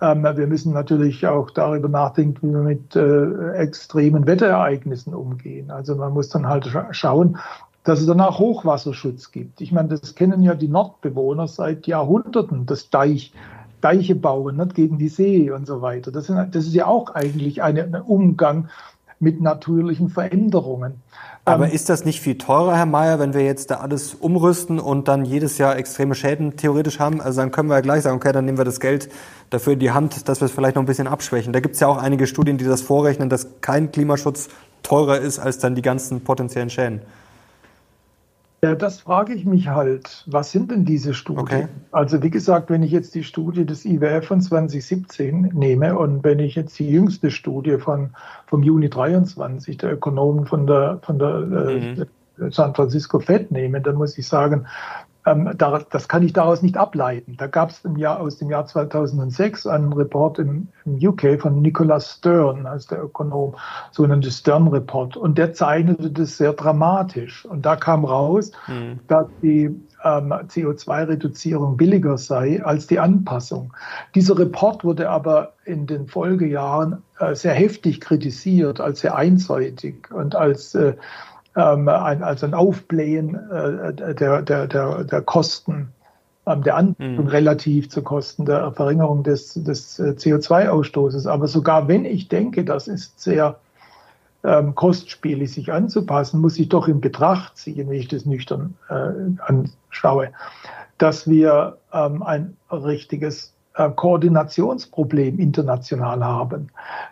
Ähm, 0.01 0.23
wir 0.23 0.47
müssen 0.47 0.73
natürlich 0.73 1.27
auch 1.27 1.51
darüber 1.51 1.87
nachdenken, 1.87 2.39
wie 2.41 2.51
wir 2.51 2.63
mit 2.63 2.95
äh, 2.95 3.51
extremen 3.51 4.25
Wetterereignissen 4.25 5.13
umgehen. 5.13 5.69
Also 5.69 5.95
man 5.95 6.13
muss 6.13 6.29
dann 6.29 6.47
halt 6.47 6.67
schauen, 6.89 7.37
dass 7.85 7.99
es 7.99 8.07
danach 8.07 8.39
Hochwasserschutz 8.39 9.31
gibt. 9.31 9.61
Ich 9.61 9.71
meine, 9.71 9.89
das 9.89 10.15
kennen 10.15 10.41
ja 10.41 10.55
die 10.55 10.67
Nordbewohner 10.67 11.47
seit 11.47 11.87
Jahrhunderten, 11.87 12.65
das 12.65 12.89
Deich, 12.89 13.31
Deiche 13.79 14.15
bauen 14.15 14.57
nicht, 14.57 14.73
gegen 14.73 14.97
die 14.97 15.07
See 15.07 15.51
und 15.51 15.67
so 15.67 15.81
weiter. 15.81 16.11
Das, 16.11 16.25
sind, 16.25 16.55
das 16.55 16.65
ist 16.65 16.73
ja 16.73 16.87
auch 16.87 17.13
eigentlich 17.13 17.61
eine, 17.61 17.83
ein 17.83 18.01
Umgang 18.01 18.69
mit 19.19 19.39
natürlichen 19.39 20.09
Veränderungen. 20.09 20.95
Aber 21.45 21.67
ähm, 21.67 21.73
ist 21.73 21.89
das 21.89 22.05
nicht 22.05 22.21
viel 22.21 22.39
teurer, 22.39 22.75
Herr 22.75 22.87
Mayer, 22.87 23.19
wenn 23.19 23.35
wir 23.35 23.45
jetzt 23.45 23.69
da 23.69 23.75
alles 23.75 24.15
umrüsten 24.15 24.79
und 24.79 25.07
dann 25.07 25.23
jedes 25.23 25.59
Jahr 25.59 25.77
extreme 25.77 26.15
Schäden 26.15 26.57
theoretisch 26.57 26.99
haben? 26.99 27.21
Also 27.21 27.39
dann 27.39 27.51
können 27.51 27.69
wir 27.69 27.75
ja 27.75 27.81
gleich 27.81 28.01
sagen, 28.01 28.17
okay, 28.17 28.31
dann 28.31 28.45
nehmen 28.45 28.57
wir 28.57 28.65
das 28.65 28.79
Geld 28.79 29.09
dafür 29.51 29.73
in 29.73 29.79
die 29.79 29.91
Hand, 29.91 30.27
dass 30.27 30.41
wir 30.41 30.47
es 30.47 30.51
vielleicht 30.51 30.75
noch 30.75 30.81
ein 30.81 30.87
bisschen 30.87 31.07
abschwächen. 31.07 31.53
Da 31.53 31.59
gibt 31.59 31.75
es 31.75 31.81
ja 31.81 31.87
auch 31.87 31.97
einige 31.97 32.25
Studien, 32.25 32.57
die 32.57 32.65
das 32.65 32.81
vorrechnen, 32.81 33.29
dass 33.29 33.61
kein 33.61 33.91
Klimaschutz 33.91 34.49
teurer 34.81 35.19
ist 35.19 35.37
als 35.37 35.59
dann 35.59 35.75
die 35.75 35.83
ganzen 35.83 36.21
potenziellen 36.21 36.71
Schäden. 36.71 37.01
Ja, 38.65 38.73
das 38.73 39.01
frage 39.01 39.35
ich 39.35 39.45
mich 39.45 39.67
halt. 39.67 40.23
Was 40.25 40.51
sind 40.51 40.71
denn 40.71 40.85
diese 40.85 41.13
Studien? 41.13 41.43
Okay. 41.43 41.67
Also 41.91 42.23
wie 42.23 42.31
gesagt, 42.31 42.71
wenn 42.71 42.81
ich 42.81 42.91
jetzt 42.91 43.13
die 43.13 43.23
Studie 43.23 43.63
des 43.63 43.85
IWF 43.85 44.25
von 44.25 44.41
2017 44.41 45.51
nehme 45.53 45.95
und 45.95 46.23
wenn 46.23 46.39
ich 46.39 46.55
jetzt 46.55 46.79
die 46.79 46.89
jüngste 46.89 47.29
Studie 47.29 47.77
von, 47.77 48.15
vom 48.47 48.63
Juni 48.63 48.89
23 48.89 49.77
der 49.77 49.93
Ökonomen 49.93 50.47
von 50.47 50.65
der, 50.65 50.97
von 51.03 51.19
der 51.19 51.29
äh, 51.29 51.95
mhm. 51.95 52.05
äh, 52.43 52.51
San 52.51 52.73
Francisco 52.73 53.19
Fed 53.19 53.51
nehme, 53.51 53.81
dann 53.81 53.97
muss 53.97 54.17
ich 54.17 54.27
sagen, 54.27 54.65
ähm, 55.25 55.51
das 55.57 56.07
kann 56.07 56.23
ich 56.23 56.33
daraus 56.33 56.61
nicht 56.61 56.77
ableiten. 56.77 57.35
Da 57.37 57.47
gab 57.47 57.71
es 57.71 57.83
aus 57.85 58.37
dem 58.37 58.49
Jahr 58.49 58.65
2006 58.65 59.65
einen 59.67 59.93
Report 59.93 60.39
im, 60.39 60.67
im 60.85 60.95
UK 60.95 61.41
von 61.41 61.61
Nicholas 61.61 62.17
Stern, 62.17 62.65
als 62.65 62.87
der 62.87 63.03
Ökonom, 63.03 63.55
sogenannte 63.91 64.31
Stern-Report. 64.31 65.17
Und 65.17 65.37
der 65.37 65.53
zeichnete 65.53 66.11
das 66.11 66.37
sehr 66.37 66.53
dramatisch. 66.53 67.45
Und 67.45 67.65
da 67.65 67.75
kam 67.75 68.05
raus, 68.05 68.51
mhm. 68.67 68.99
dass 69.07 69.27
die 69.41 69.75
ähm, 70.03 70.31
CO2-Reduzierung 70.31 71.77
billiger 71.77 72.17
sei 72.17 72.63
als 72.63 72.85
die 72.85 72.99
Anpassung. 72.99 73.73
Dieser 74.13 74.37
Report 74.37 74.83
wurde 74.83 75.09
aber 75.09 75.53
in 75.65 75.87
den 75.87 76.07
Folgejahren 76.07 77.01
äh, 77.19 77.33
sehr 77.33 77.53
heftig 77.53 77.99
kritisiert, 77.99 78.79
als 78.79 78.99
sehr 78.99 79.15
einseitig 79.15 80.11
und 80.11 80.35
als 80.35 80.75
äh, 80.75 80.93
ähm, 81.55 81.87
ein, 81.87 82.23
also 82.23 82.45
ein 82.45 82.53
Aufblähen 82.53 83.35
äh, 83.49 84.13
der, 84.13 84.41
der, 84.41 84.67
der, 84.67 85.03
der 85.03 85.21
Kosten 85.21 85.89
ähm, 86.47 86.63
der 86.63 86.75
Anpassung 86.75 87.25
mhm. 87.25 87.27
relativ 87.27 87.89
zu 87.89 88.03
Kosten 88.03 88.45
der 88.45 88.71
Verringerung 88.71 89.23
des, 89.23 89.53
des 89.55 89.99
äh, 89.99 90.13
CO2-Ausstoßes. 90.17 91.27
Aber 91.27 91.47
sogar 91.47 91.87
wenn 91.87 92.05
ich 92.05 92.27
denke, 92.27 92.63
das 92.63 92.87
ist 92.87 93.19
sehr 93.19 93.59
ähm, 94.43 94.75
kostspielig, 94.75 95.53
sich 95.53 95.71
anzupassen, 95.71 96.39
muss 96.39 96.59
ich 96.59 96.69
doch 96.69 96.87
in 96.87 97.01
Betracht 97.01 97.57
ziehen, 97.57 97.89
wenn 97.89 97.97
ich 97.97 98.07
das 98.07 98.25
nüchtern 98.25 98.75
äh, 98.89 99.41
anschaue, 99.41 100.29
dass 100.97 101.27
wir 101.27 101.77
ähm, 101.91 102.21
ein 102.21 102.55
richtiges 102.71 103.53
äh, 103.73 103.89
Koordinationsproblem 103.89 105.39
international 105.39 106.23
haben. 106.23 106.69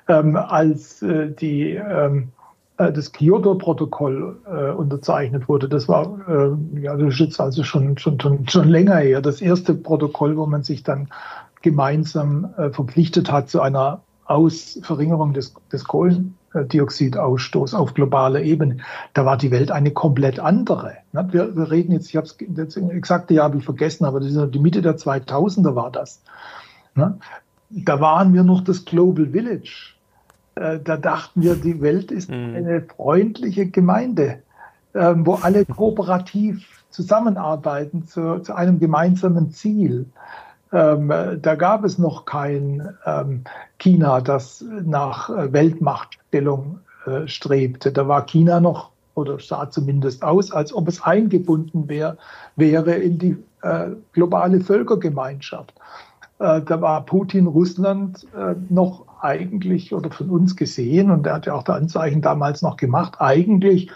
Ähm, 0.07 0.35
als 0.35 1.01
äh, 1.01 1.31
die 1.31 1.71
ähm, 1.71 2.19
äh, 2.19 2.42
das 2.77 3.11
Kyoto-Protokoll 3.11 4.37
äh, 4.45 4.71
unterzeichnet 4.71 5.47
wurde. 5.47 5.69
Das 5.69 5.87
war 5.87 6.17
äh, 6.27 6.81
ja, 6.81 6.95
das 6.95 7.13
ist 7.13 7.19
jetzt 7.19 7.39
also 7.39 7.63
schon, 7.63 7.97
schon, 7.97 8.19
schon, 8.19 8.47
schon 8.47 8.67
länger 8.67 8.97
her. 8.97 9.21
Das 9.21 9.41
erste 9.41 9.75
Protokoll, 9.75 10.37
wo 10.37 10.45
man 10.47 10.63
sich 10.63 10.83
dann 10.83 11.09
gemeinsam 11.61 12.53
äh, 12.57 12.71
verpflichtet 12.71 13.31
hat 13.31 13.49
zu 13.49 13.61
einer 13.61 14.01
Ausverringerung 14.25 15.33
des, 15.33 15.53
des 15.71 15.83
Kohlendioxidausstoßes 15.83 17.75
auf 17.75 17.93
globaler 17.93 18.41
Ebene. 18.41 18.77
Da 19.13 19.25
war 19.25 19.37
die 19.37 19.51
Welt 19.51 19.71
eine 19.71 19.91
komplett 19.91 20.39
andere. 20.39 20.93
Ne? 21.11 21.27
Wir, 21.31 21.55
wir 21.55 21.69
reden 21.69 21.91
jetzt, 21.91 22.09
ich 22.09 22.15
habe 22.15 22.27
das 22.47 22.77
exakte 22.77 23.33
Jahr 23.33 23.45
habe 23.45 23.57
ich 23.57 23.65
vergessen, 23.65 24.05
aber 24.05 24.19
das 24.19 24.51
die 24.51 24.59
Mitte 24.59 24.81
der 24.81 24.97
2000er 24.97 25.75
war 25.75 25.91
das. 25.91 26.21
Ne? 26.95 27.17
Da 27.69 27.99
waren 27.99 28.33
wir 28.33 28.43
noch 28.43 28.63
das 28.63 28.85
Global 28.85 29.27
Village 29.27 29.92
äh, 29.92 29.92
da 30.55 30.97
dachten 30.97 31.41
wir, 31.41 31.55
die 31.55 31.81
Welt 31.81 32.11
ist 32.11 32.29
mhm. 32.29 32.55
eine 32.55 32.81
freundliche 32.81 33.65
Gemeinde, 33.67 34.39
ähm, 34.93 35.25
wo 35.25 35.35
alle 35.35 35.65
kooperativ 35.65 36.83
zusammenarbeiten 36.89 38.05
zu, 38.07 38.39
zu 38.39 38.53
einem 38.53 38.79
gemeinsamen 38.79 39.51
Ziel. 39.51 40.05
Ähm, 40.71 41.11
da 41.41 41.55
gab 41.55 41.83
es 41.83 41.97
noch 41.97 42.25
kein 42.25 42.95
ähm, 43.05 43.43
China, 43.77 44.21
das 44.21 44.63
nach 44.83 45.29
äh, 45.29 45.51
Weltmachtstellung 45.53 46.79
äh, 47.05 47.27
strebte. 47.27 47.91
Da 47.91 48.07
war 48.07 48.25
China 48.25 48.59
noch 48.59 48.91
oder 49.15 49.39
sah 49.39 49.69
zumindest 49.69 50.23
aus, 50.23 50.51
als 50.51 50.73
ob 50.73 50.87
es 50.87 51.03
eingebunden 51.03 51.87
wär, 51.87 52.17
wäre 52.55 52.93
in 52.93 53.19
die 53.19 53.37
äh, 53.61 53.89
globale 54.13 54.59
Völkergemeinschaft. 54.59 55.73
Äh, 56.39 56.61
da 56.61 56.81
war 56.81 57.05
Putin 57.05 57.47
Russland 57.47 58.25
äh, 58.35 58.55
noch 58.69 59.05
eigentlich 59.23 59.93
oder 59.93 60.11
von 60.11 60.29
uns 60.29 60.55
gesehen, 60.55 61.11
und 61.11 61.25
er 61.25 61.35
hat 61.35 61.45
ja 61.45 61.53
auch 61.53 61.63
der 61.63 61.75
Anzeichen 61.75 62.21
damals 62.21 62.61
noch 62.61 62.77
gemacht, 62.77 63.15
eigentlich 63.19 63.91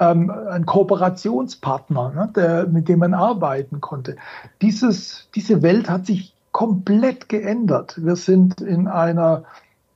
ähm, 0.00 0.30
ein 0.30 0.66
Kooperationspartner, 0.66 2.10
ne, 2.10 2.32
der, 2.34 2.66
mit 2.66 2.88
dem 2.88 2.98
man 2.98 3.14
arbeiten 3.14 3.80
konnte. 3.80 4.16
Dieses, 4.60 5.28
diese 5.34 5.62
Welt 5.62 5.88
hat 5.88 6.06
sich 6.06 6.34
komplett 6.52 7.28
geändert. 7.28 8.00
Wir 8.02 8.16
sind 8.16 8.60
in 8.60 8.86
einer 8.86 9.44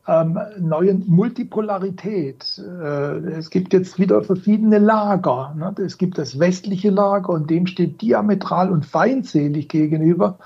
ähm, 0.08 0.38
neuen 0.58 1.04
Multipolarität. 1.06 2.58
Äh, 2.58 3.18
es 3.36 3.50
gibt 3.50 3.72
jetzt 3.72 3.98
wieder 3.98 4.22
verschiedene 4.22 4.78
Lager. 4.78 5.54
Ne? 5.56 5.74
Es 5.84 5.98
gibt 5.98 6.18
das 6.18 6.38
westliche 6.38 6.90
Lager 6.90 7.30
und 7.30 7.50
dem 7.50 7.66
steht 7.66 8.00
diametral 8.00 8.70
und 8.70 8.86
feindselig 8.86 9.68
gegenüber 9.68 10.38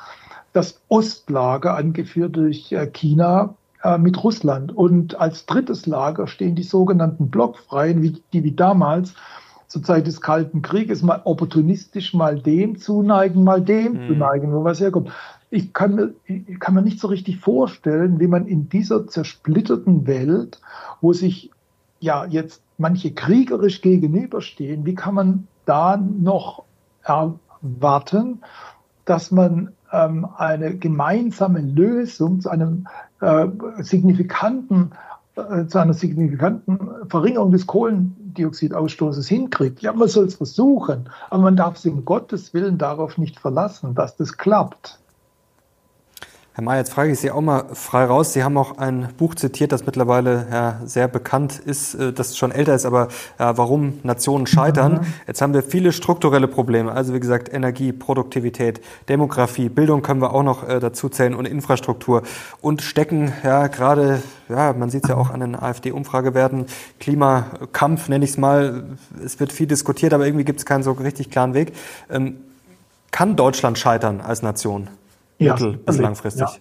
das 0.53 0.80
Ostlager, 0.89 1.76
angeführt 1.76 2.37
durch 2.37 2.72
äh, 2.72 2.87
China, 2.89 3.55
äh, 3.83 3.99
mit 3.99 4.22
Russland. 4.22 4.74
Und 4.74 5.18
als 5.20 5.47
drittes 5.47 5.87
Lager 5.87 6.26
stehen 6.26 6.55
die 6.55 6.62
sogenannten 6.62 7.30
Blockfreien, 7.30 8.03
wie, 8.03 8.22
die 8.33 8.45
wie 8.45 8.53
damals 8.53 9.14
zur 9.66 9.83
Zeit 9.83 10.07
des 10.07 10.20
Kalten 10.20 10.61
Krieges 10.61 11.03
mal 11.03 11.22
opportunistisch 11.24 12.12
mal 12.12 12.39
dem 12.39 12.78
zuneigen, 12.78 13.43
mal 13.43 13.62
dem 13.62 13.95
mhm. 13.95 14.07
zuneigen, 14.09 14.53
wo 14.53 14.64
was 14.64 14.80
herkommt. 14.80 15.11
Ich 15.51 15.72
kann, 15.72 15.95
mir, 15.95 16.14
ich 16.26 16.61
kann 16.61 16.74
mir 16.74 16.83
nicht 16.83 17.01
so 17.01 17.09
richtig 17.09 17.39
vorstellen, 17.39 18.20
wie 18.20 18.26
man 18.26 18.47
in 18.47 18.68
dieser 18.68 19.07
zersplitterten 19.07 20.07
Welt, 20.07 20.61
wo 21.01 21.12
sich 21.12 21.51
ja 22.01 22.26
jetzt 22.26 22.62
manche 22.78 23.12
kriegerisch 23.12 23.80
gegenüberstehen, 23.80 24.85
wie 24.85 24.95
kann 24.95 25.14
man 25.14 25.49
da 25.64 25.97
noch 25.97 26.64
erwarten, 27.03 28.43
dass 29.05 29.30
man 29.30 29.72
ähm, 29.93 30.26
eine 30.36 30.76
gemeinsame 30.76 31.61
Lösung 31.61 32.40
zu 32.40 32.51
einem 32.51 32.86
äh, 33.20 33.47
signifikanten 33.78 34.93
äh, 35.34 35.66
zu 35.66 35.78
einer 35.78 35.95
signifikanten 35.95 36.78
Verringerung 37.09 37.53
des 37.53 37.66
Kohlendioxidausstoßes 37.66 39.28
hinkriegt. 39.28 39.80
Ja, 39.80 39.93
man 39.93 40.09
soll 40.09 40.26
es 40.26 40.34
versuchen, 40.34 41.09
aber 41.30 41.43
man 41.43 41.57
darf 41.57 41.78
sich 41.78 41.93
um 41.93 42.05
Gottes 42.05 42.53
Willen 42.53 42.76
darauf 42.76 43.16
nicht 43.16 43.40
verlassen, 43.40 43.95
dass 43.95 44.16
das 44.16 44.36
klappt. 44.36 44.99
Herr 46.55 46.64
Mayer, 46.64 46.80
jetzt 46.80 46.92
frage 46.92 47.11
ich 47.11 47.18
Sie 47.18 47.30
auch 47.30 47.40
mal 47.40 47.64
frei 47.72 48.05
raus. 48.05 48.34
Sie 48.34 48.44
haben 48.44 48.59
auch 48.59 48.76
ein 48.76 49.09
Buch 49.16 49.34
zitiert, 49.34 49.72
das 49.72 49.86
mittlerweile 49.86 50.46
ja, 50.53 50.80
sehr 50.84 51.09
bekannt 51.09 51.59
ist, 51.59 51.94
äh, 51.94 52.12
das 52.12 52.36
schon 52.36 52.53
älter 52.53 52.74
ist, 52.74 52.84
aber 52.84 53.09
ja, 53.38 53.57
warum 53.57 54.00
Nationen 54.03 54.46
scheitern. 54.46 54.92
Mhm. 54.92 55.14
Jetzt 55.26 55.40
haben 55.40 55.55
wir 55.55 55.62
viele 55.62 55.92
strukturelle 55.92 56.48
Probleme, 56.48 56.92
also 56.92 57.14
wie 57.14 57.20
gesagt 57.20 57.50
Energie, 57.50 57.90
Produktivität, 57.92 58.82
Demografie, 59.09 59.70
Bildung 59.70 60.03
können 60.03 60.20
wir 60.20 60.34
auch 60.34 60.42
noch 60.42 60.68
äh, 60.68 60.78
dazu 60.78 61.09
zählen 61.09 61.34
und 61.34 61.46
Infrastruktur 61.46 62.22
und 62.61 62.82
stecken 62.82 63.32
ja 63.42 63.68
gerade, 63.68 64.22
ja, 64.50 64.74
man 64.74 64.90
sieht 64.90 65.05
es 65.05 65.09
ja 65.09 65.16
auch 65.16 65.30
an 65.30 65.40
den 65.40 65.55
AfD-Umfragewerten, 65.55 66.66
Klimakampf 67.00 68.11
nenne 68.11 68.26
ich 68.26 68.32
es 68.32 68.36
mal. 68.36 68.84
Es 69.24 69.40
wird 69.40 69.55
viel 69.55 69.68
diskutiert, 69.68 70.12
aber 70.12 70.26
irgendwie 70.26 70.44
gibt 70.44 70.59
es 70.59 70.66
keinen 70.66 70.82
so 70.82 70.92
richtig 70.92 71.30
klaren 71.30 71.55
Weg. 71.55 71.72
Ähm, 72.11 72.36
kann 73.11 73.36
Deutschland 73.36 73.78
scheitern 73.78 74.20
als 74.20 74.42
Nation? 74.42 74.88
Mittel- 75.51 75.76
bis 75.76 75.99
langfristig? 75.99 76.43
Ja. 76.43 76.53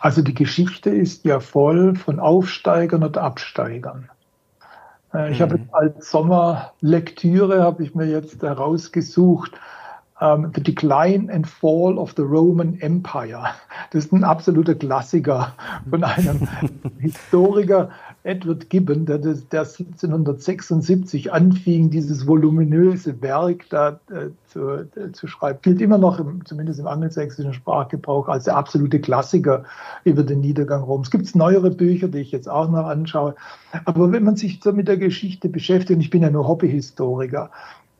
Also 0.00 0.22
die 0.22 0.34
Geschichte 0.34 0.90
ist 0.90 1.24
ja 1.24 1.40
voll 1.40 1.96
von 1.96 2.20
Aufsteigern 2.20 3.02
und 3.02 3.18
Absteigern. 3.18 4.08
Äh, 5.12 5.32
ich 5.32 5.38
mhm. 5.38 5.42
habe 5.42 5.60
als 5.72 6.10
Sommerlektüre 6.10 7.62
habe 7.62 7.82
ich 7.82 7.94
mir 7.94 8.06
jetzt 8.06 8.42
herausgesucht 8.42 9.52
um, 10.20 10.44
ähm, 10.44 10.52
The 10.54 10.62
Decline 10.62 11.32
and 11.32 11.46
Fall 11.46 11.98
of 11.98 12.14
the 12.16 12.22
Roman 12.22 12.78
Empire. 12.80 13.46
Das 13.90 14.04
ist 14.04 14.12
ein 14.12 14.22
absoluter 14.22 14.74
Klassiker 14.76 15.54
von 15.90 16.04
einem 16.04 16.48
Historiker, 16.98 17.90
Edward 18.24 18.70
Gibbon, 18.70 19.04
der, 19.04 19.18
der 19.18 19.34
1776 19.34 21.30
anfing, 21.30 21.90
dieses 21.90 22.26
voluminöse 22.26 23.20
Werk 23.20 23.68
da 23.68 24.00
äh, 24.10 24.30
zu, 24.48 24.70
äh, 24.70 25.12
zu, 25.12 25.26
schreiben, 25.26 25.58
gilt 25.60 25.82
immer 25.82 25.98
noch, 25.98 26.18
im, 26.18 26.44
zumindest 26.46 26.80
im 26.80 26.86
angelsächsischen 26.86 27.52
Sprachgebrauch, 27.52 28.28
als 28.28 28.44
der 28.44 28.56
absolute 28.56 28.98
Klassiker 28.98 29.64
über 30.04 30.22
den 30.22 30.40
Niedergang 30.40 30.82
Roms. 30.82 31.08
Es 31.08 31.10
gibt 31.10 31.34
neuere 31.36 31.70
Bücher, 31.70 32.08
die 32.08 32.20
ich 32.20 32.32
jetzt 32.32 32.48
auch 32.48 32.70
noch 32.70 32.86
anschaue. 32.86 33.34
Aber 33.84 34.10
wenn 34.10 34.24
man 34.24 34.36
sich 34.36 34.58
so 34.62 34.72
mit 34.72 34.88
der 34.88 34.96
Geschichte 34.96 35.50
beschäftigt, 35.50 35.98
und 35.98 36.00
ich 36.00 36.10
bin 36.10 36.22
ja 36.22 36.30
nur 36.30 36.48
Hobbyhistoriker, 36.48 37.50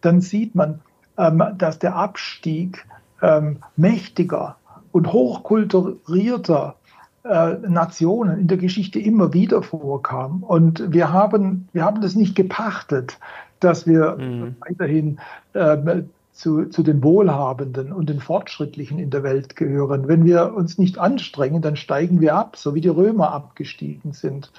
dann 0.01 0.22
sieht 0.22 0.55
man, 0.55 0.81
ähm, 1.18 1.43
dass 1.59 1.79
der 1.79 1.97
Abstieg 1.97 2.87
ähm, 3.20 3.59
mächtiger 3.77 4.57
und 4.91 5.12
hochkulturierter 5.12 6.77
äh, 7.25 7.55
Nationen 7.68 8.41
in 8.41 8.49
der 8.49 8.59
Geschichte 8.59 8.99
immer 8.99 9.33
wieder 9.33 9.62
vorkam. 9.62 10.43
Und 10.43 10.93
wir 10.93 11.12
haben, 11.12 11.68
wir 11.72 11.85
haben 11.85 12.01
das 12.01 12.14
nicht 12.14 12.35
gepachtet, 12.35 13.18
dass 13.61 13.87
wir 13.87 14.16
mhm. 14.16 14.57
weiterhin 14.61 15.18
äh, 15.55 16.03
zu, 16.33 16.66
zu 16.66 16.83
den 16.83 17.03
Wohlhabenden 17.03 17.93
und 17.93 18.11
den 18.11 18.20
Fortschrittlichen 18.20 18.99
in 18.99 19.11
der 19.11 19.22
Welt 19.22 19.57
gehören. 19.57 20.09
Wenn 20.09 20.25
wir 20.25 20.55
uns 20.55 20.79
nicht 20.79 20.99
anstrengen, 20.99 21.62
dann 21.62 21.77
steigen 21.77 22.20
wir 22.20 22.35
ab, 22.35 22.57
so 22.57 22.75
wie 22.75 22.81
die 22.81 22.89
Römer 22.89 23.33
abgestiegen 23.33 24.12
sind. 24.12 24.53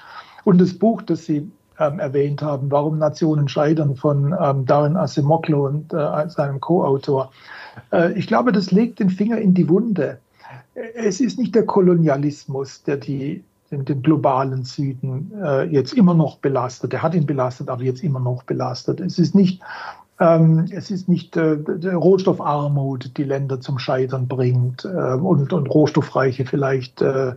Und 0.44 0.60
das 0.60 0.74
Buch, 0.74 1.02
das 1.02 1.26
Sie 1.26 1.50
ähm, 1.78 1.98
erwähnt 1.98 2.42
haben, 2.42 2.70
warum 2.70 2.98
Nationen 2.98 3.48
scheitern 3.48 3.94
von 3.96 4.34
ähm, 4.40 4.64
Darren 4.64 4.96
Asimoglu 4.96 5.66
und 5.66 5.92
äh, 5.92 6.28
seinem 6.28 6.60
Co-Autor. 6.60 7.30
Äh, 7.92 8.12
ich 8.14 8.26
glaube, 8.26 8.52
das 8.52 8.70
legt 8.70 8.98
den 8.98 9.10
Finger 9.10 9.38
in 9.38 9.52
die 9.54 9.68
Wunde. 9.68 10.18
Es 10.94 11.20
ist 11.20 11.38
nicht 11.38 11.54
der 11.54 11.64
Kolonialismus, 11.64 12.82
der 12.82 12.98
die, 12.98 13.44
den, 13.70 13.84
den 13.84 14.02
globalen 14.02 14.64
Süden 14.64 15.32
äh, 15.42 15.64
jetzt 15.64 15.94
immer 15.94 16.14
noch 16.14 16.38
belastet. 16.38 16.92
Er 16.92 17.02
hat 17.02 17.14
ihn 17.14 17.26
belastet, 17.26 17.68
aber 17.68 17.82
jetzt 17.82 18.04
immer 18.04 18.20
noch 18.20 18.42
belastet. 18.42 19.00
Es 19.00 19.18
ist 19.18 19.34
nicht 19.34 19.62
ähm, 20.18 20.66
es 20.70 20.90
ist 20.90 21.08
nicht 21.08 21.36
äh, 21.36 21.58
Rohstoffarmut, 21.92 23.16
die 23.18 23.24
Länder 23.24 23.60
zum 23.60 23.78
Scheitern 23.78 24.28
bringt 24.28 24.84
äh, 24.84 24.88
und, 24.88 25.52
und 25.52 25.66
Rohstoffreiche 25.66 26.46
vielleicht 26.46 27.02
äh, 27.02 27.34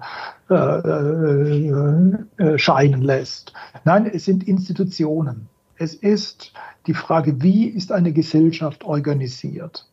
äh, 0.49 1.67
äh, 1.67 2.57
scheinen 2.57 3.01
lässt. 3.01 3.53
Nein, 3.83 4.05
es 4.05 4.23
sind 4.25 4.47
Institutionen. 4.47 5.49
Es 5.75 5.93
ist 5.93 6.53
die 6.87 6.93
Frage, 6.93 7.41
wie 7.41 7.65
ist 7.65 7.91
eine 7.91 8.13
Gesellschaft 8.13 8.85
organisiert? 8.85 9.85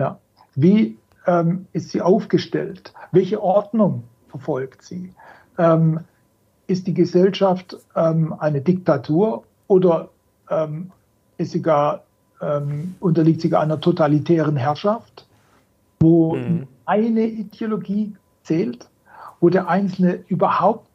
Ja. 0.00 0.18
Wie 0.56 0.98
ähm, 1.26 1.66
ist 1.72 1.90
sie 1.90 2.02
aufgestellt? 2.02 2.92
Welche 3.12 3.42
Ordnung 3.42 4.04
verfolgt 4.28 4.82
sie? 4.82 5.12
Ähm, 5.58 6.00
ist 6.66 6.86
die 6.86 6.94
Gesellschaft 6.94 7.76
ähm, 7.94 8.32
eine 8.38 8.60
Diktatur 8.60 9.44
oder 9.66 10.08
ähm, 10.50 10.90
ist 11.36 11.52
sie 11.52 11.62
gar 11.62 12.02
ähm, 12.40 12.94
unterliegt 13.00 13.40
sie 13.40 13.54
einer 13.54 13.80
totalitären 13.80 14.56
Herrschaft, 14.56 15.26
wo 16.00 16.34
mhm. 16.34 16.66
eine 16.84 17.26
Ideologie 17.26 18.16
zählt, 18.42 18.88
wo 19.40 19.48
der 19.48 19.68
Einzelne 19.68 20.24
überhaupt 20.28 20.88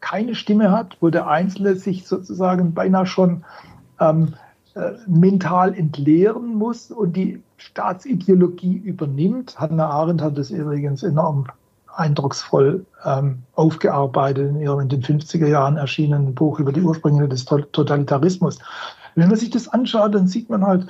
keine 0.00 0.34
Stimme 0.34 0.70
hat, 0.70 0.96
wo 1.00 1.10
der 1.10 1.28
Einzelne 1.28 1.76
sich 1.76 2.06
sozusagen 2.06 2.72
beinahe 2.74 3.06
schon 3.06 3.44
ähm, 4.00 4.34
äh, 4.74 4.92
mental 5.06 5.74
entleeren 5.74 6.54
muss 6.54 6.90
und 6.90 7.16
die 7.16 7.42
Staatsideologie 7.60 8.76
übernimmt. 8.76 9.60
Hannah 9.60 9.90
Arendt 9.90 10.22
hat 10.22 10.38
das 10.38 10.50
übrigens 10.50 11.02
enorm 11.02 11.46
eindrucksvoll 11.94 12.86
ähm, 13.04 13.42
aufgearbeitet 13.54 14.48
in 14.48 14.60
ihrem 14.60 14.80
in 14.80 14.88
den 14.88 15.02
50er 15.02 15.46
Jahren 15.46 15.76
erschienenen 15.76 16.34
Buch 16.34 16.58
über 16.58 16.72
die 16.72 16.80
Ursprünge 16.80 17.28
des 17.28 17.44
Totalitarismus. 17.44 18.58
Wenn 19.14 19.28
man 19.28 19.36
sich 19.36 19.50
das 19.50 19.68
anschaut, 19.68 20.14
dann 20.14 20.26
sieht 20.26 20.48
man 20.48 20.64
halt, 20.64 20.86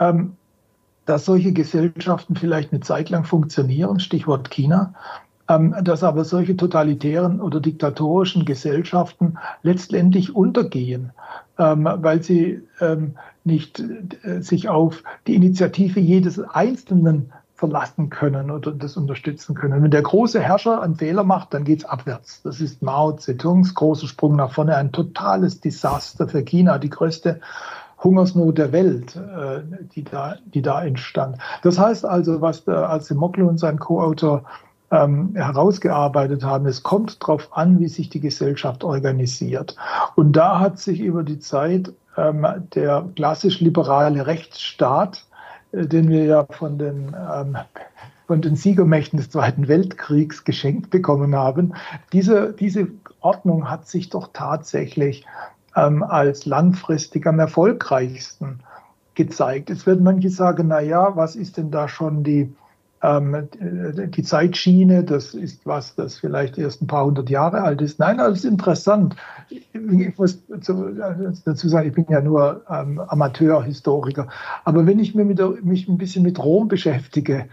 ähm, 0.00 0.36
dass 1.06 1.26
solche 1.26 1.52
Gesellschaften 1.52 2.34
vielleicht 2.34 2.72
eine 2.72 2.80
Zeit 2.80 3.10
lang 3.10 3.24
funktionieren, 3.24 4.00
Stichwort 4.00 4.50
China, 4.50 4.94
ähm, 5.48 5.74
dass 5.82 6.02
aber 6.02 6.24
solche 6.24 6.56
totalitären 6.56 7.40
oder 7.40 7.60
diktatorischen 7.60 8.44
Gesellschaften 8.44 9.38
letztendlich 9.62 10.34
untergehen, 10.34 11.12
ähm, 11.58 11.88
weil 11.96 12.22
sie 12.22 12.62
ähm, 12.80 13.16
nicht 13.44 13.82
äh, 14.22 14.40
sich 14.40 14.68
auf 14.68 15.02
die 15.26 15.34
Initiative 15.34 16.00
jedes 16.00 16.38
Einzelnen 16.40 17.32
verlassen 17.60 18.08
können 18.08 18.50
oder 18.50 18.72
das 18.72 18.96
unterstützen 18.96 19.54
können. 19.54 19.82
Wenn 19.82 19.90
der 19.90 20.02
große 20.02 20.40
Herrscher 20.40 20.80
einen 20.80 20.96
Fehler 20.96 21.24
macht, 21.24 21.52
dann 21.52 21.64
geht 21.64 21.80
es 21.80 21.84
abwärts. 21.84 22.40
Das 22.42 22.58
ist 22.58 22.82
Mao 22.82 23.12
Zedongs 23.12 23.74
großer 23.74 24.08
Sprung 24.08 24.36
nach 24.36 24.52
vorne, 24.52 24.76
ein 24.76 24.92
totales 24.92 25.60
Desaster 25.60 26.26
für 26.26 26.42
China, 26.42 26.78
die 26.78 26.88
größte 26.88 27.40
Hungersnot 28.02 28.56
der 28.56 28.72
Welt, 28.72 29.14
äh, 29.14 29.60
die, 29.94 30.04
da, 30.04 30.36
die 30.46 30.62
da 30.62 30.82
entstand. 30.82 31.36
Das 31.62 31.78
heißt 31.78 32.06
also, 32.06 32.40
was 32.40 32.64
der 32.64 32.88
Azimoglu 32.88 33.46
und 33.46 33.58
sein 33.58 33.78
Co-Autor 33.78 34.44
ähm, 34.90 35.34
herausgearbeitet 35.34 36.42
haben, 36.42 36.66
es 36.66 36.82
kommt 36.82 37.22
darauf 37.22 37.54
an, 37.56 37.78
wie 37.78 37.88
sich 37.88 38.08
die 38.08 38.20
Gesellschaft 38.20 38.84
organisiert. 38.84 39.76
Und 40.16 40.32
da 40.32 40.58
hat 40.60 40.78
sich 40.78 41.00
über 41.00 41.22
die 41.22 41.38
Zeit 41.38 41.92
ähm, 42.28 42.46
der 42.74 43.08
klassisch 43.14 43.60
liberale 43.60 44.26
Rechtsstaat 44.26 45.24
äh, 45.72 45.86
den 45.86 46.08
wir 46.08 46.24
ja 46.24 46.46
von 46.50 46.78
den, 46.78 47.14
ähm, 47.14 47.56
von 48.26 48.42
den 48.42 48.56
Siegermächten 48.56 49.18
des 49.18 49.30
Zweiten 49.30 49.68
Weltkriegs 49.68 50.44
geschenkt 50.44 50.90
bekommen 50.90 51.34
haben. 51.34 51.74
Diese, 52.12 52.52
diese 52.52 52.88
Ordnung 53.20 53.70
hat 53.70 53.88
sich 53.88 54.08
doch 54.08 54.30
tatsächlich 54.32 55.26
ähm, 55.76 56.02
als 56.02 56.46
langfristig 56.46 57.26
am 57.26 57.38
erfolgreichsten 57.38 58.60
gezeigt. 59.14 59.70
Es 59.70 59.86
werden 59.86 60.04
manche 60.04 60.30
sagen, 60.30 60.68
na 60.68 60.80
ja, 60.80 61.16
was 61.16 61.36
ist 61.36 61.56
denn 61.56 61.70
da 61.70 61.88
schon 61.88 62.24
die, 62.24 62.54
die 63.02 64.22
Zeitschiene, 64.22 65.04
das 65.04 65.32
ist 65.32 65.64
was, 65.64 65.94
das 65.94 66.18
vielleicht 66.18 66.58
erst 66.58 66.82
ein 66.82 66.86
paar 66.86 67.06
hundert 67.06 67.30
Jahre 67.30 67.62
alt 67.62 67.80
ist. 67.80 67.98
Nein, 67.98 68.18
das 68.18 68.40
ist 68.40 68.44
interessant. 68.44 69.16
Ich 69.48 70.18
muss 70.18 70.38
dazu 70.48 71.68
sagen, 71.68 71.88
ich 71.88 71.94
bin 71.94 72.04
ja 72.10 72.20
nur 72.20 72.62
ähm, 72.68 73.00
Amateurhistoriker. 73.00 74.28
Aber 74.64 74.84
wenn 74.84 74.98
ich 74.98 75.14
mir 75.14 75.24
mit, 75.24 75.40
mich 75.64 75.88
ein 75.88 75.96
bisschen 75.96 76.22
mit 76.22 76.38
Rom 76.38 76.68
beschäftige, 76.68 77.46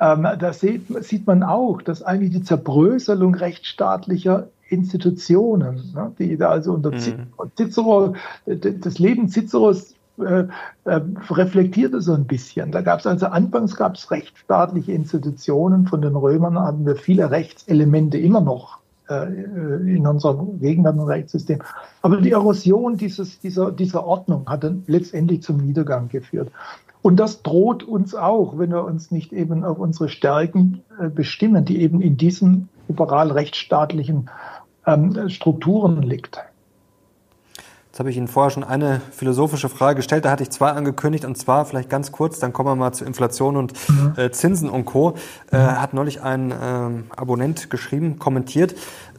ähm, 0.00 0.26
da 0.38 0.52
sieht, 0.54 0.86
sieht 1.04 1.26
man 1.26 1.42
auch, 1.42 1.82
dass 1.82 2.02
eigentlich 2.02 2.30
die 2.30 2.42
Zerbröselung 2.42 3.34
rechtsstaatlicher 3.34 4.48
Institutionen, 4.68 5.92
ne, 5.94 6.12
die 6.18 6.38
da 6.38 6.48
also 6.48 6.72
unter 6.72 6.90
mhm. 6.90 7.28
Cicero, 7.54 8.14
das 8.46 8.98
Leben 8.98 9.28
Ciceros 9.28 9.95
äh, 10.18 10.46
äh, 10.84 11.00
reflektierte 11.30 12.00
so 12.00 12.14
ein 12.14 12.26
bisschen. 12.26 12.72
Da 12.72 12.80
gab 12.80 13.00
es 13.00 13.06
also 13.06 13.26
anfangs 13.26 13.76
gab 13.76 13.96
es 13.96 14.10
rechtsstaatliche 14.10 14.92
Institutionen. 14.92 15.86
Von 15.86 16.02
den 16.02 16.16
Römern 16.16 16.58
haben 16.58 16.86
wir 16.86 16.96
viele 16.96 17.30
Rechtselemente 17.30 18.18
immer 18.18 18.40
noch 18.40 18.78
äh, 19.08 19.26
in 19.26 20.06
unserem 20.06 20.58
gegenwärtigen 20.60 21.06
Rechtssystem. 21.06 21.58
Aber 22.02 22.20
die 22.20 22.32
Erosion 22.32 22.96
dieses, 22.96 23.40
dieser, 23.40 23.72
dieser 23.72 24.04
Ordnung 24.04 24.48
hat 24.48 24.64
dann 24.64 24.84
letztendlich 24.86 25.42
zum 25.42 25.58
Niedergang 25.58 26.08
geführt. 26.08 26.50
Und 27.02 27.16
das 27.16 27.42
droht 27.42 27.84
uns 27.84 28.14
auch, 28.14 28.58
wenn 28.58 28.70
wir 28.70 28.84
uns 28.84 29.10
nicht 29.10 29.32
eben 29.32 29.64
auf 29.64 29.78
unsere 29.78 30.08
Stärken 30.08 30.82
äh, 31.00 31.08
bestimmen, 31.08 31.64
die 31.64 31.80
eben 31.82 32.00
in 32.00 32.16
diesen 32.16 32.68
liberal 32.88 33.30
rechtsstaatlichen 33.30 34.30
ähm, 34.86 35.28
Strukturen 35.28 36.02
liegt. 36.02 36.40
Jetzt 37.96 38.00
habe 38.00 38.10
ich 38.10 38.18
Ihnen 38.18 38.28
vorher 38.28 38.50
schon 38.50 38.62
eine 38.62 39.00
philosophische 39.10 39.70
Frage 39.70 39.96
gestellt, 39.96 40.26
da 40.26 40.30
hatte 40.30 40.42
ich 40.42 40.50
zwei 40.50 40.68
angekündigt 40.68 41.24
und 41.24 41.38
zwar 41.38 41.64
vielleicht 41.64 41.88
ganz 41.88 42.12
kurz, 42.12 42.38
dann 42.38 42.52
kommen 42.52 42.68
wir 42.68 42.76
mal 42.76 42.92
zu 42.92 43.06
Inflation 43.06 43.56
und 43.56 43.72
mhm. 43.88 44.12
äh, 44.18 44.30
Zinsen 44.30 44.68
und 44.68 44.84
Co. 44.84 45.14
Äh, 45.50 45.56
hat 45.56 45.94
neulich 45.94 46.20
ein 46.20 46.52
ähm, 46.62 47.04
Abonnent 47.16 47.70
geschrieben, 47.70 48.18
kommentiert. 48.18 48.74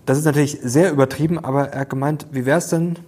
Das 0.06 0.20
ist 0.20 0.26
natürlich 0.26 0.60
sehr 0.62 0.92
übertrieben, 0.92 1.44
aber 1.44 1.70
er 1.70 1.80
hat 1.80 1.90
gemeint, 1.90 2.28
wie 2.30 2.46
wäre 2.46 2.60
es 2.60 2.70
denn 2.70 3.00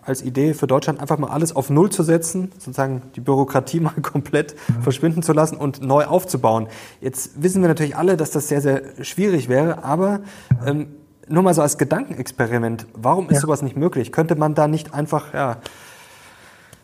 als 0.00 0.22
Idee 0.22 0.54
für 0.54 0.68
Deutschland 0.68 1.00
einfach 1.00 1.18
mal 1.18 1.30
alles 1.30 1.56
auf 1.56 1.70
Null 1.70 1.90
zu 1.90 2.04
setzen, 2.04 2.52
sozusagen 2.52 3.02
die 3.16 3.20
Bürokratie 3.20 3.80
mal 3.80 3.90
komplett 4.02 4.54
mhm. 4.68 4.82
verschwinden 4.82 5.24
zu 5.24 5.32
lassen 5.32 5.56
und 5.56 5.82
neu 5.82 6.04
aufzubauen. 6.04 6.68
Jetzt 7.00 7.42
wissen 7.42 7.62
wir 7.62 7.68
natürlich 7.68 7.96
alle, 7.96 8.16
dass 8.16 8.30
das 8.30 8.46
sehr, 8.46 8.60
sehr 8.60 8.82
schwierig 9.02 9.48
wäre, 9.48 9.82
aber 9.82 10.20
ähm, 10.64 10.86
nur 11.30 11.42
mal 11.42 11.54
so 11.54 11.62
als 11.62 11.78
Gedankenexperiment, 11.78 12.86
warum 12.94 13.26
ist 13.26 13.36
ja. 13.36 13.40
sowas 13.40 13.62
nicht 13.62 13.76
möglich? 13.76 14.12
Könnte 14.12 14.34
man 14.34 14.54
da 14.54 14.68
nicht 14.68 14.92
einfach 14.92 15.32
ja, 15.32 15.58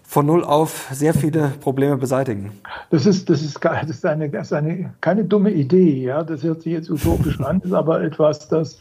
von 0.04 0.26
null 0.26 0.44
auf 0.44 0.88
sehr 0.92 1.14
viele 1.14 1.52
Probleme 1.60 1.96
beseitigen? 1.96 2.52
Das 2.90 3.06
ist, 3.06 3.28
das 3.28 3.42
ist, 3.42 3.62
das 3.62 3.90
ist, 3.90 4.06
eine, 4.06 4.30
das 4.30 4.48
ist 4.48 4.52
eine, 4.52 4.94
keine 5.00 5.24
dumme 5.24 5.50
Idee. 5.50 6.04
Ja? 6.04 6.22
Das 6.22 6.42
hört 6.42 6.62
sich 6.62 6.72
jetzt 6.72 6.90
utopisch 6.90 7.40
an, 7.40 7.60
ist 7.60 7.72
aber 7.72 8.02
etwas, 8.02 8.48
das, 8.48 8.78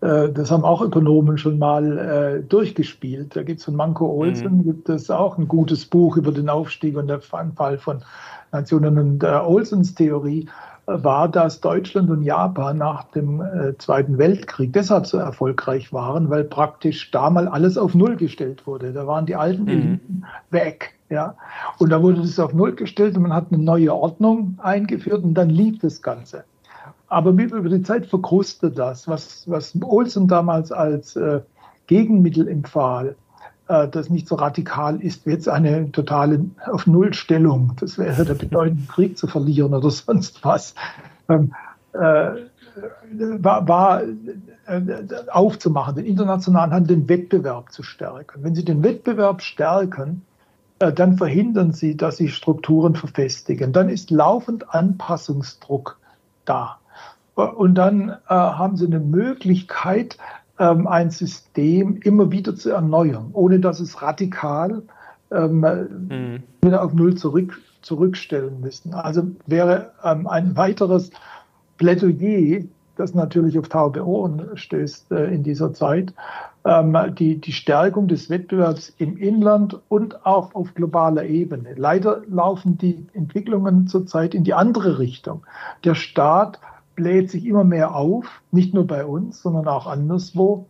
äh, 0.00 0.30
das 0.30 0.50
haben 0.50 0.64
auch 0.64 0.80
Ökonomen 0.80 1.36
schon 1.36 1.58
mal 1.58 1.98
äh, 1.98 2.42
durchgespielt. 2.42 3.36
Da 3.36 3.42
gibt 3.42 3.60
es 3.60 3.66
von 3.66 3.76
Manko 3.76 4.06
Olsen 4.06 4.58
mhm. 4.58 4.64
gibt 4.64 4.88
es 4.88 5.10
auch 5.10 5.36
ein 5.36 5.46
gutes 5.46 5.84
Buch 5.84 6.16
über 6.16 6.32
den 6.32 6.48
Aufstieg 6.48 6.96
und 6.96 7.08
den 7.08 7.20
Fall 7.20 7.78
von 7.78 8.02
Nationen 8.50 8.98
und 8.98 9.22
äh, 9.22 9.26
Olsens 9.26 9.94
Theorie 9.94 10.48
war, 10.86 11.28
dass 11.28 11.60
Deutschland 11.60 12.10
und 12.10 12.22
Japan 12.22 12.78
nach 12.78 13.04
dem 13.04 13.40
äh, 13.40 13.76
Zweiten 13.78 14.18
Weltkrieg 14.18 14.72
deshalb 14.72 15.06
so 15.06 15.18
erfolgreich 15.18 15.92
waren, 15.92 16.28
weil 16.28 16.44
praktisch 16.44 17.10
da 17.10 17.30
mal 17.30 17.46
alles 17.46 17.78
auf 17.78 17.94
Null 17.94 18.16
gestellt 18.16 18.66
wurde. 18.66 18.92
Da 18.92 19.06
waren 19.06 19.26
die 19.26 19.36
alten 19.36 19.64
mhm. 19.64 19.68
Eliten 19.68 20.24
weg. 20.50 20.94
Ja. 21.08 21.36
Und 21.78 21.90
da 21.90 22.02
wurde 22.02 22.22
das 22.22 22.38
auf 22.38 22.52
Null 22.52 22.74
gestellt 22.74 23.16
und 23.16 23.22
man 23.22 23.34
hat 23.34 23.46
eine 23.52 23.62
neue 23.62 23.94
Ordnung 23.94 24.58
eingeführt 24.62 25.22
und 25.22 25.34
dann 25.34 25.50
lief 25.50 25.78
das 25.78 26.02
Ganze. 26.02 26.44
Aber 27.08 27.30
über 27.30 27.68
die 27.68 27.82
Zeit 27.82 28.06
verkrustet 28.06 28.78
das, 28.78 29.06
was, 29.06 29.48
was 29.48 29.76
Olsen 29.82 30.28
damals 30.28 30.72
als 30.72 31.14
äh, 31.14 31.42
Gegenmittel 31.86 32.48
empfahl, 32.48 33.16
das 33.72 34.10
nicht 34.10 34.28
so 34.28 34.34
radikal 34.34 35.00
ist, 35.00 35.24
wie 35.26 35.30
jetzt 35.30 35.48
eine 35.48 35.90
totale 35.92 36.44
auf 36.66 36.86
Nullstellung. 36.86 37.72
Das 37.80 37.96
wäre 37.96 38.24
der 38.24 38.34
bedeutende 38.34 38.86
Krieg 38.86 39.16
zu 39.16 39.26
verlieren 39.26 39.72
oder 39.74 39.90
sonst 39.90 40.44
was. 40.44 40.74
Ähm, 41.28 41.54
äh, 41.92 42.32
war, 43.14 43.68
war 43.68 44.02
äh, 44.02 45.06
aufzumachen, 45.30 45.96
den 45.96 46.06
internationalen 46.06 46.72
Handel, 46.72 46.96
den 46.96 47.08
Wettbewerb 47.08 47.72
zu 47.72 47.82
stärken. 47.82 48.42
Wenn 48.42 48.54
Sie 48.54 48.64
den 48.64 48.82
Wettbewerb 48.82 49.42
stärken, 49.42 50.22
äh, 50.78 50.92
dann 50.92 51.16
verhindern 51.16 51.72
Sie, 51.72 51.96
dass 51.96 52.16
sich 52.16 52.34
Strukturen 52.34 52.94
verfestigen. 52.94 53.72
Dann 53.72 53.88
ist 53.88 54.10
laufend 54.10 54.74
Anpassungsdruck 54.74 55.98
da. 56.44 56.78
Und 57.34 57.74
dann 57.74 58.10
äh, 58.10 58.14
haben 58.28 58.76
Sie 58.76 58.86
eine 58.86 59.00
Möglichkeit, 59.00 60.18
ähm, 60.58 60.86
ein 60.86 61.10
System 61.10 61.98
immer 62.02 62.30
wieder 62.30 62.54
zu 62.56 62.70
erneuern, 62.70 63.30
ohne 63.32 63.60
dass 63.60 63.80
es 63.80 64.02
radikal 64.02 64.82
ähm, 65.30 65.60
mhm. 65.60 66.42
wieder 66.62 66.82
auf 66.84 66.92
Null 66.92 67.14
zurück, 67.14 67.60
zurückstellen 67.80 68.60
müssen. 68.60 68.94
Also 68.94 69.24
wäre 69.46 69.92
ähm, 70.04 70.26
ein 70.26 70.56
weiteres 70.56 71.10
Plädoyer, 71.78 72.64
das 72.96 73.14
natürlich 73.14 73.58
auf 73.58 73.68
taube 73.68 74.06
Ohren 74.06 74.50
stößt 74.54 75.10
äh, 75.12 75.34
in 75.34 75.42
dieser 75.42 75.72
Zeit, 75.72 76.12
ähm, 76.64 76.96
die, 77.18 77.40
die 77.40 77.52
Stärkung 77.52 78.06
des 78.06 78.30
Wettbewerbs 78.30 78.94
im 78.98 79.16
Inland 79.16 79.80
und 79.88 80.24
auch 80.26 80.54
auf 80.54 80.74
globaler 80.74 81.24
Ebene. 81.24 81.74
Leider 81.76 82.22
laufen 82.28 82.78
die 82.78 83.06
Entwicklungen 83.14 83.88
zurzeit 83.88 84.34
in 84.34 84.44
die 84.44 84.54
andere 84.54 84.98
Richtung. 84.98 85.44
Der 85.84 85.94
Staat 85.94 86.60
bläht 86.94 87.30
sich 87.30 87.46
immer 87.46 87.64
mehr 87.64 87.94
auf, 87.94 88.42
nicht 88.50 88.74
nur 88.74 88.86
bei 88.86 89.04
uns, 89.04 89.42
sondern 89.42 89.68
auch 89.68 89.86
anderswo, 89.86 90.66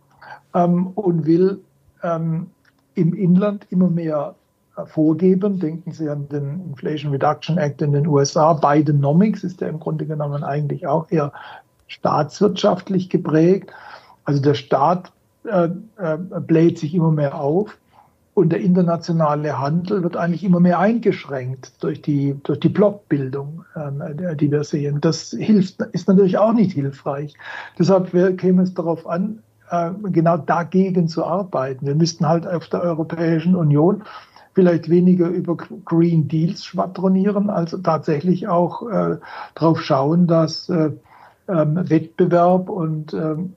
ähm, 0.53 0.87
und 0.95 1.25
will 1.25 1.61
ähm, 2.03 2.47
im 2.95 3.13
Inland 3.13 3.67
immer 3.69 3.89
mehr 3.89 4.35
äh, 4.77 4.85
vorgeben. 4.85 5.59
Denken 5.59 5.91
Sie 5.91 6.09
an 6.09 6.27
den 6.29 6.61
Inflation 6.69 7.11
Reduction 7.11 7.57
Act 7.57 7.81
in 7.81 7.93
den 7.93 8.07
USA. 8.07 8.53
Bidenomics 8.53 9.43
ist 9.43 9.61
ja 9.61 9.67
im 9.67 9.79
Grunde 9.79 10.05
genommen 10.05 10.43
eigentlich 10.43 10.87
auch 10.87 11.09
eher 11.11 11.31
staatswirtschaftlich 11.87 13.09
geprägt. 13.09 13.71
Also 14.25 14.41
der 14.41 14.53
Staat 14.53 15.11
äh, 15.45 15.69
äh, 15.97 16.17
bläht 16.39 16.79
sich 16.79 16.95
immer 16.95 17.11
mehr 17.11 17.39
auf 17.39 17.77
und 18.33 18.49
der 18.49 18.61
internationale 18.61 19.59
Handel 19.59 20.01
wird 20.03 20.17
eigentlich 20.17 20.43
immer 20.43 20.59
mehr 20.59 20.79
eingeschränkt 20.79 21.83
durch 21.83 22.01
die, 22.01 22.35
durch 22.43 22.59
die 22.59 22.69
Blockbildung, 22.69 23.65
äh, 23.75 24.35
die 24.35 24.51
wir 24.51 24.63
sehen. 24.63 24.99
Das 25.01 25.35
hilft, 25.37 25.81
ist 25.91 26.07
natürlich 26.07 26.37
auch 26.37 26.53
nicht 26.53 26.71
hilfreich. 26.71 27.35
Deshalb 27.77 28.11
käme 28.37 28.63
es 28.63 28.73
darauf 28.73 29.07
an, 29.07 29.43
äh, 29.69 29.91
genau 30.09 30.37
dagegen 30.37 31.07
zu 31.07 31.23
arbeiten. 31.25 31.85
Wir 31.85 31.95
müssten 31.95 32.27
halt 32.27 32.47
auf 32.47 32.67
der 32.69 32.81
Europäischen 32.81 33.55
Union 33.55 34.03
vielleicht 34.53 34.89
weniger 34.89 35.27
über 35.27 35.55
Green 35.55 36.27
Deals 36.27 36.63
schwadronieren, 36.65 37.49
als 37.49 37.77
tatsächlich 37.83 38.47
auch 38.47 38.87
äh, 38.89 39.17
darauf 39.55 39.81
schauen, 39.81 40.27
dass 40.27 40.69
äh, 40.69 40.91
ähm, 41.47 41.89
Wettbewerb 41.89 42.69
und 42.69 43.13
ähm, 43.13 43.55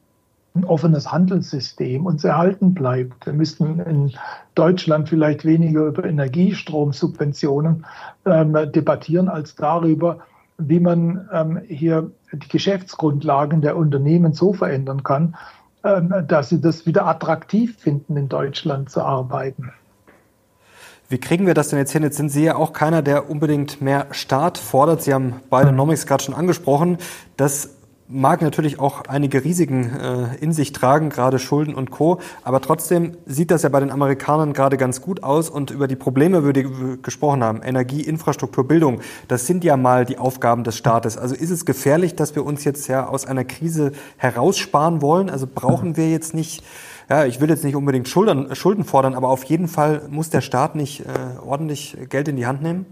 ein 0.57 0.65
offenes 0.65 1.13
Handelssystem 1.13 2.07
uns 2.07 2.25
erhalten 2.25 2.75
bleibt. 2.75 3.27
Wir 3.27 3.33
müssten 3.33 3.79
in 3.81 4.13
Deutschland 4.55 5.09
vielleicht 5.09 5.45
weniger 5.45 5.87
über 5.87 6.05
Energiestromsubventionen 6.05 7.85
ähm, 8.25 8.57
debattieren 8.73 9.29
als 9.29 9.55
darüber, 9.55 10.19
wie 10.59 10.81
man 10.81 11.29
ähm, 11.33 11.61
hier 11.69 12.11
die 12.33 12.49
Geschäftsgrundlagen 12.49 13.61
der 13.61 13.77
Unternehmen 13.77 14.33
so 14.33 14.53
verändern 14.53 15.03
kann, 15.03 15.37
ähm, 15.85 16.13
dass 16.27 16.49
sie 16.49 16.61
das 16.61 16.87
wieder 16.87 17.07
attraktiv 17.07 17.79
finden, 17.79 18.17
in 18.17 18.29
Deutschland 18.29 18.91
zu 18.91 19.03
arbeiten. 19.03 19.73
Wie 21.09 21.19
kriegen 21.19 21.47
wir 21.47 21.55
das 21.55 21.69
denn 21.69 21.79
jetzt 21.79 21.93
hin? 21.93 22.03
Jetzt 22.03 22.17
sind 22.17 22.31
Sie 22.31 22.43
ja 22.43 22.57
auch 22.57 22.73
keiner, 22.73 23.01
der 23.01 23.31
unbedingt 23.31 23.81
mehr 23.81 24.07
Staat 24.11 24.59
fordert. 24.59 25.03
Sie 25.03 25.15
haben 25.15 25.35
beide. 25.51 25.71
Nomics 25.71 26.05
gerade 26.05 26.25
schon 26.25 26.35
angesprochen. 26.35 26.99
Das 27.37 27.76
mag 28.09 28.43
natürlich 28.43 28.79
auch 28.79 29.03
einige 29.09 29.45
Risiken 29.45 29.91
äh, 29.97 30.37
in 30.41 30.53
sich 30.53 30.73
tragen, 30.73 31.11
gerade 31.11 31.39
Schulden 31.39 31.75
und 31.75 31.91
Co. 31.91 32.21
Aber 32.43 32.61
trotzdem 32.61 33.17
sieht 33.27 33.51
das 33.51 33.63
ja 33.63 33.69
bei 33.69 33.81
den 33.81 33.91
Amerikanern 33.91 34.53
gerade 34.53 34.77
ganz 34.77 35.01
gut 35.01 35.23
aus. 35.23 35.51
Und 35.51 35.71
über 35.71 35.89
die 35.89 35.97
Probleme, 35.97 36.39
über 36.39 36.53
die 36.53 36.65
wir 36.65 36.97
gesprochen 36.99 37.43
haben, 37.43 37.63
Energie, 37.63 38.03
Infrastruktur, 38.03 38.67
Bildung, 38.67 39.01
das 39.29 39.47
sind 39.47 39.65
ja 39.65 39.77
mal 39.77 40.05
die 40.05 40.19
Aufgaben 40.19 40.65
des 40.65 40.77
Staates. 40.77 41.19
Also 41.19 41.35
ist 41.35 41.51
es 41.51 41.65
gefährlich, 41.65 42.15
dass 42.15 42.35
wir 42.35 42.45
uns 42.45 42.65
jetzt 42.65 42.87
ja 42.89 43.07
aus 43.07 43.27
einer 43.27 43.45
Krise 43.45 43.93
heraussparen 44.17 45.03
wollen? 45.03 45.31
Also 45.31 45.47
brauchen 45.53 45.97
wir 45.97 46.11
jetzt 46.11 46.35
nicht 46.35 46.65
ja, 47.09 47.25
ich 47.25 47.41
will 47.41 47.49
jetzt 47.49 47.63
nicht 47.63 47.77
unbedingt 47.77 48.09
Schulden, 48.09 48.53
Schulden 48.57 48.83
fordern, 48.83 49.15
aber 49.15 49.29
auf 49.29 49.45
jeden 49.45 49.69
Fall 49.69 50.03
muss 50.11 50.29
der 50.29 50.41
Staat 50.41 50.75
nicht 50.75 51.03
äh, 51.03 51.05
ordentlich 51.41 51.97
Geld 52.09 52.27
in 52.27 52.35
die 52.35 52.47
Hand 52.47 52.63
nehmen? 52.63 52.85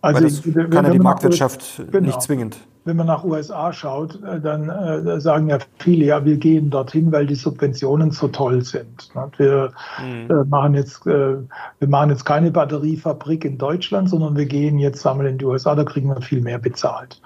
Also 0.00 0.22
Weil 0.22 0.30
das 0.30 0.70
kann 0.70 0.86
ja 0.86 0.90
die 0.90 0.98
Marktwirtschaft 0.98 1.82
genau. 1.90 2.06
nicht 2.06 2.22
zwingend 2.22 2.56
wenn 2.84 2.96
man 2.96 3.06
nach 3.06 3.24
USA 3.24 3.72
schaut, 3.72 4.22
äh, 4.22 4.40
dann 4.40 4.68
äh, 4.68 5.20
sagen 5.20 5.48
ja 5.48 5.58
viele, 5.78 6.06
ja, 6.06 6.24
wir 6.24 6.36
gehen 6.36 6.70
dorthin, 6.70 7.12
weil 7.12 7.26
die 7.26 7.34
Subventionen 7.34 8.10
so 8.10 8.28
toll 8.28 8.62
sind. 8.62 9.14
Ne? 9.14 9.30
Wir 9.36 9.72
mhm. 10.02 10.30
äh, 10.30 10.44
machen 10.44 10.74
jetzt, 10.74 11.06
äh, 11.06 11.36
wir 11.78 11.88
machen 11.88 12.10
jetzt 12.10 12.24
keine 12.24 12.50
Batteriefabrik 12.50 13.44
in 13.44 13.58
Deutschland, 13.58 14.08
sondern 14.08 14.36
wir 14.36 14.46
gehen 14.46 14.78
jetzt 14.78 15.02
sammeln 15.02 15.32
in 15.32 15.38
die 15.38 15.44
USA, 15.44 15.74
da 15.74 15.84
kriegen 15.84 16.08
wir 16.08 16.20
viel 16.22 16.40
mehr 16.40 16.58
bezahlt. 16.58 17.20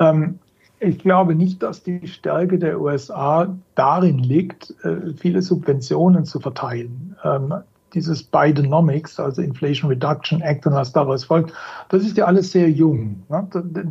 Ähm, 0.00 0.38
ich 0.80 0.98
glaube 0.98 1.34
nicht, 1.34 1.62
dass 1.62 1.82
die 1.82 2.06
Stärke 2.06 2.58
der 2.58 2.80
USA 2.80 3.56
darin 3.74 4.18
liegt, 4.18 4.74
äh, 4.84 5.12
viele 5.16 5.42
Subventionen 5.42 6.24
zu 6.24 6.38
verteilen. 6.40 7.16
Ähm, 7.24 7.54
dieses 7.94 8.22
Bidenomics, 8.22 9.18
also 9.18 9.42
Inflation 9.42 9.90
Reduction 9.90 10.40
Act 10.40 10.66
und 10.66 10.74
was 10.74 10.92
daraus 10.92 11.24
folgt, 11.24 11.52
das 11.88 12.02
ist 12.02 12.16
ja 12.16 12.26
alles 12.26 12.52
sehr 12.52 12.70
jung. 12.70 13.22
Ne? 13.28 13.48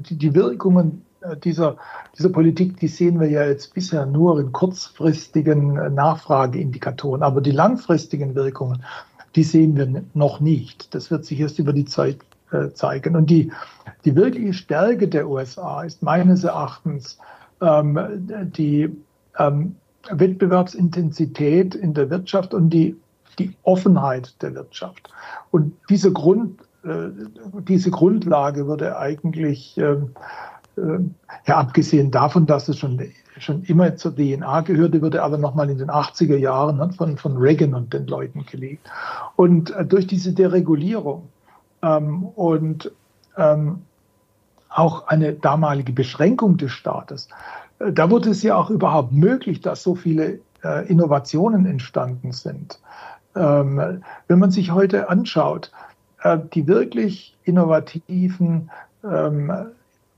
Die 0.10 0.34
Wirkungen 0.34 1.04
äh, 1.22 1.38
dieser, 1.38 1.78
dieser 2.18 2.30
Politik, 2.30 2.78
die 2.80 2.88
sehen 2.88 3.20
wir 3.20 3.30
ja 3.30 3.46
jetzt 3.46 3.74
bisher 3.74 4.06
nur 4.06 4.40
in 4.40 4.52
kurzfristigen 4.52 5.78
äh, 5.78 5.90
Nachfrageindikatoren, 5.90 7.24
aber 7.24 7.42
die 7.42 7.52
langfristigen 7.52 8.36
Wirkungen, 8.36 8.84
die 9.36 9.44
sehen 9.44 9.76
wir 9.76 10.04
noch 10.14 10.40
nicht. 10.40 10.94
Das 10.96 11.12
wird 11.12 11.26
sich 11.26 11.40
erst 11.40 11.60
über 11.60 11.74
die 11.74 11.86
Zeit 11.86 12.18
äh, 12.52 12.70
zeigen. 12.74 13.16
Und 13.16 13.30
die, 13.30 13.52
die 14.06 14.16
wirkliche 14.16 14.54
Stärke 14.54 15.08
der 15.08 15.28
USA 15.28 15.84
ist 15.84 16.02
meines 16.02 16.44
Erachtens 16.44 17.20
ähm, 17.62 18.00
die 18.56 18.90
ähm, 19.38 19.76
Wettbewerbsintensität 20.10 21.76
in 21.76 21.94
der 21.94 22.10
Wirtschaft 22.10 22.54
und 22.54 22.70
die 22.70 22.96
die 23.40 23.56
Offenheit 23.64 24.42
der 24.42 24.56
Wirtschaft. 24.56 25.10
Und 25.52 25.74
diese, 25.90 26.12
Grund, 26.12 26.62
äh, 26.84 27.10
diese 27.68 27.92
Grundlage 27.92 28.68
würde 28.68 28.98
eigentlich, 28.98 29.78
äh, 29.78 29.98
äh, 30.78 31.00
ja, 31.46 31.58
abgesehen 31.58 32.12
davon, 32.12 32.46
dass 32.46 32.68
es 32.68 32.80
schon, 32.80 33.00
schon 33.38 33.64
immer 33.64 33.96
zur 33.96 34.16
DNA 34.16 34.62
gehörte, 34.62 35.02
würde 35.02 35.24
aber 35.24 35.38
nochmal 35.38 35.70
in 35.70 35.78
den 35.78 35.90
80er 35.90 36.38
Jahren 36.38 36.78
ne, 36.78 36.92
von, 36.94 37.18
von 37.18 37.38
Reagan 37.38 37.74
und 37.74 37.94
den 37.94 38.08
Leuten 38.08 38.46
gelegt. 38.46 38.90
Und 39.36 39.72
äh, 39.72 39.86
durch 39.86 40.08
diese 40.08 40.34
Deregulierung 40.34 41.30
ähm, 41.82 42.26
und 42.36 42.92
ähm, 43.38 43.82
auch 44.70 45.08
eine 45.08 45.34
damalige 45.34 45.94
Beschränkung 45.94 46.58
des 46.58 46.72
Staates, 46.72 47.30
äh, 47.80 47.92
da 47.92 48.10
wurde 48.10 48.32
es 48.32 48.44
ja 48.44 48.56
auch 48.56 48.70
überhaupt 48.70 49.12
möglich, 49.12 49.62
dass 49.62 49.84
so 49.84 49.96
viele 49.96 50.40
äh, 50.64 50.88
Innovationen 50.88 51.66
entstanden 51.66 52.32
sind. 52.32 52.80
Ähm, 53.38 54.02
wenn 54.28 54.40
man 54.40 54.52
sich 54.52 54.72
heute 54.72 55.10
anschaut, 55.10 55.72
äh, 56.22 56.38
die 56.54 56.68
wirklich 56.68 57.36
innovativen 57.44 58.70
ähm, 59.04 59.52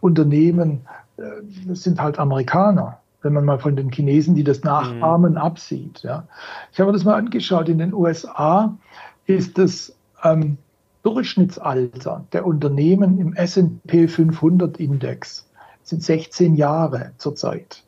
Unternehmen 0.01 0.81
äh, 1.17 1.73
sind 1.73 2.01
halt 2.01 2.19
Amerikaner. 2.19 2.99
Wenn 3.21 3.33
man 3.33 3.43
mal 3.43 3.59
von 3.59 3.75
den 3.75 3.91
Chinesen, 3.91 4.33
die 4.35 4.45
das 4.45 4.63
nachahmen, 4.63 5.33
mhm. 5.33 5.37
absieht. 5.37 6.03
Ja. 6.03 6.25
Ich 6.71 6.79
habe 6.79 6.91
mir 6.91 6.97
das 6.97 7.03
mal 7.03 7.15
angeschaut. 7.15 7.67
In 7.67 7.79
den 7.79 7.93
USA 7.93 8.77
ist 9.25 9.57
das 9.57 9.93
ähm, 10.23 10.57
Durchschnittsalter 11.03 12.25
der 12.31 12.45
Unternehmen 12.45 13.19
im 13.19 13.33
S&P 13.33 14.07
500 14.07 14.77
Index 14.79 15.49
sind 15.83 16.03
16 16.03 16.55
Jahre 16.55 17.11
zurzeit. 17.17 17.83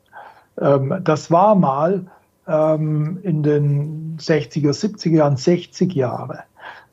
Ähm, 0.60 1.00
das 1.04 1.32
war 1.32 1.56
mal 1.56 2.08
ähm, 2.48 3.20
in 3.24 3.44
den 3.44 4.18
60er, 4.18 4.72
70er 4.72 5.16
Jahren 5.16 5.38
60 5.38 5.94
Jahre. 5.94 6.44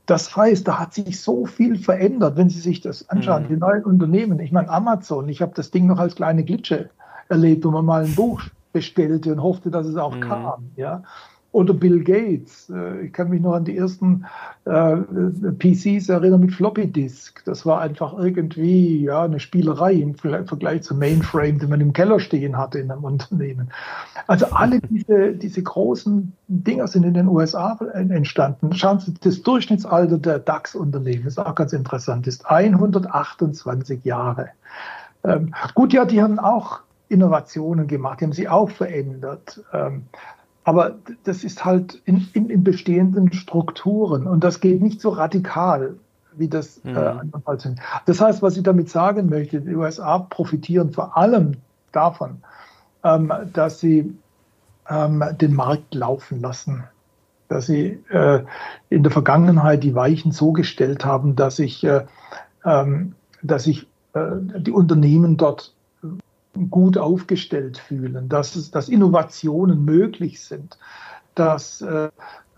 Das 0.07 0.35
heißt, 0.35 0.67
da 0.67 0.79
hat 0.79 0.95
sich 0.95 1.21
so 1.21 1.45
viel 1.45 1.79
verändert, 1.79 2.37
wenn 2.37 2.49
Sie 2.49 2.61
sich 2.61 2.81
das 2.81 3.09
anschauen, 3.11 3.45
mhm. 3.45 3.49
die 3.49 3.57
neuen 3.57 3.85
Unternehmen. 3.85 4.41
Ich 4.41 4.53
meine, 4.53 4.71
Amazon, 4.71 5.29
ich 5.29 5.43
habe 5.43 5.53
das 5.55 5.71
Ding 5.71 5.87
noch 5.87 5.99
als 5.99 6.15
kleine 6.15 6.45
Glitsche 6.45 6.89
erlebt, 7.29 7.65
wo 7.65 7.71
man 7.71 7.85
mal 7.85 8.05
ein 8.05 8.15
Buch 8.15 8.43
bestellte 8.73 9.33
und 9.33 9.43
hoffte, 9.43 9.71
dass 9.71 9.87
es 9.87 9.97
auch 9.97 10.15
mhm. 10.15 10.21
kam. 10.21 10.71
Ja? 10.77 11.03
Oder 11.51 11.73
Bill 11.73 12.05
Gates. 12.05 12.71
Äh, 12.71 13.07
ich 13.07 13.13
kann 13.13 13.31
mich 13.31 13.41
noch 13.41 13.55
an 13.55 13.65
die 13.65 13.77
ersten 13.77 14.27
äh, 14.67 14.97
PCs 15.59 16.11
erinnern 16.11 16.41
mit 16.41 16.53
Floppy 16.53 16.87
Disk. 16.87 17.43
Das 17.47 17.65
war 17.65 17.81
einfach 17.81 18.19
irgendwie 18.19 19.03
ja, 19.05 19.23
eine 19.23 19.41
Spielerei 19.41 19.95
im 19.95 20.15
Vergleich 20.15 20.83
zum 20.83 20.99
Mainframe, 20.99 21.59
den 21.59 21.71
man 21.71 21.81
im 21.81 21.95
Keller 21.95 22.21
stehen 22.21 22.59
hatte 22.59 22.79
in 22.79 22.91
einem 22.91 23.05
Unternehmen. 23.09 23.71
Also 24.27 24.47
alle 24.47 24.81
diese, 24.81 25.33
diese 25.33 25.63
großen 25.63 26.33
Dinger 26.49 26.87
sind 26.87 27.05
in 27.05 27.15
den 27.15 27.29
USA 27.29 27.79
entstanden. 27.93 28.75
Schauen 28.75 29.01
Sie, 29.01 29.15
das 29.15 29.43
Durchschnittsalter 29.43 30.19
der 30.19 30.41
DAX-Unternehmen 30.41 31.27
ist 31.27 31.39
auch 31.39 31.55
ganz 31.55 31.73
interessant, 31.73 32.27
ist 32.27 32.45
128 32.49 34.05
Jahre. 34.05 34.51
Ähm, 35.25 35.55
gut, 35.75 35.93
ja, 35.95 36.05
die 36.05 36.23
haben 36.23 36.39
auch 36.39 36.81
Innovationen 37.09 37.87
gemacht, 37.87 38.21
die 38.21 38.27
haben 38.27 38.33
sie 38.33 38.49
auch 38.49 38.71
verändert. 38.71 39.63
Ähm, 39.73 40.05
aber 40.69 40.97
das 41.25 41.45
ist 41.45 41.64
halt 41.64 42.03
in, 42.05 42.29
in, 42.35 42.51
in, 42.51 42.62
bestehenden 42.62 43.33
Strukturen 43.33 44.27
und 44.27 44.45
das 44.45 44.61
geht 44.61 44.83
nicht 44.83 45.01
so 45.01 45.09
radikal, 45.09 45.95
wie 46.37 46.47
das 46.47 46.77
äh, 46.85 46.91
mhm. 46.91 46.97
äh, 46.99 47.01
andernfalls 47.01 47.62
sind. 47.62 47.81
Das 48.05 48.21
heißt, 48.21 48.43
was 48.43 48.55
ich 48.59 48.64
damit 48.64 48.91
sagen 48.91 49.31
möchte, 49.31 49.62
die 49.62 49.75
USA 49.75 50.19
profitieren 50.19 50.93
vor 50.93 51.16
allem 51.16 51.57
davon, 51.91 52.43
ähm, 53.03 53.33
dass 53.55 53.81
sie 53.81 54.14
ähm, 54.91 55.25
den 55.41 55.55
Markt 55.55 55.95
laufen 55.95 56.43
lassen. 56.43 56.85
Dass 57.49 57.64
sie 57.64 58.05
äh, 58.11 58.45
in 58.91 59.03
der 59.03 59.11
Vergangenheit 59.11 59.83
die 59.83 59.95
Weichen 59.95 60.33
so 60.33 60.53
gestellt 60.53 61.03
haben, 61.03 61.35
dass 61.35 61.57
sich 61.57 61.83
äh, 61.83 62.05
ähm, 62.62 63.14
dass 63.43 63.66
äh, 63.66 63.81
die 64.12 64.73
Unternehmen 64.73 65.39
dort 65.39 65.73
gut 66.71 66.99
aufgestellt 66.99 67.79
fühlen, 67.79 68.29
dass, 68.29 68.57
es, 68.57 68.71
dass 68.71 68.89
Innovationen 68.89 69.85
möglich 69.85 70.41
sind, 70.41 70.79
dass 71.35 71.81
äh, 71.81 72.09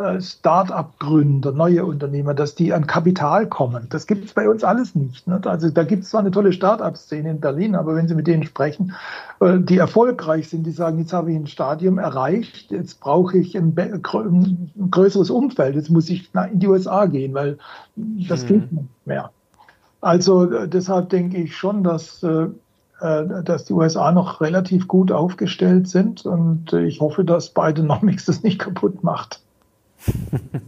äh, 0.00 0.20
Start-up-Gründer, 0.20 1.52
neue 1.52 1.84
Unternehmer, 1.84 2.32
dass 2.32 2.54
die 2.54 2.72
an 2.72 2.86
Kapital 2.86 3.46
kommen. 3.46 3.86
Das 3.90 4.06
gibt 4.06 4.24
es 4.24 4.32
bei 4.32 4.48
uns 4.48 4.64
alles 4.64 4.94
nicht. 4.94 5.26
Ne? 5.26 5.40
Also 5.44 5.68
da 5.68 5.84
gibt 5.84 6.04
es 6.04 6.10
zwar 6.10 6.20
eine 6.20 6.30
tolle 6.30 6.54
Start-up-Szene 6.54 7.32
in 7.32 7.40
Berlin, 7.40 7.74
aber 7.74 7.94
wenn 7.94 8.08
Sie 8.08 8.14
mit 8.14 8.26
denen 8.26 8.44
sprechen, 8.44 8.94
äh, 9.40 9.58
die 9.58 9.76
erfolgreich 9.76 10.48
sind, 10.48 10.64
die 10.64 10.70
sagen, 10.70 10.98
jetzt 10.98 11.12
habe 11.12 11.30
ich 11.30 11.36
ein 11.36 11.46
Stadium 11.46 11.98
erreicht, 11.98 12.70
jetzt 12.70 13.00
brauche 13.00 13.36
ich 13.36 13.54
ein, 13.56 13.74
ein 13.76 14.90
größeres 14.90 15.28
Umfeld, 15.28 15.74
jetzt 15.74 15.90
muss 15.90 16.08
ich 16.08 16.30
in 16.50 16.60
die 16.60 16.68
USA 16.68 17.04
gehen, 17.04 17.34
weil 17.34 17.58
das 17.96 18.44
mhm. 18.44 18.48
geht 18.48 18.72
nicht 18.72 19.06
mehr. 19.06 19.30
Also 20.00 20.50
äh, 20.50 20.66
deshalb 20.66 21.10
denke 21.10 21.36
ich 21.36 21.54
schon, 21.54 21.84
dass 21.84 22.22
dass 23.00 23.64
die 23.64 23.72
USA 23.72 24.12
noch 24.12 24.40
relativ 24.40 24.86
gut 24.86 25.10
aufgestellt 25.10 25.88
sind 25.88 26.26
und 26.26 26.72
ich 26.72 27.00
hoffe, 27.00 27.24
dass 27.24 27.50
Bidenomics 27.50 28.24
das 28.26 28.42
nicht 28.42 28.58
kaputt 28.58 29.02
macht. 29.02 29.40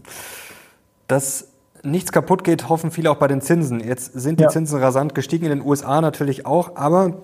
Dass 1.08 1.48
nichts 1.82 2.12
kaputt 2.12 2.44
geht, 2.44 2.68
hoffen 2.68 2.90
viele 2.90 3.10
auch 3.10 3.16
bei 3.16 3.28
den 3.28 3.40
Zinsen. 3.40 3.80
Jetzt 3.80 4.12
sind 4.14 4.38
die 4.38 4.44
ja. 4.44 4.48
Zinsen 4.48 4.80
rasant 4.80 5.14
gestiegen, 5.14 5.46
in 5.46 5.50
den 5.50 5.66
USA 5.66 6.00
natürlich 6.00 6.46
auch, 6.46 6.76
aber 6.76 7.14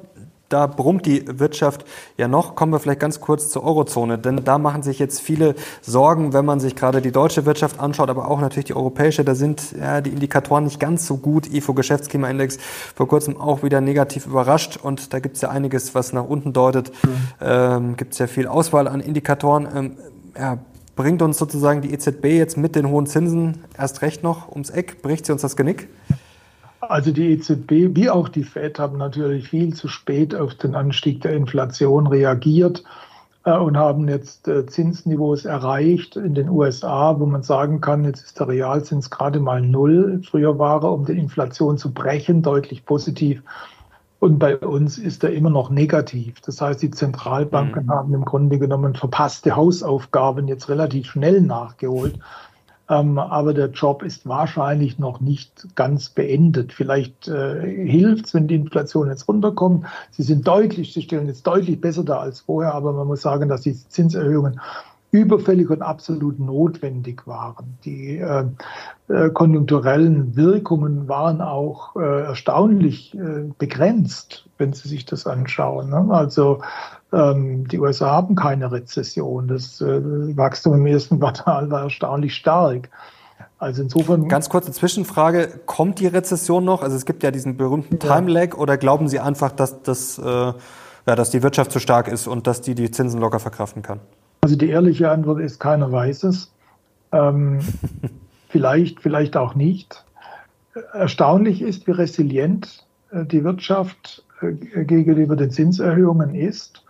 da 0.49 0.67
brummt 0.67 1.07
die 1.07 1.25
Wirtschaft 1.27 1.85
ja 2.17 2.29
noch. 2.29 2.55
Kommen 2.55 2.73
wir 2.73 2.81
vielleicht 2.81 3.01
ganz 3.01 3.21
kurz 3.21 3.51
zur 3.51 3.65
Eurozone, 3.65 4.19
denn 4.19 4.45
da 4.45 4.59
machen 4.59 4.83
sich 4.83 4.99
jetzt 4.99 5.21
viele 5.21 5.55
Sorgen, 5.83 6.33
wenn 6.33 6.45
man 6.45 6.61
sich 6.61 6.75
gerade 6.75 7.03
die 7.03 7.13
deutsche 7.13 7.47
Wirtschaft 7.47 7.81
anschaut, 7.81 8.11
aber 8.11 8.31
auch 8.31 8.41
natürlich 8.41 8.67
die 8.67 8.75
europäische. 8.75 9.25
Da 9.25 9.35
sind 9.35 9.75
ja, 9.79 10.01
die 10.01 10.11
Indikatoren 10.11 10.65
nicht 10.65 10.81
ganz 10.81 11.07
so 11.07 11.19
gut. 11.19 11.53
IFO 11.53 11.75
Geschäftsklimaindex 11.75 12.59
vor 12.95 13.09
kurzem 13.09 13.37
auch 13.37 13.63
wieder 13.63 13.81
negativ 13.81 14.27
überrascht 14.27 14.79
und 14.83 15.13
da 15.13 15.21
gibt 15.21 15.37
es 15.37 15.43
ja 15.43 15.51
einiges, 15.51 15.95
was 15.95 16.13
nach 16.13 16.25
unten 16.25 16.53
deutet. 16.53 16.93
Mhm. 17.05 17.11
Ähm, 17.41 17.97
gibt 17.97 18.13
es 18.15 18.19
ja 18.19 18.27
viel 18.27 18.47
Auswahl 18.47 18.89
an 18.89 19.01
Indikatoren. 19.01 19.69
Ähm, 19.75 19.97
ja, 20.39 20.59
Bringt 20.99 21.23
uns 21.23 21.39
sozusagen 21.39 21.81
die 21.81 21.93
EZB 21.93 22.25
jetzt 22.25 22.57
mit 22.57 22.75
den 22.75 22.89
hohen 22.89 23.07
Zinsen 23.07 23.59
erst 23.79 24.03
recht 24.03 24.25
noch 24.25 24.51
ums 24.51 24.69
Eck? 24.69 25.01
Bricht 25.01 25.27
sie 25.27 25.33
uns 25.33 25.43
das 25.43 25.55
Genick? 25.55 25.87
Also 26.81 27.11
die 27.11 27.33
EZB 27.33 27.97
wie 27.97 28.09
auch 28.09 28.29
die 28.29 28.45
Fed 28.45 28.79
haben 28.79 28.99
natürlich 28.99 29.49
viel 29.49 29.75
zu 29.75 29.89
spät 29.89 30.35
auf 30.35 30.55
den 30.55 30.75
Anstieg 30.75 31.21
der 31.23 31.33
Inflation 31.33 32.07
reagiert 32.07 32.85
äh, 33.45 33.57
und 33.57 33.77
haben 33.77 34.09
jetzt 34.09 34.47
äh, 34.47 34.65
Zinsniveaus 34.67 35.45
erreicht 35.45 36.17
in 36.17 36.35
den 36.35 36.49
USA, 36.49 37.19
wo 37.19 37.27
man 37.27 37.43
sagen 37.43 37.81
kann, 37.81 38.05
jetzt 38.05 38.25
ist 38.25 38.39
der 38.39 38.49
Realzins 38.49 39.11
gerade 39.11 39.41
mal 39.41 39.61
null. 39.61 40.23
Früher 40.29 40.59
war 40.59 40.85
er, 40.85 40.93
um 40.93 41.05
die 41.05 41.19
Inflation 41.19 41.79
zu 41.79 41.93
brechen, 41.93 42.43
deutlich 42.43 42.85
positiv. 42.85 43.43
Und 44.21 44.39
bei 44.39 44.57
uns 44.57 44.99
ist 44.99 45.23
er 45.23 45.33
immer 45.33 45.51
noch 45.51 45.71
negativ. 45.71 46.41
Das 46.41 46.61
heißt, 46.61 46.83
die 46.83 46.91
Zentralbanken 46.91 47.87
mhm. 47.87 47.91
haben 47.91 48.15
im 48.15 48.25
Grunde 48.25 48.59
genommen 48.59 48.95
verpasste 48.95 49.55
Hausaufgaben 49.55 50.49
jetzt 50.49 50.69
relativ 50.69 51.07
schnell 51.07 51.41
nachgeholt. 51.41 52.19
Ähm, 52.89 53.19
aber 53.19 53.55
der 53.55 53.71
Job 53.71 54.03
ist 54.03 54.27
wahrscheinlich 54.27 54.99
noch 54.99 55.21
nicht 55.21 55.75
ganz 55.75 56.09
beendet. 56.09 56.73
Vielleicht 56.73 57.29
äh, 57.29 57.61
hilft 57.87 58.27
es, 58.27 58.35
wenn 58.35 58.49
die 58.49 58.55
Inflation 58.55 59.09
jetzt 59.09 59.29
runterkommt. 59.29 59.87
Sie 60.11 60.23
sind 60.23 60.47
deutlich, 60.47 60.95
sie 60.95 61.03
stellen 61.03 61.27
jetzt 61.27 61.47
deutlich 61.47 61.81
besser 61.81 62.05
da 62.05 62.19
als 62.19 62.41
vorher, 62.41 62.75
aber 62.75 62.93
man 62.93 63.07
muss 63.07 63.23
sagen, 63.23 63.49
dass 63.49 63.63
die 63.63 63.75
Zinserhöhungen 63.75 64.61
überfällig 65.11 65.71
und 65.71 65.83
absolut 65.83 66.39
notwendig 66.39 67.27
waren. 67.27 67.79
Die 67.85 68.19
äh, 68.19 68.45
äh, 69.09 69.31
konjunkturellen 69.31 70.37
Wirkungen 70.37 71.09
waren 71.09 71.41
auch 71.41 71.97
äh, 71.97 72.25
erstaunlich 72.25 73.15
äh, 73.15 73.51
begrenzt, 73.59 74.49
wenn 74.59 74.75
Sie 74.75 74.89
sich 74.89 75.07
das 75.07 75.27
anschauen. 75.27 75.89
Ne? 75.89 76.07
Also 76.11 76.61
die 77.11 77.79
USA 77.79 78.11
haben 78.11 78.35
keine 78.35 78.71
Rezession. 78.71 79.49
Das 79.49 79.81
äh, 79.81 80.37
Wachstum 80.37 80.75
im 80.75 80.87
ersten 80.87 81.19
Quartal 81.19 81.71
war 81.71 81.85
erstaunlich 81.85 82.35
stark. 82.35 82.91
Also 83.59 83.83
insofern. 83.83 84.29
Ganz 84.29 84.51
kurze 84.51 84.73
Zwischenfrage: 84.73 85.61
Kommt 85.65 86.01
die 86.01 86.07
Rezession 86.07 86.65
noch? 86.65 86.83
Also 86.83 86.97
es 86.97 87.07
gibt 87.07 87.23
ja 87.23 87.31
diesen 87.31 87.57
berühmten 87.57 87.99
ja. 88.03 88.17
Time 88.17 88.31
Lag, 88.31 88.59
oder 88.59 88.77
glauben 88.77 89.09
Sie 89.09 89.21
einfach, 89.21 89.53
dass 89.53 89.83
das 89.83 90.19
äh, 90.19 90.23
ja, 90.23 91.17
dass 91.17 91.31
die 91.31 91.43
Wirtschaft 91.43 91.73
zu 91.73 91.81
stark 91.81 92.09
ist 92.09 92.27
und 92.27 92.47
dass 92.47 92.61
die 92.61 92.75
die 92.75 92.91
Zinsen 92.91 93.21
locker 93.21 93.41
verkraften 93.41 93.83
kann? 93.83 94.01
Also 94.43 94.57
die 94.57 94.69
ehrliche 94.69 95.11
Antwort 95.11 95.41
ist, 95.41 95.59
keiner 95.59 95.91
weiß 95.91 96.25
es. 96.25 96.53
Ähm, 97.13 97.61
vielleicht, 98.51 99.01
vielleicht 99.01 99.37
auch 99.37 99.55
nicht. 99.55 100.05
Erstaunlich 100.93 101.63
ist, 101.63 101.87
wie 101.87 101.93
resilient 101.93 102.85
äh, 103.11 103.25
die 103.25 103.43
Wirtschaft 103.45 104.23
gegenüber 104.41 105.37
den 105.37 105.51
Zinserhöhungen 105.51 106.35
ist. 106.35 106.85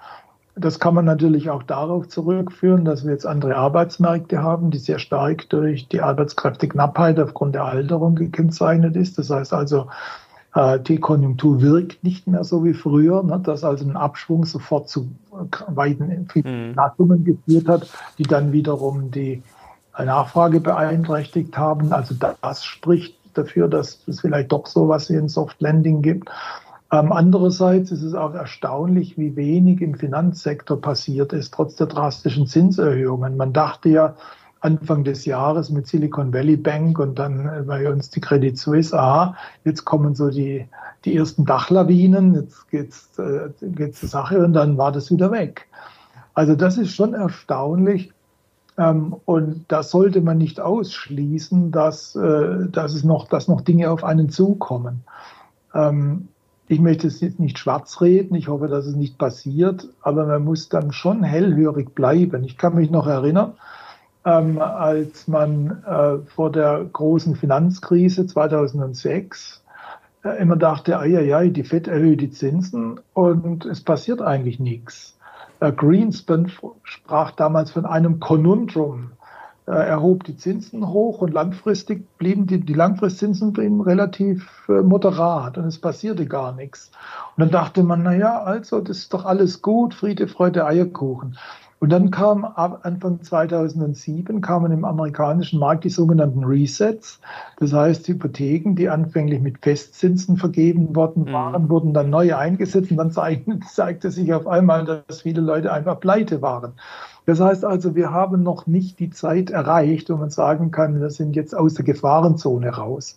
Das 0.59 0.81
kann 0.81 0.95
man 0.95 1.05
natürlich 1.05 1.51
auch 1.51 1.63
darauf 1.63 2.09
zurückführen, 2.09 2.85
dass 2.85 3.05
wir 3.05 3.13
jetzt 3.13 3.27
andere 3.27 3.57
Arbeitsmärkte 3.57 4.43
haben, 4.43 4.71
die 4.71 4.79
sehr 4.79 4.99
stark 4.99 5.49
durch 5.51 5.89
die 5.89 6.01
Arbeitskräfteknappheit 6.01 7.21
aufgrund 7.21 7.55
der 7.55 7.65
Alterung 7.65 8.15
gekennzeichnet 8.17 8.97
ist. 8.97 9.19
Das 9.19 9.31
heißt 9.31 9.53
also, 9.53 9.89
äh, 10.55 10.81
die 10.81 10.99
Konjunktur 10.99 11.63
wirkt 11.63 12.03
nicht 12.03 12.27
mehr 12.27 12.45
so 12.45 12.65
wie 12.65 12.75
früher, 12.75 13.23
ne, 13.23 13.39
dass 13.39 13.65
also 13.65 13.85
ein 13.85 13.97
Abschwung 13.97 14.45
sofort 14.45 14.89
zu 14.89 15.09
weiten 15.69 16.11
Entlassungen 16.11 17.21
mhm. 17.21 17.25
geführt 17.25 17.69
hat, 17.69 17.89
die 18.19 18.25
dann 18.25 18.53
wiederum 18.53 19.11
die 19.11 19.43
Nachfrage 19.97 20.61
beeinträchtigt 20.61 21.57
haben. 21.57 21.93
Also 21.93 22.15
das 22.15 22.65
spricht 22.65 23.17
dafür, 23.35 23.69
dass 23.69 24.01
es 24.07 24.21
vielleicht 24.21 24.53
doch 24.53 24.67
so 24.67 24.89
was 24.89 25.11
wie 25.11 25.17
ein 25.17 25.29
Soft 25.29 25.61
Landing 25.61 26.03
gibt. 26.03 26.29
Ähm, 26.91 27.13
andererseits 27.13 27.91
ist 27.91 28.03
es 28.03 28.15
auch 28.15 28.35
erstaunlich, 28.35 29.19
wie 29.19 29.37
wenig 29.37 29.83
im 29.83 29.95
Finanzsektor 29.95 30.81
passiert 30.81 31.33
ist, 31.33 31.53
trotz 31.53 31.77
der 31.77 31.87
drastischen 31.87 32.47
Zinserhöhungen. 32.47 33.37
Man 33.37 33.53
dachte 33.53 33.91
ja, 33.91 34.17
Anfang 34.61 35.05
des 35.05 35.25
Jahres 35.25 35.71
mit 35.71 35.87
Silicon 35.87 36.33
Valley 36.33 36.57
Bank 36.57 36.99
und 36.99 37.19
dann 37.19 37.67
bei 37.67 37.91
uns 37.91 38.11
die 38.11 38.21
Credit 38.21 38.59
Suisse. 38.59 38.99
Aha, 38.99 39.37
jetzt 39.65 39.85
kommen 39.85 40.15
so 40.15 40.31
die, 40.31 40.67
die 41.05 41.17
ersten 41.17 41.45
Dachlawinen, 41.45 42.35
jetzt 42.35 42.69
geht's, 42.71 43.19
äh, 43.19 43.51
geht's 43.63 44.01
zur 44.01 44.09
Sache 44.09 44.45
und 44.45 44.55
dann 44.55 44.77
war 44.79 44.91
das 44.91 45.11
wieder 45.11 45.31
weg. 45.31 45.69
Also 46.35 46.55
das 46.57 46.79
ist 46.79 46.95
schon 46.95 47.15
erstaunlich. 47.15 48.13
Ähm, 48.79 49.17
und 49.27 49.65
da 49.69 49.83
sollte 49.83 50.21
man 50.23 50.39
nicht 50.39 50.61
ausschließen, 50.61 51.71
dass, 51.71 52.17
äh, 52.17 52.69
dass 52.71 52.95
es 52.95 53.05
noch, 53.05 53.29
dass 53.29 53.47
noch 53.47 53.61
Dinge 53.61 53.91
auf 53.91 54.05
einen 54.05 54.31
zukommen. 54.31 55.05
Ich 56.71 56.81
möchte 56.81 57.07
es 57.07 57.21
jetzt 57.23 57.41
nicht 57.41 57.59
schwarz 57.59 58.03
reden, 58.03 58.35
ich 58.35 58.49
hoffe, 58.49 58.69
dass 58.69 58.85
es 58.85 58.95
nicht 58.95 59.17
passiert, 59.17 59.89
aber 60.03 60.27
man 60.27 60.45
muss 60.45 60.69
dann 60.69 60.93
schon 60.93 61.23
hellhörig 61.23 61.95
bleiben. 61.95 62.45
Ich 62.45 62.59
kann 62.59 62.75
mich 62.75 62.91
noch 62.91 63.07
erinnern, 63.07 63.55
ähm, 64.27 64.61
als 64.61 65.27
man 65.29 65.83
äh, 65.87 66.19
vor 66.29 66.53
der 66.53 66.85
großen 66.93 67.37
Finanzkrise 67.37 68.27
2006 68.27 69.63
äh, 70.25 70.43
immer 70.43 70.57
dachte, 70.57 70.91
ja, 70.91 71.43
die 71.45 71.65
FED 71.65 71.89
erhöht 71.89 72.21
die 72.21 72.31
Zinsen 72.31 73.01
und 73.15 73.65
es 73.65 73.83
passiert 73.83 74.21
eigentlich 74.21 74.61
nichts. 74.61 75.17
Äh, 75.61 75.73
Greenspan 75.73 76.53
sprach 76.83 77.31
damals 77.31 77.71
von 77.71 77.87
einem 77.87 78.21
Konundrum. 78.21 79.13
Äh, 79.69 79.89
er 79.89 80.01
hob 80.01 80.25
die 80.25 80.37
Zinsen 80.37 80.89
hoch 80.89 81.21
und 81.21 81.35
langfristig 81.35 82.07
blieben 82.17 82.47
die, 82.47 82.61
die 82.61 82.73
Langfristzinsen 82.73 83.53
blieben 83.53 83.83
relativ 83.83 84.67
äh, 84.69 84.81
moderat 84.83 85.59
und 85.59 85.67
es 85.67 85.79
passierte 85.79 86.27
gar 86.27 86.55
nichts. 86.55 86.91
Und 87.37 87.43
dann 87.43 87.51
dachte 87.51 87.83
man, 87.83 88.03
na 88.03 88.15
ja, 88.15 88.43
also 88.43 88.81
das 88.81 88.99
ist 88.99 89.15
doch 89.15 89.27
alles 89.27 89.61
gut, 89.61 89.93
Friede, 89.93 90.27
Freude, 90.27 90.65
Eierkuchen. 90.65 91.37
Und 91.81 91.91
dann 91.91 92.11
kam 92.11 92.45
ab 92.45 92.81
Anfang 92.83 93.23
2007 93.23 94.41
kamen 94.41 94.73
im 94.73 94.85
amerikanischen 94.85 95.61
Markt 95.61 95.85
die 95.85 95.91
sogenannten 95.91 96.43
Resets. 96.43 97.21
Das 97.59 97.73
heißt, 97.73 98.09
Hypotheken, 98.09 98.75
die 98.75 98.89
anfänglich 98.89 99.41
mit 99.41 99.59
Festzinsen 99.63 100.39
vergeben 100.39 100.97
worden 100.97 101.25
mhm. 101.27 101.33
waren, 101.33 101.63
mhm. 101.65 101.71
wurden 101.71 101.95
dann 101.95 102.11
neu 102.11 102.35
eingesetzt 102.35 102.91
und 102.91 102.97
dann 102.97 103.13
zeigte, 103.13 103.61
zeigte 103.73 104.11
sich 104.11 104.33
auf 104.33 104.49
einmal, 104.49 104.85
dass 104.85 105.23
viele 105.23 105.41
Leute 105.41 105.73
einfach 105.73 106.01
pleite 106.01 106.43
waren. 106.43 106.73
Das 107.29 107.41
heißt 107.41 107.63
also, 107.63 107.95
wir 107.95 108.11
haben 108.11 108.43
noch 108.43 108.67
nicht 108.67 108.99
die 109.01 109.11
Zeit 109.11 109.51
erreicht, 109.51 110.09
wo 110.09 110.17
man 110.17 110.31
sagen 110.31 110.71
kann, 110.71 110.99
wir 110.99 111.11
sind 111.11 111.37
jetzt 111.37 111.55
aus 111.55 111.75
der 111.75 111.85
Gefahrenzone 111.85 112.71
raus. 112.71 113.17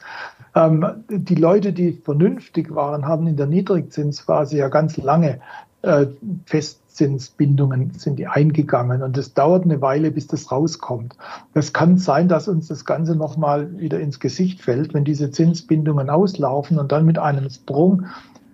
Ähm, 0.53 0.85
die 1.09 1.35
Leute, 1.35 1.71
die 1.71 1.93
vernünftig 1.93 2.75
waren, 2.75 3.07
haben 3.07 3.25
in 3.27 3.37
der 3.37 3.45
Niedrigzinsphase 3.45 4.57
ja 4.57 4.67
ganz 4.67 4.97
lange 4.97 5.39
äh, 5.83 6.07
Festzinsbindungen 6.45 7.93
sind 7.93 8.19
die 8.19 8.27
eingegangen 8.27 9.01
und 9.01 9.17
es 9.17 9.33
dauert 9.33 9.63
eine 9.63 9.79
Weile, 9.79 10.11
bis 10.11 10.27
das 10.27 10.51
rauskommt. 10.51 11.15
Das 11.53 11.71
kann 11.71 11.97
sein, 11.97 12.27
dass 12.27 12.49
uns 12.49 12.67
das 12.67 12.83
Ganze 12.83 13.15
nochmal 13.15 13.79
wieder 13.79 14.01
ins 14.01 14.19
Gesicht 14.19 14.61
fällt, 14.61 14.93
wenn 14.93 15.05
diese 15.05 15.31
Zinsbindungen 15.31 16.09
auslaufen 16.09 16.79
und 16.79 16.91
dann 16.91 17.05
mit 17.05 17.17
einem 17.17 17.49
Sprung 17.49 18.07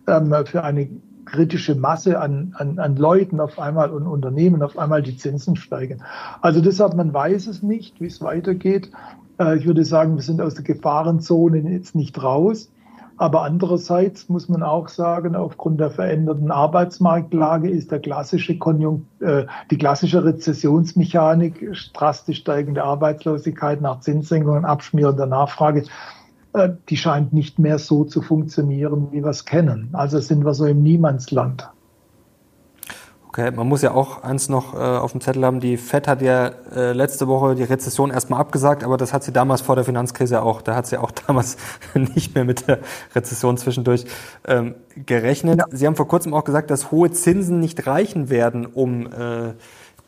ähm, 0.05 0.35
für 0.45 0.63
eine 0.63 0.87
kritische 1.27 1.75
Masse 1.75 2.19
an, 2.19 2.55
an, 2.57 2.79
an 2.79 2.95
Leuten 2.95 3.39
auf 3.39 3.59
einmal 3.59 3.91
und 3.91 4.07
Unternehmen 4.07 4.63
auf 4.63 4.77
einmal 4.77 5.03
die 5.03 5.17
Zinsen 5.17 5.55
steigen. 5.55 6.01
Also 6.41 6.61
deshalb, 6.61 6.95
man 6.95 7.13
weiß 7.13 7.47
es 7.47 7.61
nicht, 7.61 8.01
wie 8.01 8.07
es 8.07 8.21
weitergeht. 8.21 8.91
Äh, 9.39 9.57
ich 9.57 9.65
würde 9.65 9.85
sagen, 9.85 10.15
wir 10.15 10.23
sind 10.23 10.41
aus 10.41 10.55
der 10.55 10.63
Gefahrenzone 10.63 11.59
jetzt 11.59 11.95
nicht 11.95 12.21
raus. 12.21 12.71
Aber 13.19 13.41
andererseits 13.41 14.29
muss 14.29 14.47
man 14.47 14.61
auch 14.61 14.89
sagen, 14.89 15.35
aufgrund 15.35 15.79
der 15.79 15.89
veränderten 15.89 16.51
Arbeitsmarktlage 16.51 17.67
ist 17.67 17.91
der 17.91 17.99
klassische 17.99 18.59
Konjunkt, 18.59 19.07
äh, 19.23 19.47
die 19.71 19.77
klassische 19.79 20.23
Rezessionsmechanik, 20.23 21.73
drastisch 21.93 22.37
steigende 22.37 22.83
Arbeitslosigkeit 22.83 23.81
nach 23.81 24.01
Zinssenkungen, 24.01 24.65
abschmierender 24.65 25.25
Nachfrage, 25.25 25.81
äh, 25.81 25.85
die 26.89 26.97
scheint 26.97 27.33
nicht 27.33 27.59
mehr 27.59 27.79
so 27.79 28.03
zu 28.03 28.21
funktionieren, 28.21 29.09
wie 29.11 29.23
wir 29.23 29.29
es 29.29 29.45
kennen. 29.45 29.89
Also 29.93 30.19
sind 30.19 30.45
wir 30.45 30.53
so 30.53 30.65
im 30.65 30.81
Niemandsland. 30.81 31.69
Okay, 33.37 33.51
man 33.51 33.67
muss 33.67 33.83
ja 33.83 33.91
auch 33.91 34.23
eins 34.23 34.49
noch 34.49 34.73
äh, 34.73 34.77
auf 34.77 35.11
dem 35.11 35.21
Zettel 35.21 35.45
haben. 35.45 35.59
Die 35.59 35.77
FED 35.77 36.07
hat 36.07 36.21
ja 36.23 36.47
äh, 36.73 36.93
letzte 36.93 37.27
Woche 37.27 37.53
die 37.53 37.61
Rezession 37.61 38.09
erstmal 38.09 38.39
abgesagt, 38.39 38.83
aber 38.83 38.97
das 38.97 39.13
hat 39.13 39.23
sie 39.23 39.31
damals 39.31 39.61
vor 39.61 39.75
der 39.75 39.85
Finanzkrise 39.85 40.41
auch. 40.41 40.63
Da 40.63 40.75
hat 40.75 40.87
sie 40.87 40.97
auch 40.97 41.11
damals 41.27 41.57
nicht 41.93 42.33
mehr 42.33 42.45
mit 42.45 42.67
der 42.67 42.79
Rezession 43.13 43.55
zwischendurch 43.57 44.05
ähm, 44.47 44.73
gerechnet. 44.95 45.59
Ja. 45.59 45.65
Sie 45.69 45.85
haben 45.85 45.95
vor 45.95 46.07
kurzem 46.07 46.33
auch 46.33 46.45
gesagt, 46.45 46.71
dass 46.71 46.89
hohe 46.89 47.11
Zinsen 47.11 47.59
nicht 47.59 47.85
reichen 47.85 48.31
werden, 48.31 48.65
um 48.65 49.05
äh, 49.05 49.53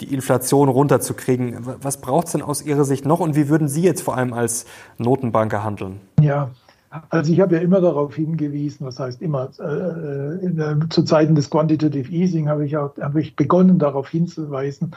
die 0.01 0.13
Inflation 0.13 0.69
runterzukriegen. 0.69 1.57
Was 1.81 2.01
braucht 2.01 2.27
es 2.27 2.31
denn 2.33 2.41
aus 2.41 2.61
Ihrer 2.61 2.85
Sicht 2.85 3.05
noch 3.05 3.19
und 3.19 3.35
wie 3.35 3.49
würden 3.49 3.67
Sie 3.67 3.81
jetzt 3.81 4.01
vor 4.01 4.17
allem 4.17 4.33
als 4.33 4.65
Notenbanker 4.97 5.63
handeln? 5.63 5.99
Ja, 6.21 6.49
also 7.09 7.31
ich 7.31 7.39
habe 7.39 7.55
ja 7.55 7.61
immer 7.61 7.81
darauf 7.81 8.15
hingewiesen, 8.15 8.85
was 8.85 8.99
heißt 8.99 9.21
immer, 9.21 9.49
äh, 9.59 10.45
in, 10.45 10.85
zu 10.89 11.03
Zeiten 11.03 11.35
des 11.35 11.49
Quantitative 11.49 12.11
Easing 12.11 12.49
habe 12.49 12.65
ich, 12.65 12.77
auch, 12.77 12.97
habe 12.99 13.21
ich 13.21 13.35
begonnen 13.35 13.77
darauf 13.77 14.09
hinzuweisen, 14.09 14.95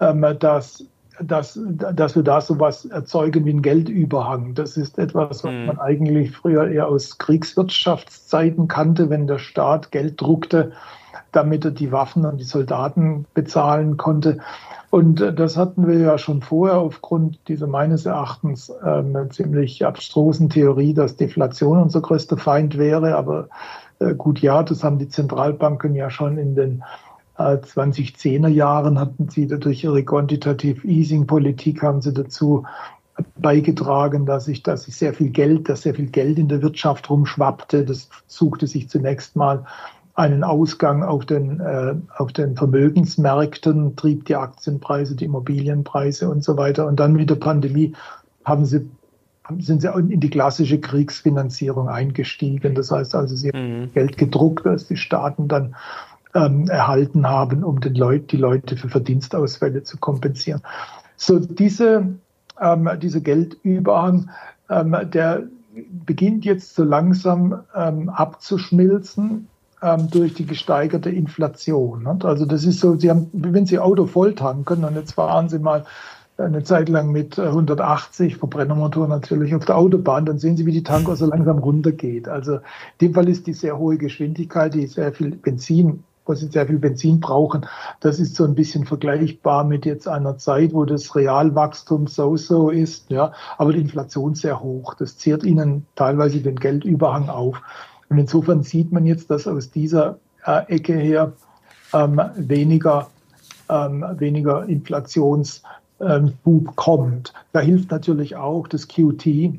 ähm, 0.00 0.24
dass, 0.40 0.84
dass, 1.20 1.60
dass 1.68 2.16
wir 2.16 2.24
da 2.24 2.40
sowas 2.40 2.84
erzeugen 2.86 3.44
wie 3.44 3.52
ein 3.52 3.62
Geldüberhang. 3.62 4.54
Das 4.54 4.76
ist 4.76 4.98
etwas, 4.98 5.44
was 5.44 5.52
mhm. 5.52 5.66
man 5.66 5.78
eigentlich 5.78 6.32
früher 6.32 6.66
eher 6.66 6.88
aus 6.88 7.18
Kriegswirtschaftszeiten 7.18 8.66
kannte, 8.66 9.08
wenn 9.08 9.28
der 9.28 9.38
Staat 9.38 9.92
Geld 9.92 10.20
druckte, 10.20 10.72
damit 11.32 11.64
er 11.64 11.70
die 11.70 11.92
Waffen 11.92 12.24
und 12.24 12.38
die 12.38 12.44
Soldaten 12.44 13.26
bezahlen 13.34 13.96
konnte. 13.96 14.38
Und 14.90 15.20
äh, 15.20 15.32
das 15.32 15.56
hatten 15.56 15.86
wir 15.86 15.98
ja 15.98 16.18
schon 16.18 16.42
vorher 16.42 16.78
aufgrund 16.78 17.38
dieser 17.48 17.66
meines 17.66 18.06
Erachtens 18.06 18.72
ähm, 18.84 19.16
ziemlich 19.30 19.84
abstrusen 19.86 20.50
Theorie, 20.50 20.94
dass 20.94 21.16
Deflation 21.16 21.78
unser 21.78 22.00
größter 22.00 22.36
Feind 22.36 22.76
wäre. 22.76 23.16
Aber 23.16 23.48
äh, 24.00 24.14
gut, 24.14 24.40
ja, 24.40 24.62
das 24.62 24.82
haben 24.82 24.98
die 24.98 25.08
Zentralbanken 25.08 25.94
ja 25.94 26.10
schon 26.10 26.38
in 26.38 26.54
den 26.54 26.82
äh, 27.38 27.56
2010er 27.56 28.48
Jahren 28.48 28.98
hatten 28.98 29.28
sie 29.28 29.46
durch 29.46 29.84
ihre 29.84 30.04
Quantitative 30.04 30.86
Easing 30.86 31.26
Politik 31.26 31.82
haben 31.82 32.02
sie 32.02 32.12
dazu 32.12 32.64
beigetragen, 33.38 34.26
dass 34.26 34.46
sich, 34.46 34.62
dass 34.62 34.84
sich 34.84 34.96
sehr 34.96 35.14
viel 35.14 35.30
Geld, 35.30 35.68
dass 35.68 35.82
sehr 35.82 35.94
viel 35.94 36.06
Geld 36.06 36.38
in 36.38 36.48
der 36.48 36.62
Wirtschaft 36.62 37.10
rumschwappte. 37.10 37.84
Das 37.84 38.08
suchte 38.26 38.66
sich 38.66 38.88
zunächst 38.88 39.36
mal 39.36 39.66
einen 40.20 40.44
Ausgang 40.44 41.02
auf 41.02 41.24
den, 41.24 41.60
äh, 41.60 41.94
auf 42.18 42.32
den 42.32 42.54
Vermögensmärkten, 42.54 43.96
trieb 43.96 44.26
die 44.26 44.36
Aktienpreise, 44.36 45.16
die 45.16 45.24
Immobilienpreise 45.24 46.28
und 46.28 46.44
so 46.44 46.58
weiter. 46.58 46.86
Und 46.86 47.00
dann 47.00 47.14
mit 47.14 47.30
der 47.30 47.36
Pandemie 47.36 47.94
haben 48.44 48.66
sie, 48.66 48.86
sind 49.58 49.80
sie 49.80 49.88
in 49.88 50.20
die 50.20 50.28
klassische 50.28 50.78
Kriegsfinanzierung 50.78 51.88
eingestiegen. 51.88 52.74
Das 52.74 52.90
heißt 52.90 53.14
also, 53.14 53.34
sie 53.34 53.48
haben 53.48 53.80
mhm. 53.80 53.92
Geld 53.94 54.18
gedruckt, 54.18 54.66
das 54.66 54.86
die 54.88 54.98
Staaten 54.98 55.48
dann 55.48 55.74
ähm, 56.34 56.68
erhalten 56.68 57.26
haben, 57.26 57.64
um 57.64 57.80
den 57.80 57.94
Leut, 57.94 58.30
die 58.30 58.36
Leute 58.36 58.76
für 58.76 58.90
Verdienstausfälle 58.90 59.84
zu 59.84 59.96
kompensieren. 59.96 60.60
So 61.16 61.38
diese, 61.38 62.06
ähm, 62.60 62.90
dieser 63.00 63.20
Geldüberhang, 63.20 64.28
ähm, 64.68 64.94
der 65.10 65.44
beginnt 66.04 66.44
jetzt 66.44 66.74
so 66.74 66.84
langsam 66.84 67.60
ähm, 67.74 68.10
abzuschmilzen 68.10 69.48
ähm, 69.82 70.08
durch 70.10 70.34
die 70.34 70.46
gesteigerte 70.46 71.10
Inflation. 71.10 72.04
Nicht? 72.04 72.24
Also 72.24 72.44
das 72.46 72.64
ist 72.64 72.80
so, 72.80 72.96
Sie 72.96 73.10
haben, 73.10 73.28
wenn 73.32 73.66
Sie 73.66 73.78
Auto 73.78 74.06
voll 74.06 74.34
tanken 74.34 74.84
und 74.84 74.94
jetzt 74.94 75.12
fahren 75.12 75.48
Sie 75.48 75.58
mal 75.58 75.84
eine 76.38 76.62
Zeit 76.64 76.88
lang 76.88 77.12
mit 77.12 77.38
180 77.38 78.38
Verbrennermotor 78.38 79.06
natürlich 79.06 79.54
auf 79.54 79.66
der 79.66 79.76
Autobahn, 79.76 80.24
dann 80.24 80.38
sehen 80.38 80.56
Sie, 80.56 80.64
wie 80.64 80.72
die 80.72 80.82
Tanker 80.82 81.16
so 81.16 81.26
langsam 81.26 81.58
runtergeht. 81.58 82.28
Also 82.28 82.54
in 82.54 82.60
dem 83.02 83.14
Fall 83.14 83.28
ist 83.28 83.46
die 83.46 83.52
sehr 83.52 83.78
hohe 83.78 83.98
Geschwindigkeit, 83.98 84.72
die 84.74 84.86
sehr 84.86 85.12
viel 85.12 85.32
Benzin 85.36 86.04
wo 86.30 86.34
sie 86.34 86.46
sehr 86.46 86.66
viel 86.66 86.78
Benzin 86.78 87.18
brauchen. 87.18 87.66
Das 87.98 88.20
ist 88.20 88.36
so 88.36 88.44
ein 88.44 88.54
bisschen 88.54 88.86
vergleichbar 88.86 89.64
mit 89.64 89.84
jetzt 89.84 90.06
einer 90.06 90.38
Zeit, 90.38 90.72
wo 90.72 90.84
das 90.84 91.16
Realwachstum 91.16 92.06
so-so 92.06 92.70
ist, 92.70 93.10
ja, 93.10 93.32
aber 93.58 93.72
die 93.72 93.80
Inflation 93.80 94.36
sehr 94.36 94.60
hoch. 94.60 94.94
Das 94.94 95.18
zehrt 95.18 95.42
ihnen 95.42 95.86
teilweise 95.96 96.40
den 96.40 96.56
Geldüberhang 96.56 97.28
auf. 97.28 97.60
Und 98.10 98.18
insofern 98.18 98.62
sieht 98.62 98.92
man 98.92 99.06
jetzt, 99.06 99.30
dass 99.30 99.46
aus 99.46 99.70
dieser 99.70 100.18
äh, 100.44 100.64
Ecke 100.66 100.94
her 100.94 101.32
ähm, 101.94 102.20
weniger, 102.36 103.08
ähm, 103.68 104.04
weniger 104.18 104.68
Inflationsbub 104.68 105.62
ähm, 106.00 106.76
kommt. 106.76 107.32
Da 107.52 107.60
hilft 107.60 107.92
natürlich 107.92 108.34
auch 108.36 108.66
das 108.66 108.88
QT, 108.88 109.54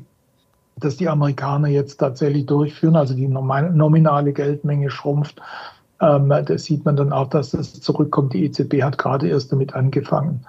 das 0.76 0.98
die 0.98 1.08
Amerikaner 1.08 1.68
jetzt 1.68 1.96
tatsächlich 1.96 2.44
durchführen, 2.46 2.96
also 2.96 3.14
die 3.14 3.26
nominale 3.26 4.32
Geldmenge 4.34 4.90
schrumpft. 4.90 5.40
Ähm, 6.00 6.30
das 6.44 6.64
sieht 6.64 6.84
man 6.84 6.96
dann 6.96 7.12
auch, 7.12 7.30
dass 7.30 7.52
das 7.52 7.80
zurückkommt. 7.80 8.34
Die 8.34 8.44
EZB 8.44 8.82
hat 8.82 8.98
gerade 8.98 9.28
erst 9.28 9.50
damit 9.50 9.74
angefangen. 9.74 10.44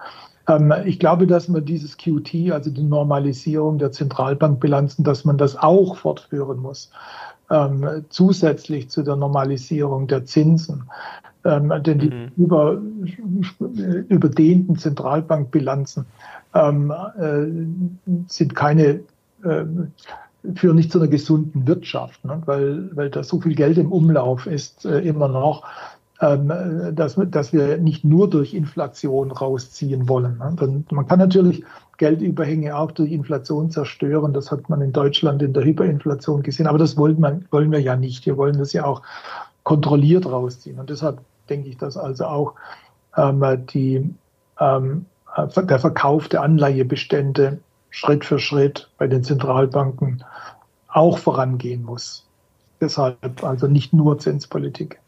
Ähm, 0.46 0.74
ich 0.84 0.98
glaube, 0.98 1.26
dass 1.26 1.48
man 1.48 1.64
dieses 1.64 1.96
QT, 1.96 2.50
also 2.50 2.70
die 2.70 2.82
Normalisierung 2.82 3.78
der 3.78 3.92
Zentralbankbilanzen, 3.92 5.04
dass 5.04 5.24
man 5.24 5.38
das 5.38 5.56
auch 5.56 5.96
fortführen 5.96 6.58
muss 6.58 6.90
ähm, 7.50 8.04
zusätzlich 8.08 8.90
zu 8.90 9.02
der 9.02 9.16
Normalisierung 9.16 10.06
der 10.06 10.24
Zinsen. 10.24 10.84
Ähm, 11.44 11.72
denn 11.82 11.98
die 11.98 12.10
mhm. 12.10 12.32
über, 12.36 12.80
überdehnten 14.08 14.78
Zentralbankbilanzen 14.78 16.06
ähm, 16.54 16.92
äh, 17.18 18.28
sind 18.28 18.54
keine, 18.54 19.00
äh, 19.42 19.64
führen 20.54 20.76
nicht 20.76 20.90
zu 20.90 20.98
einer 20.98 21.08
gesunden 21.08 21.66
Wirtschaft, 21.66 22.24
ne? 22.24 22.40
weil, 22.46 22.90
weil 22.96 23.10
da 23.10 23.22
so 23.22 23.40
viel 23.40 23.54
Geld 23.54 23.76
im 23.76 23.92
Umlauf 23.92 24.46
ist 24.46 24.86
äh, 24.86 25.00
immer 25.00 25.28
noch, 25.28 25.64
dass, 26.20 27.16
dass 27.16 27.52
wir 27.52 27.76
nicht 27.78 28.04
nur 28.04 28.30
durch 28.30 28.54
Inflation 28.54 29.32
rausziehen 29.32 30.08
wollen. 30.08 30.38
Ne? 30.38 30.84
man 30.90 31.08
kann 31.08 31.18
natürlich 31.18 31.64
Geldüberhänge 31.98 32.76
auch 32.76 32.92
durch 32.92 33.12
Inflation 33.12 33.70
zerstören. 33.70 34.32
Das 34.32 34.50
hat 34.50 34.68
man 34.68 34.80
in 34.80 34.92
Deutschland 34.92 35.42
in 35.42 35.52
der 35.52 35.64
Hyperinflation 35.64 36.42
gesehen. 36.42 36.66
Aber 36.66 36.78
das 36.78 36.96
wollen, 36.96 37.20
man, 37.20 37.46
wollen 37.50 37.70
wir 37.72 37.80
ja 37.80 37.96
nicht. 37.96 38.26
Wir 38.26 38.36
wollen 38.36 38.58
das 38.58 38.72
ja 38.72 38.84
auch 38.84 39.02
kontrolliert 39.64 40.26
rausziehen. 40.26 40.78
Und 40.78 40.90
deshalb 40.90 41.20
denke 41.48 41.68
ich, 41.68 41.78
dass 41.78 41.96
also 41.96 42.24
auch 42.24 42.54
ähm, 43.16 43.42
die, 43.70 44.14
ähm, 44.60 45.06
der 45.56 45.78
Verkauf 45.78 46.28
der 46.28 46.42
Anleihebestände 46.42 47.58
Schritt 47.90 48.24
für 48.24 48.38
Schritt 48.38 48.90
bei 48.98 49.06
den 49.06 49.22
Zentralbanken 49.22 50.24
auch 50.88 51.18
vorangehen 51.18 51.84
muss. 51.84 52.26
Deshalb 52.80 53.42
also 53.44 53.68
nicht 53.68 53.92
nur 53.92 54.18
Zinspolitik. 54.18 54.98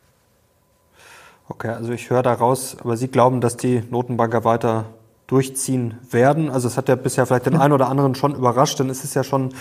Okay, 1.49 1.69
also 1.69 1.93
ich 1.93 2.11
höre 2.11 2.23
daraus, 2.23 2.77
aber 2.81 2.97
Sie 2.97 3.09
glauben, 3.09 3.41
dass 3.41 3.57
die 3.57 3.83
Notenbanker 3.91 4.45
weiter 4.45 4.87
durchziehen 5.29 5.95
werden. 6.11 6.51
Also 6.51 6.69
es 6.69 6.77
hat 6.77 6.89
ja 6.89 6.95
bisher 6.97 7.27
vielleicht 7.27 7.47
den 7.47 7.57
einen 7.57 7.73
oder 7.73 7.89
anderen 7.89 8.15
schon 8.15 8.35
überrascht, 8.35 8.79
denn 8.79 8.91
es 8.91 9.05
ist 9.05 9.15
ja 9.15 9.25
schon 9.25 9.53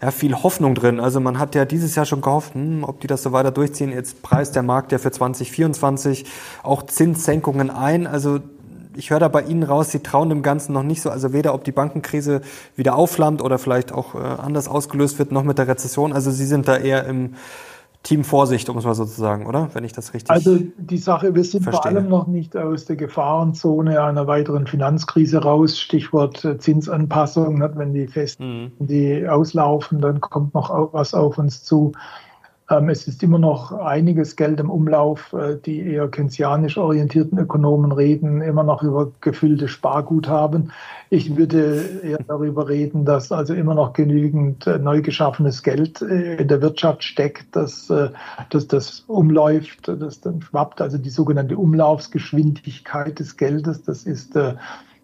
ja, 0.00 0.10
viel 0.10 0.34
Hoffnung 0.34 0.74
drin. 0.74 0.98
Also 1.00 1.20
man 1.20 1.38
hat 1.38 1.54
ja 1.54 1.64
dieses 1.64 1.94
Jahr 1.94 2.06
schon 2.06 2.20
gehofft, 2.22 2.54
hm, 2.54 2.84
ob 2.84 3.00
die 3.00 3.06
das 3.06 3.22
so 3.22 3.32
weiter 3.32 3.50
durchziehen. 3.50 3.90
Jetzt 3.90 4.22
preist 4.22 4.54
der 4.54 4.62
Markt 4.62 4.92
ja 4.92 4.98
für 4.98 5.10
2024 5.10 6.26
auch 6.62 6.84
Zinssenkungen 6.84 7.70
ein. 7.70 8.06
Also 8.06 8.40
ich 8.96 9.10
höre 9.10 9.20
da 9.20 9.28
bei 9.28 9.42
Ihnen 9.42 9.62
raus, 9.62 9.90
Sie 9.90 10.00
trauen 10.00 10.30
dem 10.30 10.42
Ganzen 10.42 10.72
noch 10.72 10.82
nicht 10.82 11.00
so, 11.00 11.10
also 11.10 11.32
weder 11.32 11.54
ob 11.54 11.64
die 11.64 11.72
Bankenkrise 11.72 12.40
wieder 12.76 12.96
aufflammt 12.96 13.42
oder 13.42 13.58
vielleicht 13.58 13.92
auch 13.92 14.14
äh, 14.14 14.18
anders 14.18 14.68
ausgelöst 14.68 15.18
wird, 15.18 15.32
noch 15.32 15.44
mit 15.44 15.58
der 15.58 15.68
Rezession. 15.68 16.12
Also 16.12 16.30
Sie 16.30 16.46
sind 16.46 16.66
da 16.66 16.76
eher 16.76 17.06
im 17.06 17.34
Team 18.02 18.24
Vorsicht, 18.24 18.68
um 18.70 18.78
es 18.78 18.84
mal 18.84 18.94
so 18.94 19.04
zu 19.04 19.20
sagen, 19.20 19.46
oder? 19.46 19.68
Wenn 19.74 19.84
ich 19.84 19.92
das 19.92 20.14
richtig 20.14 20.30
Also 20.30 20.58
die 20.78 20.96
Sache, 20.96 21.34
wir 21.34 21.44
sind 21.44 21.64
verstehe. 21.64 21.82
vor 21.82 21.86
allem 21.86 22.08
noch 22.08 22.26
nicht 22.26 22.56
aus 22.56 22.86
der 22.86 22.96
Gefahrenzone 22.96 24.02
einer 24.02 24.26
weiteren 24.26 24.66
Finanzkrise 24.66 25.38
raus. 25.42 25.78
Stichwort 25.78 26.56
Zinsanpassung. 26.58 27.60
Wenn 27.76 27.92
die 27.92 28.06
festen, 28.06 28.72
mhm. 28.78 28.86
die 28.86 29.28
auslaufen, 29.28 30.00
dann 30.00 30.20
kommt 30.20 30.54
noch 30.54 30.92
was 30.94 31.12
auf 31.12 31.36
uns 31.36 31.62
zu. 31.62 31.92
Ähm, 32.70 32.88
es 32.88 33.08
ist 33.08 33.22
immer 33.22 33.38
noch 33.38 33.72
einiges 33.72 34.36
Geld 34.36 34.60
im 34.60 34.70
Umlauf. 34.70 35.32
Äh, 35.32 35.56
die 35.56 35.80
eher 35.80 36.08
keynesianisch 36.08 36.78
orientierten 36.78 37.36
Ökonomen 37.38 37.90
reden 37.90 38.40
immer 38.40 38.62
noch 38.62 38.82
über 38.82 39.10
gefüllte 39.20 39.66
Sparguthaben. 39.66 40.72
Ich 41.10 41.36
würde 41.36 42.00
eher 42.04 42.22
darüber 42.26 42.68
reden, 42.68 43.04
dass 43.04 43.32
also 43.32 43.54
immer 43.54 43.74
noch 43.74 43.92
genügend 43.92 44.68
äh, 44.68 44.78
neu 44.78 45.02
geschaffenes 45.02 45.64
Geld 45.64 46.00
äh, 46.00 46.36
in 46.36 46.46
der 46.46 46.62
Wirtschaft 46.62 47.02
steckt, 47.02 47.56
dass, 47.56 47.92
dass 48.50 48.68
das 48.68 49.00
umläuft, 49.08 49.88
das 49.88 50.20
dann 50.20 50.40
schwappt. 50.40 50.80
Also 50.80 50.98
die 50.98 51.10
sogenannte 51.10 51.56
Umlaufsgeschwindigkeit 51.56 53.18
des 53.18 53.36
Geldes, 53.36 53.82
das 53.82 54.04
ist 54.04 54.36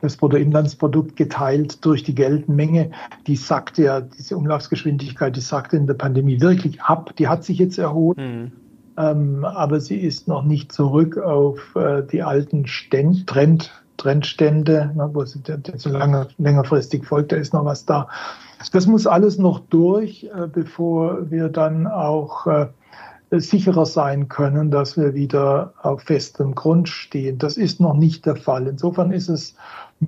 das 0.01 0.17
Bruttoinlandsprodukt 0.17 1.17
geteilt 1.17 1.85
durch 1.85 2.03
die 2.03 2.15
Geldmenge, 2.15 2.91
die 3.27 3.37
sagt 3.37 3.79
ja, 3.79 4.01
diese 4.01 4.37
Umlaufsgeschwindigkeit, 4.37 5.35
die 5.37 5.41
sagt 5.41 5.73
in 5.73 5.87
der 5.87 5.95
Pandemie 5.95 6.41
wirklich 6.41 6.83
ab. 6.83 7.15
Die 7.17 7.29
hat 7.29 7.45
sich 7.45 7.59
jetzt 7.59 7.79
erholt, 7.79 8.19
mhm. 8.19 8.53
ähm, 8.97 9.45
aber 9.45 9.81
sie 9.81 9.99
ist 9.99 10.29
noch 10.29 10.45
nicht 10.45 10.73
zurück 10.73 11.19
auf 11.19 11.75
äh, 11.77 12.03
die 12.03 12.23
alten 12.23 12.67
Ständ, 12.67 13.27
Trend, 13.27 13.71
Trendstände, 13.97 14.93
ne, 14.95 15.11
wo 15.13 15.25
sie 15.25 15.41
so 15.77 15.91
lange, 15.91 16.29
längerfristig 16.39 17.07
folgt, 17.07 17.33
da 17.33 17.37
ist 17.37 17.55
noch 17.55 17.65
was 17.65 17.87
da. 17.87 18.09
Das 18.73 18.87
muss 18.87 19.07
alles 19.07 19.39
noch 19.39 19.61
durch, 19.61 20.25
äh, 20.25 20.47
bevor 20.47 21.31
wir 21.31 21.49
dann 21.49 21.87
auch 21.87 22.47
äh, 22.47 22.67
sicherer 23.31 23.87
sein 23.87 24.29
können, 24.29 24.71
dass 24.71 24.97
wir 24.97 25.15
wieder 25.15 25.75
auf 25.83 26.03
festem 26.03 26.55
Grund 26.55 26.89
stehen. 26.89 27.39
Das 27.39 27.57
ist 27.57 27.81
noch 27.81 27.95
nicht 27.95 28.27
der 28.27 28.37
Fall. 28.37 28.67
Insofern 28.67 29.11
ist 29.11 29.29
es 29.29 29.57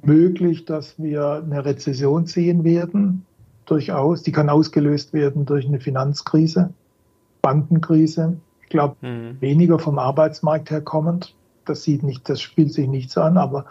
möglich, 0.02 0.64
dass 0.64 0.98
wir 0.98 1.42
eine 1.44 1.64
Rezession 1.64 2.26
sehen 2.26 2.64
werden, 2.64 3.24
durchaus. 3.66 4.22
Die 4.22 4.32
kann 4.32 4.48
ausgelöst 4.48 5.12
werden 5.12 5.46
durch 5.46 5.66
eine 5.66 5.80
Finanzkrise, 5.80 6.70
Bankenkrise. 7.42 8.36
Ich 8.62 8.68
glaube, 8.68 8.96
mhm. 9.00 9.40
weniger 9.40 9.78
vom 9.78 9.98
Arbeitsmarkt 9.98 10.70
her 10.70 10.80
kommend. 10.80 11.34
Das 11.64 11.82
sieht 11.82 12.02
nicht, 12.02 12.28
das 12.28 12.40
spielt 12.40 12.72
sich 12.72 12.88
nicht 12.88 13.10
so 13.10 13.20
an, 13.20 13.36
aber 13.36 13.66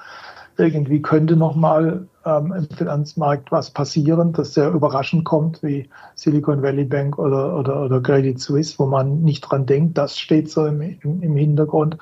irgendwie 0.58 1.02
könnte 1.02 1.36
nochmal 1.36 2.08
ähm, 2.26 2.52
im 2.52 2.70
Finanzmarkt 2.70 3.52
was 3.52 3.72
passieren, 3.72 4.34
das 4.34 4.54
sehr 4.54 4.70
überraschend 4.72 5.24
kommt, 5.24 5.62
wie 5.62 5.90
Silicon 6.16 6.64
Valley 6.64 6.86
Bank 6.86 7.18
oder, 7.20 7.58
oder, 7.58 7.84
oder 7.84 8.02
Credit 8.02 8.40
Suisse, 8.40 8.78
wo 8.78 8.86
man 8.86 9.22
nicht 9.22 9.42
dran 9.42 9.66
denkt. 9.66 9.98
Das 9.98 10.18
steht 10.18 10.50
so 10.50 10.66
im, 10.66 10.82
im, 10.82 11.22
im 11.22 11.36
Hintergrund. 11.36 11.98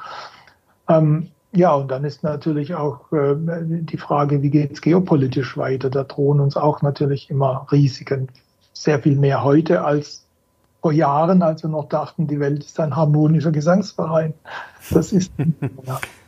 Ähm, 0.88 1.32
ja, 1.56 1.74
und 1.74 1.90
dann 1.90 2.04
ist 2.04 2.24
natürlich 2.24 2.76
auch 2.76 3.12
äh, 3.12 3.36
die 3.38 3.98
Frage, 3.98 4.42
wie 4.42 4.50
geht 4.50 4.74
es 4.74 4.82
geopolitisch 4.82 5.58
weiter? 5.58 5.90
Da 5.90 6.04
drohen 6.04 6.40
uns 6.40 6.58
auch 6.58 6.82
natürlich 6.82 7.30
immer 7.30 7.68
Risiken. 7.72 8.28
Sehr 8.74 9.00
viel 9.00 9.16
mehr 9.16 9.44
heute 9.44 9.84
als 9.84 10.26
vor 10.82 10.92
Jahren, 10.92 11.42
als 11.42 11.64
wir 11.64 11.70
noch 11.70 11.90
dachten, 11.90 12.28
die 12.28 12.40
Welt 12.40 12.64
ist 12.64 12.80
ein 12.80 12.96
harmonischer 12.96 13.52
Gesangsverein. 13.52 14.34
Das 14.92 15.12
ist. 15.12 15.32
ja. 15.84 16.00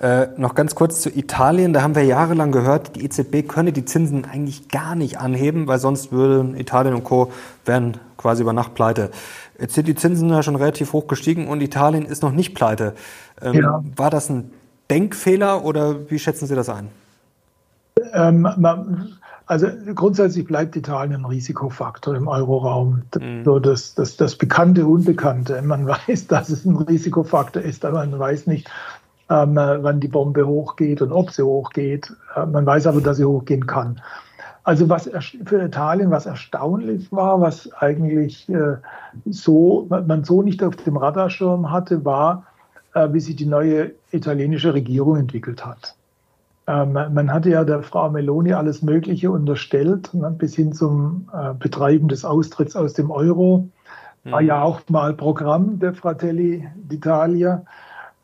Äh, 0.00 0.28
noch 0.38 0.54
ganz 0.54 0.74
kurz 0.74 1.02
zu 1.02 1.10
Italien. 1.10 1.74
Da 1.74 1.82
haben 1.82 1.94
wir 1.94 2.04
jahrelang 2.04 2.52
gehört, 2.52 2.96
die 2.96 3.04
EZB 3.04 3.46
könne 3.46 3.72
die 3.72 3.84
Zinsen 3.84 4.24
eigentlich 4.24 4.68
gar 4.68 4.94
nicht 4.94 5.18
anheben, 5.18 5.66
weil 5.66 5.78
sonst 5.78 6.10
würden 6.10 6.56
Italien 6.56 6.94
und 6.94 7.04
Co. 7.04 7.30
wären 7.66 7.98
quasi 8.16 8.42
über 8.42 8.54
Nacht 8.54 8.74
pleite. 8.74 9.10
Jetzt 9.58 9.74
sind 9.74 9.88
die 9.88 9.94
Zinsen 9.94 10.30
ja 10.30 10.42
schon 10.42 10.56
relativ 10.56 10.94
hoch 10.94 11.06
gestiegen 11.06 11.48
und 11.48 11.60
Italien 11.60 12.06
ist 12.06 12.22
noch 12.22 12.32
nicht 12.32 12.54
pleite. 12.54 12.94
Ähm, 13.42 13.54
ja. 13.54 13.84
War 13.94 14.08
das 14.08 14.30
ein 14.30 14.50
Denkfehler 14.88 15.64
oder 15.66 16.10
wie 16.10 16.18
schätzen 16.18 16.46
Sie 16.46 16.54
das 16.54 16.70
ein? 16.70 16.88
Ähm, 18.14 18.48
also 19.44 19.66
grundsätzlich 19.94 20.46
bleibt 20.46 20.76
Italien 20.76 21.16
ein 21.16 21.24
Risikofaktor 21.26 22.16
im 22.16 22.26
Euroraum. 22.26 23.02
Mhm. 23.20 23.44
So 23.44 23.58
das, 23.58 23.94
das, 23.94 24.16
das 24.16 24.36
Bekannte, 24.36 24.86
Unbekannte. 24.86 25.60
Man 25.60 25.86
weiß, 26.08 26.28
dass 26.28 26.48
es 26.48 26.64
ein 26.64 26.76
Risikofaktor 26.76 27.60
ist, 27.60 27.84
aber 27.84 27.98
man 28.06 28.18
weiß 28.18 28.46
nicht, 28.46 28.70
ähm, 29.30 29.54
wann 29.54 30.00
die 30.00 30.08
Bombe 30.08 30.46
hochgeht 30.46 31.00
und 31.00 31.12
ob 31.12 31.30
sie 31.30 31.44
hochgeht. 31.44 32.12
Äh, 32.34 32.46
man 32.46 32.66
weiß 32.66 32.86
aber, 32.86 33.00
dass 33.00 33.16
sie 33.16 33.24
hochgehen 33.24 33.66
kann. 33.66 34.00
Also 34.62 34.88
was 34.88 35.10
für 35.46 35.62
Italien 35.62 36.10
was 36.10 36.26
erstaunlich 36.26 37.10
war, 37.10 37.40
was 37.40 37.72
eigentlich 37.74 38.48
äh, 38.50 38.76
so 39.24 39.86
man 39.88 40.24
so 40.24 40.42
nicht 40.42 40.62
auf 40.62 40.76
dem 40.76 40.96
Radarschirm 40.96 41.70
hatte, 41.70 42.04
war, 42.04 42.44
äh, 42.94 43.08
wie 43.12 43.20
sich 43.20 43.36
die 43.36 43.46
neue 43.46 43.92
italienische 44.10 44.74
Regierung 44.74 45.16
entwickelt 45.16 45.64
hat. 45.64 45.94
Ähm, 46.66 46.92
man 46.92 47.32
hatte 47.32 47.50
ja 47.50 47.64
der 47.64 47.82
Frau 47.82 48.10
Meloni 48.10 48.52
alles 48.52 48.82
Mögliche 48.82 49.30
unterstellt, 49.30 50.12
ne, 50.12 50.30
bis 50.30 50.56
hin 50.56 50.72
zum 50.72 51.28
äh, 51.32 51.54
Betreiben 51.54 52.08
des 52.08 52.24
Austritts 52.24 52.76
aus 52.76 52.92
dem 52.92 53.10
Euro. 53.10 53.68
War 54.24 54.42
mhm. 54.42 54.46
ja 54.48 54.62
auch 54.62 54.80
mal 54.88 55.14
Programm 55.14 55.78
der 55.78 55.94
Fratelli 55.94 56.68
d'Italia. 56.88 57.62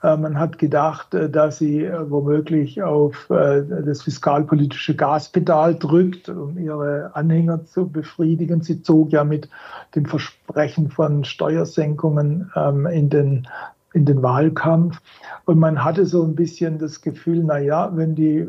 Äh, 0.02 0.16
man 0.16 0.38
hat 0.38 0.58
gedacht, 0.58 1.14
äh, 1.14 1.30
dass 1.30 1.58
sie 1.58 1.84
äh, 1.84 2.10
womöglich 2.10 2.82
auf 2.82 3.26
das 3.28 4.02
fiskalpolitische 4.02 4.94
Gaspedal 4.94 5.74
drückt, 5.74 6.28
um 6.28 6.58
ihre 6.58 7.10
Anhänger 7.14 7.64
zu 7.64 7.88
befriedigen. 7.88 8.62
Sie 8.62 8.82
zog 8.82 9.12
ja 9.12 9.24
mit 9.24 9.48
dem 9.94 10.06
Versprechen 10.06 10.90
von 10.90 11.24
Steuersenkungen 11.24 12.50
ähm, 12.54 12.86
in 12.86 13.08
den 13.10 13.48
in 13.94 14.04
den 14.04 14.22
Wahlkampf. 14.22 15.00
Und 15.46 15.58
man 15.58 15.82
hatte 15.82 16.04
so 16.04 16.22
ein 16.22 16.34
bisschen 16.34 16.78
das 16.78 17.00
Gefühl, 17.00 17.42
na 17.42 17.58
ja, 17.58 17.90
wenn 17.96 18.14
die 18.14 18.46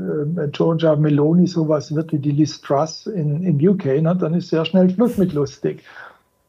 Georgia 0.51 0.97
Meloni 0.97 1.47
sowas 1.47 1.95
wird 1.95 2.11
wie 2.11 2.19
die 2.19 2.31
Liz 2.31 2.59
Truss 2.59 3.07
in, 3.07 3.43
in 3.43 3.65
UK, 3.65 4.01
na, 4.01 4.13
dann 4.13 4.33
ist 4.33 4.49
sehr 4.49 4.65
schnell 4.65 4.89
Schluss 4.89 5.17
mit 5.17 5.31
lustig. 5.31 5.83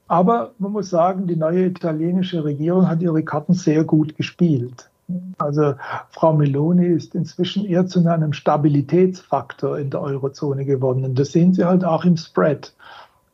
Aber 0.09 0.53
man 0.59 0.73
muss 0.73 0.91
sagen, 0.91 1.27
die 1.27 1.37
neue 1.37 1.67
italienische 1.67 2.43
Regierung 2.43 2.89
hat 2.89 3.03
ihre 3.03 3.23
Karten 3.23 3.53
sehr 3.53 3.85
gut 3.85 4.17
gespielt. 4.17 4.91
Also 5.39 5.75
Frau 6.11 6.35
Meloni 6.35 6.87
ist 6.87 7.15
inzwischen 7.15 7.65
eher 7.65 7.87
zu 7.87 8.07
einem 8.07 8.33
Stabilitätsfaktor 8.33 9.79
in 9.79 9.91
der 9.91 10.03
Eurozone 10.03 10.65
geworden. 10.65 11.05
Und 11.05 11.19
das 11.19 11.33
sehen 11.33 11.55
Sie 11.55 11.65
halt 11.65 11.85
auch 11.85 12.05
im 12.05 12.17
Spread 12.17 12.75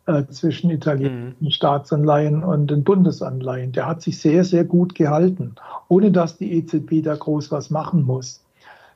äh, 0.06 0.24
zwischen 0.26 0.70
italienischen 0.70 1.36
mhm. 1.40 1.50
Staatsanleihen 1.50 2.44
und 2.44 2.70
den 2.70 2.84
Bundesanleihen. 2.84 3.72
Der 3.72 3.86
hat 3.86 4.02
sich 4.02 4.20
sehr, 4.20 4.44
sehr 4.44 4.64
gut 4.64 4.94
gehalten, 4.94 5.54
ohne 5.88 6.12
dass 6.12 6.36
die 6.36 6.52
EZB 6.52 7.02
da 7.02 7.16
groß 7.16 7.50
was 7.50 7.70
machen 7.70 8.02
muss. 8.02 8.43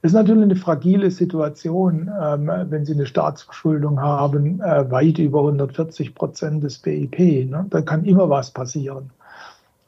Ist 0.00 0.12
natürlich 0.12 0.44
eine 0.44 0.56
fragile 0.56 1.10
Situation, 1.10 2.08
ähm, 2.22 2.50
wenn 2.68 2.84
Sie 2.84 2.92
eine 2.92 3.06
Staatsverschuldung 3.06 4.00
haben, 4.00 4.60
äh, 4.60 4.88
weit 4.90 5.18
über 5.18 5.40
140 5.40 6.14
Prozent 6.14 6.62
des 6.62 6.78
BIP. 6.78 7.18
Ne? 7.18 7.66
Da 7.70 7.82
kann 7.82 8.04
immer 8.04 8.30
was 8.30 8.52
passieren. 8.52 9.10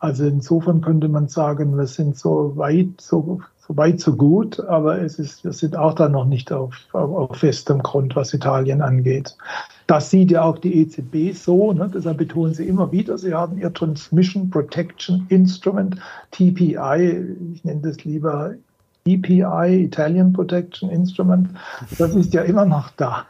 Also 0.01 0.25
insofern 0.25 0.81
könnte 0.81 1.09
man 1.09 1.29
sagen, 1.29 1.77
wir 1.77 1.87
sind 1.87 2.17
so 2.17 2.57
weit, 2.57 3.01
so, 3.01 3.41
so 3.59 3.77
weit, 3.77 4.01
so 4.01 4.17
gut, 4.17 4.59
aber 4.59 5.01
es 5.01 5.19
ist, 5.19 5.45
wir 5.45 5.53
sind 5.53 5.77
auch 5.77 5.95
da 5.95 6.09
noch 6.09 6.25
nicht 6.25 6.51
auf, 6.53 6.75
auf, 6.93 7.31
auf 7.31 7.37
festem 7.37 7.81
Grund, 7.83 8.17
was 8.17 8.33
Italien 8.33 8.81
angeht. 8.81 9.37
Das 9.87 10.09
sieht 10.09 10.31
ja 10.31 10.43
auch 10.43 10.59
die 10.59 10.75
EZB 10.81 11.37
so, 11.37 11.73
ne? 11.75 11.91
deshalb 11.95 12.17
betonen 12.17 12.55
sie 12.55 12.67
immer 12.67 12.91
wieder, 12.91 13.19
sie 13.19 13.35
haben 13.35 13.59
ihr 13.59 13.73
Transmission 13.73 14.49
Protection 14.49 15.27
Instrument, 15.29 15.97
TPI, 16.31 17.37
ich 17.53 17.63
nenne 17.63 17.83
das 17.83 18.03
lieber 18.05 18.55
EPI, 19.05 19.85
Italian 19.85 20.33
Protection 20.33 20.91
Instrument, 20.91 21.51
das 21.99 22.15
ist 22.15 22.35
ja 22.35 22.43
immer 22.43 22.65
noch 22.65 22.91
da. 22.91 23.25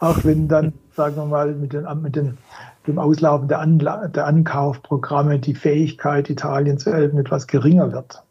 Auch 0.00 0.24
wenn 0.24 0.48
dann, 0.48 0.72
sagen 0.94 1.16
wir 1.16 1.26
mal, 1.26 1.54
mit 1.54 1.72
den, 1.72 1.86
mit 2.02 2.16
den 2.16 2.38
dem 2.86 2.98
Auslaufen 2.98 3.48
der, 3.48 3.60
Anla 3.60 4.08
der 4.08 4.26
Ankaufprogramme 4.26 5.38
die 5.38 5.54
Fähigkeit, 5.54 6.30
Italien 6.30 6.78
zu 6.78 6.92
helfen, 6.92 7.18
etwas 7.18 7.46
geringer 7.46 7.92
wird. 7.92 8.22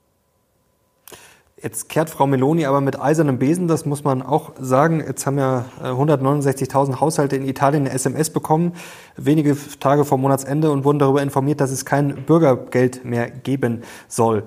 Jetzt 1.62 1.90
kehrt 1.90 2.10
Frau 2.10 2.26
Meloni 2.26 2.66
aber 2.66 2.82
mit 2.82 3.00
eisernem 3.00 3.38
Besen, 3.38 3.68
das 3.68 3.86
muss 3.86 4.04
man 4.04 4.24
auch 4.24 4.54
sagen. 4.60 5.00
Jetzt 5.00 5.28
haben 5.28 5.38
ja 5.38 5.66
169.000 5.84 6.94
äh, 6.94 6.96
Haushalte 7.00 7.36
in 7.36 7.46
Italien 7.46 7.84
eine 7.84 7.94
SMS 7.94 8.32
bekommen, 8.32 8.74
wenige 9.16 9.56
Tage 9.80 10.04
vor 10.04 10.18
Monatsende 10.18 10.72
und 10.72 10.86
wurden 10.86 10.98
darüber 10.98 11.22
informiert, 11.22 11.62
dass 11.62 11.70
es 11.70 11.86
kein 11.86 12.26
Bürgergeld 12.26 13.06
mehr 13.06 13.30
geben 13.30 13.84
soll. 14.08 14.44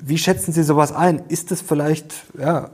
Wie 0.00 0.18
schätzen 0.18 0.52
Sie 0.52 0.64
sowas 0.64 0.92
ein? 0.92 1.22
Ist 1.28 1.52
es 1.52 1.60
vielleicht 1.60 2.12
ja, 2.36 2.70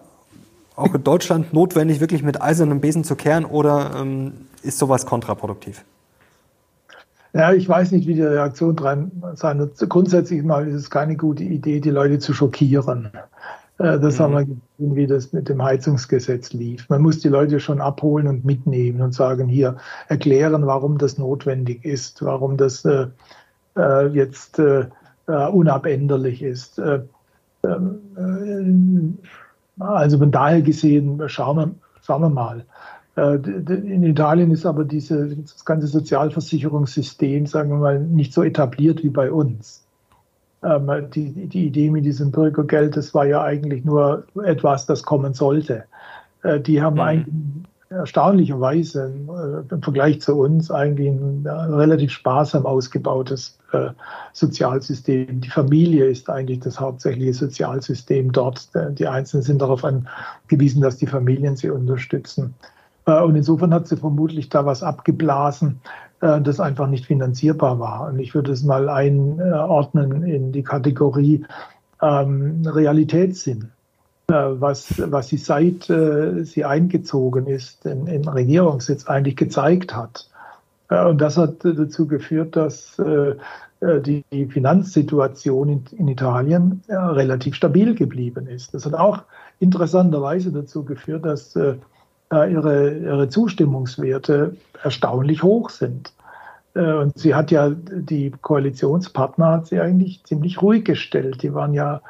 auch 0.74 0.94
in 0.94 1.04
Deutschland 1.04 1.52
notwendig, 1.52 2.00
wirklich 2.00 2.22
mit 2.22 2.40
eisernem 2.40 2.80
Besen 2.80 3.04
zu 3.04 3.16
kehren 3.16 3.44
oder 3.44 3.96
ähm, 4.00 4.32
ist 4.62 4.78
sowas 4.78 5.04
kontraproduktiv? 5.04 5.84
Ja, 7.34 7.52
ich 7.52 7.68
weiß 7.68 7.92
nicht, 7.92 8.06
wie 8.06 8.14
die 8.14 8.22
Reaktion 8.22 8.74
dran 8.74 9.12
sein 9.34 9.58
wird. 9.58 9.78
Grundsätzlich 9.90 10.42
mal 10.42 10.66
ist 10.66 10.74
es 10.74 10.90
keine 10.90 11.16
gute 11.16 11.44
Idee, 11.44 11.80
die 11.80 11.90
Leute 11.90 12.18
zu 12.18 12.32
schockieren. 12.32 13.10
Äh, 13.78 13.98
das 13.98 14.18
mhm. 14.18 14.22
haben 14.22 14.32
wir 14.34 14.44
gesehen, 14.44 14.96
wie 14.96 15.06
das 15.06 15.32
mit 15.32 15.48
dem 15.48 15.62
Heizungsgesetz 15.62 16.52
lief. 16.52 16.88
Man 16.88 17.02
muss 17.02 17.20
die 17.20 17.28
Leute 17.28 17.60
schon 17.60 17.80
abholen 17.80 18.26
und 18.26 18.44
mitnehmen 18.44 19.00
und 19.00 19.14
sagen, 19.14 19.48
hier 19.48 19.76
erklären, 20.08 20.66
warum 20.66 20.98
das 20.98 21.18
notwendig 21.18 21.84
ist, 21.84 22.22
warum 22.22 22.56
das 22.56 22.84
äh, 22.84 23.06
äh 23.76 24.06
jetzt 24.08 24.58
äh, 24.58 24.86
äh, 25.26 25.48
unabänderlich 25.48 26.42
ist. 26.42 26.78
Äh, 26.78 27.00
ähm, 27.64 29.18
also 29.78 30.18
von 30.18 30.30
daher 30.32 30.62
gesehen, 30.62 31.22
schauen 31.28 31.56
wir, 31.56 31.70
schauen 32.02 32.22
wir 32.22 32.30
mal. 32.30 32.64
In 33.16 34.04
Italien 34.04 34.52
ist 34.52 34.64
aber 34.64 34.84
diese, 34.84 35.36
das 35.36 35.64
ganze 35.64 35.88
Sozialversicherungssystem, 35.88 37.46
sagen 37.46 37.70
wir 37.70 37.78
mal, 37.78 37.98
nicht 37.98 38.32
so 38.32 38.44
etabliert 38.44 39.02
wie 39.02 39.08
bei 39.08 39.32
uns. 39.32 39.87
Ähm, 40.62 40.90
die, 41.14 41.46
die 41.46 41.66
Idee 41.66 41.90
mit 41.90 42.04
diesem 42.04 42.30
Bürgergeld, 42.30 42.96
das 42.96 43.14
war 43.14 43.26
ja 43.26 43.42
eigentlich 43.42 43.84
nur 43.84 44.24
etwas, 44.44 44.86
das 44.86 45.02
kommen 45.02 45.34
sollte. 45.34 45.84
Äh, 46.42 46.60
die 46.60 46.82
haben 46.82 46.94
mhm. 46.94 47.00
eigentlich 47.00 47.34
erstaunlicherweise 47.90 49.12
äh, 49.70 49.74
im 49.74 49.82
Vergleich 49.82 50.20
zu 50.20 50.34
uns 50.34 50.70
eigentlich 50.70 51.08
ein 51.08 51.46
relativ 51.46 52.10
sparsam 52.10 52.66
ausgebautes 52.66 53.58
äh, 53.72 53.88
Sozialsystem. 54.32 55.40
Die 55.40 55.50
Familie 55.50 56.06
ist 56.06 56.28
eigentlich 56.28 56.60
das 56.60 56.78
hauptsächliche 56.78 57.34
Sozialsystem 57.34 58.32
dort. 58.32 58.68
Die 58.98 59.06
Einzelnen 59.06 59.42
sind 59.42 59.62
darauf 59.62 59.84
angewiesen, 59.84 60.82
dass 60.82 60.98
die 60.98 61.06
Familien 61.06 61.56
sie 61.56 61.70
unterstützen. 61.70 62.54
Äh, 63.06 63.22
und 63.22 63.36
insofern 63.36 63.72
hat 63.72 63.88
sie 63.88 63.96
vermutlich 63.96 64.48
da 64.48 64.66
was 64.66 64.82
abgeblasen, 64.82 65.80
das 66.20 66.58
einfach 66.58 66.88
nicht 66.88 67.06
finanzierbar 67.06 67.78
war. 67.78 68.08
Und 68.08 68.18
ich 68.18 68.34
würde 68.34 68.50
es 68.50 68.64
mal 68.64 68.88
einordnen 68.88 70.24
in 70.24 70.50
die 70.50 70.64
Kategorie 70.64 71.44
ähm, 72.02 72.62
Realitätssinn. 72.66 73.70
Äh, 74.30 74.60
was, 74.60 74.92
was 75.10 75.28
sie 75.28 75.38
seit 75.38 75.88
äh, 75.88 76.44
sie 76.44 76.66
eingezogen 76.66 77.46
ist 77.46 77.86
in, 77.86 78.06
in 78.06 78.28
Regierungssitz 78.28 79.06
eigentlich 79.06 79.36
gezeigt 79.36 79.96
hat. 79.96 80.28
Äh, 80.90 81.02
und 81.06 81.18
das 81.18 81.38
hat 81.38 81.64
dazu 81.64 82.06
geführt, 82.06 82.54
dass 82.54 82.98
äh, 82.98 83.36
äh 83.80 84.00
die, 84.02 84.46
Finanzsituation 84.50 85.82
in, 85.92 86.08
Italien 86.08 86.82
äh, 86.88 86.94
relativ 86.94 87.54
stabil 87.54 87.94
geblieben 87.94 88.46
ist. 88.48 88.74
Das 88.74 88.84
hat 88.84 88.92
auch 88.92 89.22
interessanterweise 89.60 90.52
dazu 90.52 90.84
geführt, 90.84 91.24
dass 91.24 91.58
ihre, 92.30 92.94
ihre 92.94 93.28
Zustimmungswerte 93.28 94.56
erstaunlich 94.82 95.42
hoch 95.42 95.70
sind. 95.70 96.12
Und 96.74 97.18
sie 97.18 97.34
hat 97.34 97.50
ja 97.50 97.70
die 97.70 98.30
Koalitionspartner 98.42 99.46
hat 99.46 99.66
sie 99.66 99.80
eigentlich 99.80 100.22
ziemlich 100.24 100.62
ruhig 100.62 100.84
gestellt. 100.84 101.42
Die 101.42 101.54
waren 101.54 101.74
ja 101.74 102.00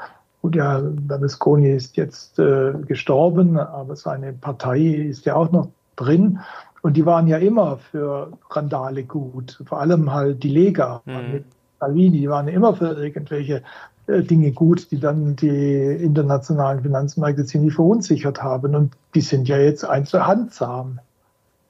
Gut, 0.41 0.55
ja, 0.55 0.81
Berlusconi 0.81 1.71
ist 1.71 1.97
jetzt 1.97 2.39
äh, 2.39 2.73
gestorben, 2.87 3.59
aber 3.59 3.97
seine 3.97 4.33
Partei 4.33 4.81
ist 4.81 5.27
ja 5.27 5.35
auch 5.35 5.51
noch 5.51 5.69
drin. 5.97 6.39
Und 6.83 6.97
die 6.97 7.05
waren 7.05 7.27
ja 7.27 7.39
immer 7.39 7.79
für 7.79 8.33
Randale 8.51 9.03
gut. 9.03 9.61
Vor 9.67 9.81
allem 9.81 10.13
halt 10.13 10.45
die 10.45 10.49
Lega 10.49 11.03
mhm. 11.05 11.33
mit 11.33 11.45
Salvini, 11.81 12.21
die 12.21 12.29
waren 12.29 12.47
immer 12.47 12.75
für 12.75 12.93
irgendwelche 12.93 13.57
äh, 13.57 13.63
Dinge 14.09 14.53
gut, 14.53 14.91
die 14.91 14.99
dann 14.99 15.37
die 15.37 15.97
internationalen 16.01 16.83
Finanzmärkte 16.83 17.45
ziemlich 17.45 17.75
verunsichert 17.75 18.43
haben. 18.43 18.75
Und 18.75 18.95
die 19.15 19.21
sind 19.21 19.49
ja 19.49 19.59
jetzt 19.59 19.85
einzelhandsam. 19.85 21.01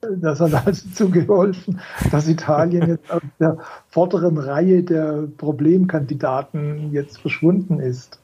Das 0.01 0.41
hat 0.41 0.67
also 0.67 0.89
zugeholfen, 0.95 1.81
dass 2.13 2.29
Italien 2.29 2.89
jetzt 2.89 3.11
aus 3.11 3.23
der 3.41 3.59
vorderen 3.89 4.39
Reihe 4.39 4.85
der 4.85 5.25
Problemkandidaten 5.37 6.93
jetzt 6.93 7.21
verschwunden 7.21 7.81
ist. 7.81 8.21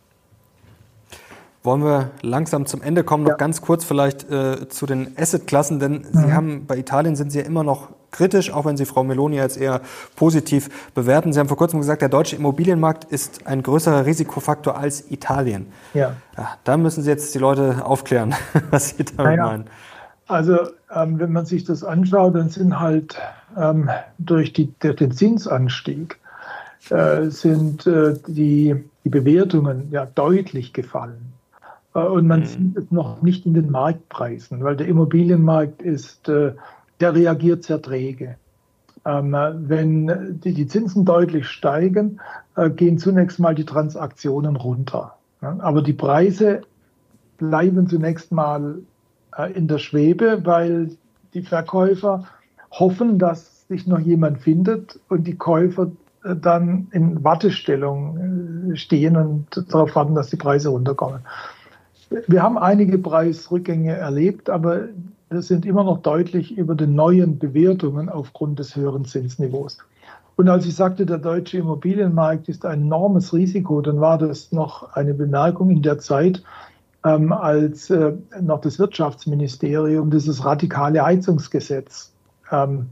Wollen 1.65 1.83
wir 1.83 2.11
langsam 2.21 2.67
zum 2.67 2.83
Ende 2.83 3.05
kommen? 3.05 3.27
Ja. 3.27 3.33
Noch 3.33 3.39
ganz 3.39 3.63
kurz 3.63 3.85
vielleicht 3.85 4.31
äh, 4.31 4.69
zu 4.69 4.85
den 4.85 5.17
Assetklassen, 5.19 5.81
denn 5.81 5.93
mhm. 5.93 6.07
Sie 6.13 6.33
haben 6.33 6.67
bei 6.67 6.77
Italien 6.77 7.17
sind 7.17 7.33
Sie 7.33 7.39
ja 7.39 7.47
immer 7.47 7.65
noch 7.65 7.89
kritisch, 8.11 8.53
auch 8.53 8.67
wenn 8.67 8.77
Sie 8.77 8.85
Frau 8.85 9.03
Meloni 9.03 9.37
jetzt 9.37 9.57
eher 9.57 9.81
positiv 10.15 10.93
bewerten. 10.93 11.33
Sie 11.33 11.41
haben 11.41 11.49
vor 11.49 11.57
kurzem 11.57 11.81
gesagt, 11.81 12.03
der 12.03 12.11
deutsche 12.11 12.37
Immobilienmarkt 12.37 13.05
ist 13.05 13.47
ein 13.47 13.63
größerer 13.63 14.05
Risikofaktor 14.05 14.77
als 14.77 15.11
Italien. 15.11 15.69
Ja. 15.95 16.17
ja 16.37 16.49
da 16.65 16.77
müssen 16.77 17.03
Sie 17.03 17.09
jetzt 17.09 17.35
die 17.35 17.39
Leute 17.39 17.83
aufklären, 17.83 18.35
was 18.71 18.91
Sie 18.91 19.05
damit 19.05 19.25
naja. 19.25 19.47
meinen. 19.47 19.65
Also 20.27 20.59
ähm, 20.95 21.19
wenn 21.19 21.33
man 21.33 21.47
sich 21.47 21.65
das 21.65 21.83
anschaut, 21.83 22.35
dann 22.35 22.51
sind 22.51 22.79
halt 22.79 23.17
ähm, 23.57 23.89
durch, 24.19 24.53
die, 24.53 24.71
durch 24.81 24.97
den 24.97 25.13
Zinsanstieg 25.13 26.19
äh, 26.91 27.31
sind 27.31 27.87
äh, 27.87 28.15
die, 28.27 28.85
die 29.03 29.09
Bewertungen 29.09 29.89
ja 29.91 30.05
deutlich 30.05 30.75
gefallen. 30.75 31.34
Äh, 31.95 32.01
und 32.01 32.27
man 32.27 32.41
mhm. 32.41 32.45
sieht 32.45 32.77
es 32.77 32.91
noch 32.91 33.23
nicht 33.23 33.47
in 33.47 33.55
den 33.55 33.71
Marktpreisen, 33.71 34.63
weil 34.63 34.77
der 34.77 34.89
Immobilienmarkt 34.89 35.81
ist, 35.81 36.29
äh, 36.29 36.53
der 37.01 37.15
reagiert 37.15 37.65
sehr 37.65 37.81
träge. 37.81 38.37
Ähm, 39.07 39.33
wenn 39.33 40.41
die 40.41 40.67
Zinsen 40.67 41.05
deutlich 41.05 41.47
steigen, 41.47 42.21
äh, 42.57 42.71
gehen 42.71 42.99
zunächst 42.99 43.39
mal 43.39 43.55
die 43.55 43.67
Transaktionen 43.67 44.57
runter. 44.57 45.17
Aber 45.41 45.83
die 45.83 45.93
Preise 45.93 46.63
bleiben 47.37 47.87
zunächst 47.87 48.33
mal 48.33 48.79
in 49.53 49.69
der 49.69 49.77
Schwebe, 49.77 50.41
weil 50.45 50.97
die 51.35 51.43
Verkäufer 51.43 52.25
hoffen, 52.71 53.19
dass 53.19 53.69
sich 53.69 53.87
noch 53.87 53.99
jemand 53.99 54.39
findet 54.39 54.99
und 55.11 55.27
die 55.27 55.37
Käufer 55.37 55.91
dann 56.23 56.87
in 56.93 57.23
Wartestellung 57.23 58.73
stehen 58.75 59.19
und 59.19 59.71
darauf 59.71 59.95
warten, 59.95 60.15
dass 60.15 60.31
die 60.31 60.37
Preise 60.37 60.71
runterkommen. 60.71 61.21
Wir 62.27 62.43
haben 62.43 62.59
einige 62.59 62.99
Preisrückgänge 62.99 63.93
erlebt, 63.95 64.51
aber 64.51 64.89
wir 65.31 65.43
sind 65.43 65.67
immer 65.67 65.85
noch 65.85 66.03
deutlich 66.03 66.57
über 66.57 66.75
den 66.75 66.95
neuen 66.95 67.39
Bewertungen 67.39 68.09
aufgrund 68.09 68.59
des 68.59 68.77
höheren 68.77 69.05
Zinsniveaus. 69.05 69.79
Und 70.37 70.49
als 70.49 70.67
ich 70.67 70.75
sagte, 70.75 71.07
der 71.07 71.19
deutsche 71.19 71.59
Immobilienmarkt 71.59 72.49
ist 72.49 72.67
ein 72.67 72.83
enormes 72.83 73.33
Risiko, 73.33 73.81
dann 73.81 74.01
war 74.01 74.19
das 74.19 74.51
noch 74.53 74.95
eine 74.95 75.15
Bemerkung 75.15 75.71
in 75.71 75.83
der 75.83 75.99
Zeit, 75.99 76.43
ähm, 77.05 77.33
als 77.33 77.91
äh, 77.91 78.13
noch 78.41 78.61
das 78.61 78.79
Wirtschaftsministerium 78.79 80.11
dieses 80.11 80.45
radikale 80.45 81.05
Heizungsgesetz 81.05 82.13
ähm, 82.51 82.87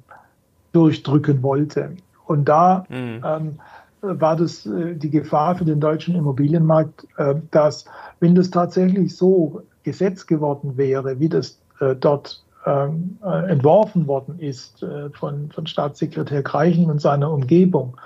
durchdrücken 0.73 1.43
wollte. 1.43 1.97
Und 2.27 2.49
da 2.49 2.85
mhm. 2.89 3.23
ähm, 3.25 3.59
war 4.03 4.37
das 4.37 4.67
äh, 4.67 4.95
die 4.95 5.11
Gefahr 5.11 5.57
für 5.57 5.65
den 5.65 5.81
deutschen 5.81 6.15
Immobilienmarkt, 6.15 7.07
äh, 7.17 7.37
dass 7.51 7.85
wenn 8.21 8.35
das 8.35 8.51
tatsächlich 8.51 9.17
so 9.17 9.63
Gesetz 9.85 10.27
geworden 10.27 10.77
wäre, 10.77 11.19
wie 11.21 11.29
das 11.29 11.59
äh, 11.81 11.95
dort 11.95 12.45
ähm, 12.65 13.19
entworfen 13.49 14.07
worden 14.07 14.39
ist 14.39 14.87
von, 15.15 15.51
von 15.51 15.67
Staatssekretär 15.67 16.45
Greichen 16.45 16.89
und 16.89 17.01
seiner 17.01 17.33
Umgebung, 17.33 17.97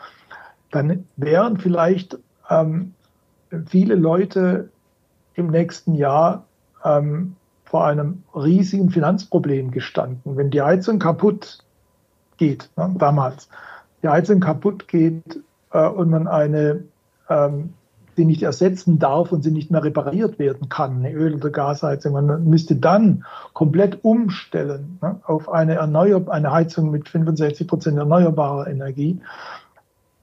dann 0.71 1.05
wären 1.17 1.59
vielleicht 1.59 2.17
ähm, 2.49 2.95
viele 3.67 3.97
Leute 3.97 4.71
im 5.35 5.49
nächsten 5.49 5.95
Jahr 5.95 6.47
ähm, 6.87 7.37
vor 7.67 7.85
einem 7.85 8.23
riesigen 8.35 8.89
Finanzproblem 8.89 9.73
gestanden. 9.73 10.39
Wenn 10.39 10.49
die 10.51 10.63
Heizung 10.63 10.99
kaputt 10.99 11.59
geht, 12.39 12.71
ne, 12.77 12.95
damals, 12.97 13.51
die 14.03 14.09
Heizung 14.09 14.41
kaputt 14.41 14.89
geht, 14.89 15.43
äh, 15.73 15.89
und 15.89 16.11
man 16.11 16.29
eine, 16.29 16.85
ähm, 17.29 17.75
die 18.17 18.25
nicht 18.25 18.43
ersetzen 18.43 18.99
darf 18.99 19.33
und 19.33 19.43
sie 19.43 19.51
nicht 19.51 19.71
mehr 19.71 19.85
repariert 19.85 20.39
werden 20.39 20.69
kann, 20.69 20.99
eine 20.99 21.13
Öl- 21.13 21.35
oder 21.35 21.51
Gasheizung. 21.51 22.15
Man 22.15 22.49
müsste 22.49 22.77
dann 22.77 23.25
komplett 23.53 24.05
umstellen 24.05 24.99
ne, 25.03 25.21
auf 25.25 25.51
eine, 25.51 25.75
Erneuer 25.75 26.29
eine 26.29 26.51
Heizung 26.51 26.91
mit 26.91 27.09
65 27.09 27.67
Prozent 27.67 27.99
erneuerbarer 27.99 28.69
Energie. 28.69 29.21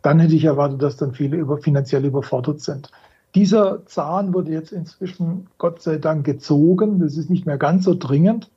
Dann 0.01 0.19
hätte 0.19 0.35
ich 0.35 0.43
erwartet, 0.43 0.81
dass 0.81 0.97
dann 0.97 1.13
viele 1.13 1.37
über, 1.37 1.59
finanziell 1.59 2.03
überfordert 2.05 2.61
sind. 2.61 2.91
Dieser 3.35 3.85
Zahn 3.85 4.33
wurde 4.33 4.51
jetzt 4.51 4.71
inzwischen 4.71 5.47
Gott 5.57 5.81
sei 5.81 5.97
Dank 5.97 6.25
gezogen. 6.25 6.99
Das 6.99 7.17
ist 7.17 7.29
nicht 7.29 7.45
mehr 7.45 7.57
ganz 7.57 7.85
so 7.85 7.95
dringend. 7.97 8.49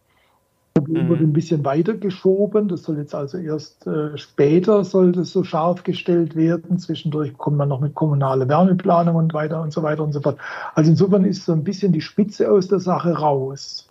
Problem 0.76 1.08
wurde 1.08 1.22
mhm. 1.22 1.30
ein 1.30 1.32
bisschen 1.32 1.64
weitergeschoben. 1.64 2.68
Das 2.68 2.82
soll 2.82 2.98
jetzt 2.98 3.14
also 3.14 3.38
erst 3.38 3.86
äh, 3.86 4.16
später 4.16 4.84
soll 4.84 5.12
das 5.12 5.32
so 5.32 5.42
scharf 5.42 5.82
gestellt 5.82 6.36
werden. 6.36 6.78
Zwischendurch 6.78 7.36
kommt 7.38 7.56
man 7.56 7.68
noch 7.68 7.80
mit 7.80 7.94
kommunaler 7.94 8.48
Wärmeplanung 8.48 9.16
und 9.16 9.34
weiter 9.34 9.62
und 9.62 9.72
so 9.72 9.82
weiter 9.82 10.02
und 10.02 10.12
so 10.12 10.20
fort. 10.20 10.38
Also 10.74 10.90
insofern 10.90 11.24
ist 11.24 11.44
so 11.44 11.52
ein 11.52 11.64
bisschen 11.64 11.92
die 11.92 12.00
Spitze 12.00 12.50
aus 12.50 12.68
der 12.68 12.80
Sache 12.80 13.12
raus, 13.12 13.88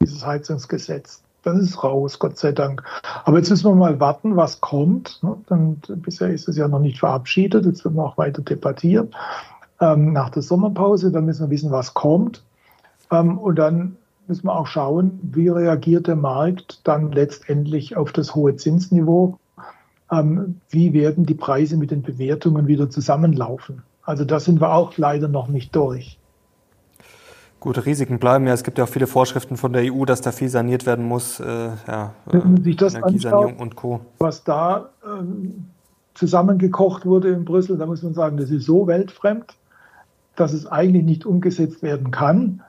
dieses 0.00 0.24
Heizungsgesetz. 0.26 1.22
Das 1.42 1.58
ist 1.58 1.82
raus, 1.82 2.18
Gott 2.18 2.36
sei 2.38 2.52
Dank. 2.52 2.82
Aber 3.24 3.38
jetzt 3.38 3.50
müssen 3.50 3.70
wir 3.70 3.74
mal 3.74 4.00
warten, 4.00 4.36
was 4.36 4.60
kommt. 4.60 5.20
Und 5.48 6.02
bisher 6.02 6.30
ist 6.30 6.48
es 6.48 6.56
ja 6.56 6.66
noch 6.66 6.80
nicht 6.80 6.98
verabschiedet. 6.98 7.64
Jetzt 7.64 7.84
wird 7.84 7.94
noch 7.94 8.18
weiter 8.18 8.42
debattiert. 8.42 9.14
Ähm, 9.80 10.12
nach 10.12 10.30
der 10.30 10.42
Sommerpause, 10.42 11.12
dann 11.12 11.24
müssen 11.24 11.46
wir 11.46 11.50
wissen, 11.50 11.70
was 11.70 11.94
kommt. 11.94 12.42
Ähm, 13.12 13.38
und 13.38 13.56
dann 13.56 13.96
müssen 14.28 14.46
wir 14.46 14.56
auch 14.56 14.66
schauen, 14.66 15.18
wie 15.22 15.48
reagiert 15.48 16.06
der 16.06 16.16
Markt 16.16 16.80
dann 16.84 17.12
letztendlich 17.12 17.96
auf 17.96 18.12
das 18.12 18.34
hohe 18.34 18.56
Zinsniveau. 18.56 19.38
Ähm, 20.10 20.60
wie 20.70 20.92
werden 20.92 21.26
die 21.26 21.34
Preise 21.34 21.76
mit 21.76 21.90
den 21.90 22.02
Bewertungen 22.02 22.66
wieder 22.66 22.90
zusammenlaufen? 22.90 23.82
Also 24.02 24.24
da 24.24 24.38
sind 24.38 24.60
wir 24.60 24.72
auch 24.72 24.96
leider 24.96 25.28
noch 25.28 25.48
nicht 25.48 25.74
durch. 25.74 26.18
Gute 27.58 27.84
Risiken 27.84 28.18
bleiben 28.18 28.46
ja. 28.46 28.52
Es 28.52 28.62
gibt 28.62 28.78
ja 28.78 28.84
auch 28.84 28.88
viele 28.88 29.06
Vorschriften 29.06 29.56
von 29.56 29.72
der 29.72 29.92
EU, 29.92 30.04
dass 30.04 30.20
da 30.20 30.30
viel 30.30 30.48
saniert 30.48 30.86
werden 30.86 31.04
muss. 31.04 31.40
Äh, 31.40 31.70
ja, 31.88 32.14
Wenn 32.26 32.52
man 32.52 32.62
sich 32.62 32.76
das 32.76 32.94
anschaut, 32.94 33.58
und 33.58 33.74
Co. 33.74 34.00
Was 34.18 34.44
da 34.44 34.90
ähm, 35.04 35.64
zusammengekocht 36.14 37.06
wurde 37.06 37.30
in 37.30 37.44
Brüssel, 37.44 37.76
da 37.78 37.86
muss 37.86 38.02
man 38.02 38.14
sagen, 38.14 38.36
das 38.36 38.50
ist 38.50 38.66
so 38.66 38.86
weltfremd, 38.86 39.54
dass 40.36 40.52
es 40.52 40.66
eigentlich 40.66 41.04
nicht 41.04 41.26
umgesetzt 41.26 41.82
werden 41.82 42.10
kann. 42.10 42.62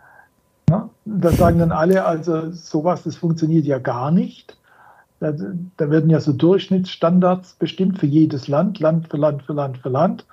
Da 0.69 1.31
sagen 1.31 1.59
dann 1.59 1.71
alle, 1.71 2.05
also 2.05 2.51
sowas, 2.51 3.03
das 3.03 3.15
funktioniert 3.15 3.65
ja 3.65 3.79
gar 3.79 4.11
nicht. 4.11 4.57
Da, 5.19 5.33
da 5.77 5.89
werden 5.89 6.09
ja 6.09 6.19
so 6.19 6.33
Durchschnittsstandards 6.33 7.53
bestimmt 7.53 7.97
für 7.97 8.05
jedes 8.05 8.47
Land, 8.47 8.79
Land 8.79 9.07
für 9.07 9.17
Land 9.17 9.43
für 9.43 9.53
Land 9.53 9.77
für 9.77 9.89
Land. 9.89 10.25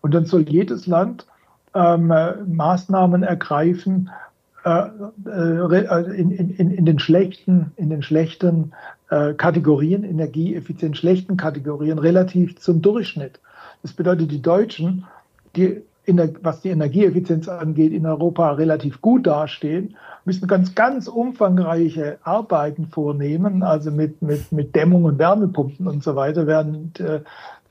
Und 0.00 0.14
dann 0.14 0.24
soll 0.24 0.48
jedes 0.48 0.86
Land 0.86 1.26
ähm, 1.74 2.12
Maßnahmen 2.46 3.22
ergreifen 3.22 4.10
äh, 4.64 4.88
äh, 5.26 6.16
in, 6.16 6.30
in, 6.30 6.70
in, 6.70 6.84
den 6.84 6.98
schlechten, 6.98 7.72
in 7.76 7.90
den 7.90 8.02
schlechten 8.02 8.72
äh, 9.10 9.34
Kategorien, 9.34 10.04
energieeffizient 10.04 10.96
schlechten 10.96 11.36
Kategorien 11.36 11.98
relativ 11.98 12.58
zum 12.58 12.80
Durchschnitt. 12.80 13.40
Das 13.82 13.92
bedeutet, 13.92 14.30
die 14.30 14.42
Deutschen, 14.42 15.06
die 15.56 15.82
was 16.42 16.60
die 16.60 16.70
Energieeffizienz 16.70 17.48
angeht, 17.48 17.92
in 17.92 18.06
Europa 18.06 18.52
relativ 18.52 19.00
gut 19.00 19.26
dastehen, 19.26 19.96
müssen 20.24 20.46
ganz, 20.46 20.74
ganz 20.74 21.08
umfangreiche 21.08 22.18
Arbeiten 22.22 22.86
vornehmen, 22.86 23.62
also 23.62 23.90
mit, 23.90 24.22
mit, 24.22 24.52
mit 24.52 24.74
Dämmung 24.74 25.04
und 25.04 25.18
Wärmepumpen 25.18 25.86
und 25.86 26.02
so 26.02 26.16
weiter, 26.16 26.46
während 26.46 27.00
äh, 27.00 27.20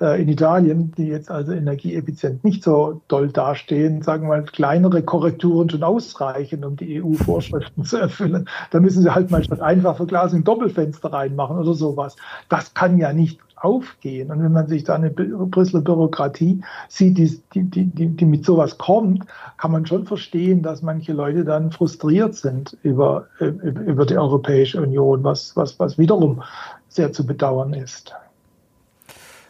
äh, 0.02 0.22
in 0.22 0.30
Italien, 0.30 0.91
die 0.98 1.07
jetzt 1.07 1.30
also 1.30 1.52
energieeffizient 1.52 2.44
nicht 2.44 2.64
so 2.64 3.02
doll 3.07 3.30
dastehen, 3.30 4.02
sagen 4.02 4.24
wir 4.24 4.30
mal, 4.30 4.44
kleinere 4.44 5.03
Korrekturen 5.03 5.70
schon 5.70 5.84
ausreichen, 5.84 6.64
um 6.64 6.76
die 6.76 7.02
EU-Vorschriften 7.02 7.84
zu 7.84 7.98
erfüllen. 7.98 8.48
Da 8.72 8.80
müssen 8.80 9.03
sie 9.03 9.14
halt 9.14 9.30
mal 9.30 9.44
statt 9.44 9.61
einfach 9.61 9.98
Verglasung 9.98 10.44
Doppelfenster 10.44 11.11
reinmachen 11.11 11.57
oder 11.57 11.74
sowas. 11.74 12.16
Das 12.48 12.74
kann 12.74 12.98
ja 12.98 13.14
nicht 13.14 13.40
aufgehen. 13.61 14.31
Und 14.31 14.44
wenn 14.44 14.52
man 14.52 14.68
sich 14.68 14.84
da 14.84 14.95
eine 14.95 15.10
Brüsseler 15.10 15.81
Bürokratie 15.81 16.61
sieht, 16.88 17.18
die, 17.18 17.41
die, 17.53 17.86
die, 17.86 18.07
die 18.07 18.26
mit 18.26 18.45
sowas 18.45 18.77
kommt, 18.77 19.26
kann 19.57 19.72
man 19.72 19.86
schon 19.86 20.06
verstehen, 20.06 20.61
dass 20.61 20.81
manche 20.81 21.14
Leute 21.14 21.44
dann 21.44 21.72
frustriert 21.72 22.36
sind 22.36 22.77
über, 22.84 23.27
über 23.40 24.06
die 24.06 24.18
Europäische 24.18 24.81
Union, 24.81 25.23
was, 25.23 25.56
was, 25.56 25.80
was 25.80 25.98
wiederum 25.98 26.41
sehr 26.88 27.11
zu 27.11 27.26
bedauern 27.26 27.73
ist. 27.73 28.14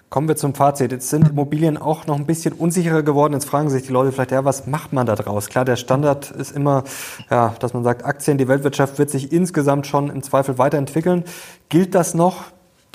Kommen 0.09 0.27
wir 0.27 0.35
zum 0.35 0.55
Fazit. 0.55 0.91
Jetzt 0.91 1.11
sind 1.11 1.29
Immobilien 1.29 1.77
auch 1.77 2.07
noch 2.07 2.15
ein 2.15 2.25
bisschen 2.25 2.53
unsicherer 2.53 3.03
geworden. 3.03 3.33
Jetzt 3.33 3.45
fragen 3.45 3.69
sich 3.69 3.83
die 3.83 3.91
Leute 3.91 4.11
vielleicht, 4.11 4.31
ja, 4.31 4.43
was 4.43 4.65
macht 4.65 4.91
man 4.91 5.05
da 5.05 5.13
draus? 5.15 5.49
Klar, 5.49 5.65
der 5.65 5.75
Standard 5.75 6.31
ist 6.31 6.51
immer, 6.51 6.83
ja, 7.29 7.53
dass 7.59 7.75
man 7.75 7.83
sagt, 7.83 8.03
Aktien, 8.03 8.39
die 8.39 8.47
Weltwirtschaft 8.47 8.97
wird 8.97 9.11
sich 9.11 9.31
insgesamt 9.31 9.85
schon 9.85 10.09
im 10.09 10.23
Zweifel 10.23 10.57
weiterentwickeln. 10.57 11.25
Gilt 11.69 11.93
das 11.93 12.15
noch? 12.15 12.45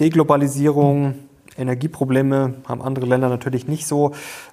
Deglobalisierung, 0.01 1.15
Energieprobleme 1.57 2.55
haben 2.67 2.83
andere 2.83 3.07
Länder 3.07 3.29
natürlich 3.29 3.69
nicht 3.69 3.87
so. 3.87 4.13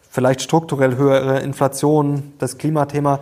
Vielleicht 0.09 0.41
strukturell 0.41 0.97
höhere 0.97 1.39
Inflation, 1.39 2.33
das 2.37 2.57
Klimathema. 2.57 3.19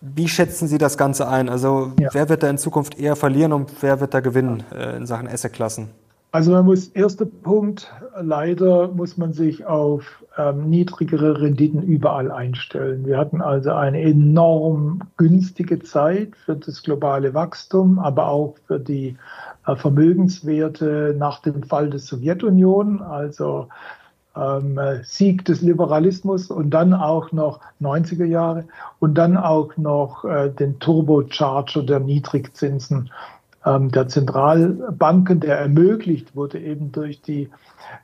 Wie 0.00 0.28
schätzen 0.28 0.68
Sie 0.68 0.78
das 0.78 0.98
Ganze 0.98 1.28
ein? 1.28 1.48
Also 1.48 1.92
ja. 1.98 2.08
wer 2.12 2.28
wird 2.28 2.42
da 2.42 2.50
in 2.50 2.58
Zukunft 2.58 2.98
eher 2.98 3.16
verlieren 3.16 3.52
und 3.52 3.70
wer 3.80 4.00
wird 4.00 4.14
da 4.14 4.20
gewinnen 4.20 4.64
äh, 4.74 4.96
in 4.96 5.06
Sachen 5.06 5.28
Assetklassen? 5.28 5.88
Also 6.32 6.50
man 6.52 6.64
muss, 6.64 6.88
erster 6.88 7.26
Punkt, 7.26 7.92
leider 8.18 8.88
muss 8.88 9.18
man 9.18 9.34
sich 9.34 9.66
auf 9.66 10.24
ähm, 10.38 10.70
niedrigere 10.70 11.42
Renditen 11.42 11.82
überall 11.82 12.30
einstellen. 12.30 13.04
Wir 13.04 13.18
hatten 13.18 13.42
also 13.42 13.72
eine 13.72 14.00
enorm 14.00 15.02
günstige 15.18 15.80
Zeit 15.80 16.34
für 16.36 16.56
das 16.56 16.82
globale 16.82 17.34
Wachstum, 17.34 17.98
aber 17.98 18.28
auch 18.28 18.56
für 18.66 18.80
die 18.80 19.16
Vermögenswerte 19.64 21.14
nach 21.18 21.40
dem 21.40 21.62
Fall 21.62 21.90
der 21.90 22.00
Sowjetunion, 22.00 23.00
also 23.00 23.68
ähm, 24.36 24.78
Sieg 25.02 25.44
des 25.44 25.62
Liberalismus 25.62 26.50
und 26.50 26.70
dann 26.70 26.94
auch 26.94 27.32
noch 27.32 27.60
90er 27.80 28.24
Jahre 28.24 28.64
und 28.98 29.14
dann 29.14 29.36
auch 29.36 29.76
noch 29.76 30.24
äh, 30.24 30.50
den 30.50 30.78
Turbocharger 30.78 31.82
der 31.82 32.00
Niedrigzinsen 32.00 33.10
der 33.64 34.08
Zentralbanken, 34.08 35.38
der 35.40 35.58
ermöglicht 35.58 36.34
wurde 36.34 36.58
eben 36.58 36.90
durch 36.90 37.22
die, 37.22 37.48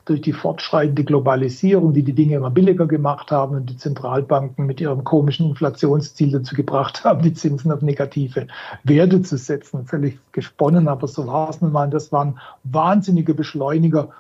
durch 0.05 0.21
die 0.21 0.33
fortschreitende 0.33 1.03
Globalisierung, 1.03 1.93
die 1.93 2.05
die 2.05 2.13
Dinge 2.13 2.37
immer 2.37 2.51
billiger 2.51 2.87
gemacht 2.87 3.33
haben 3.33 3.57
und 3.57 3.69
die 3.69 3.77
Zentralbanken 3.77 4.67
mit 4.67 4.81
ihrem 4.81 5.03
komischen 5.03 5.49
Inflationsziel 5.49 6.31
dazu 6.31 6.55
gebracht 6.55 7.05
haben, 7.05 7.23
die 7.23 7.35
Zinsen 7.35 7.73
auf 7.73 7.83
negative 7.83 8.47
Werte 8.85 9.23
zu 9.23 9.37
setzen. 9.37 9.85
Völlig 9.85 10.19
gesponnen, 10.33 10.87
aber 10.87 11.09
so 11.09 11.27
war 11.27 11.51
es 11.51 11.61
nun 11.61 11.73
mal. 11.73 11.91
Das 11.91 12.13
waren 12.13 12.39
wahnsinnige 12.63 13.35
Beschleuniger 13.35 14.11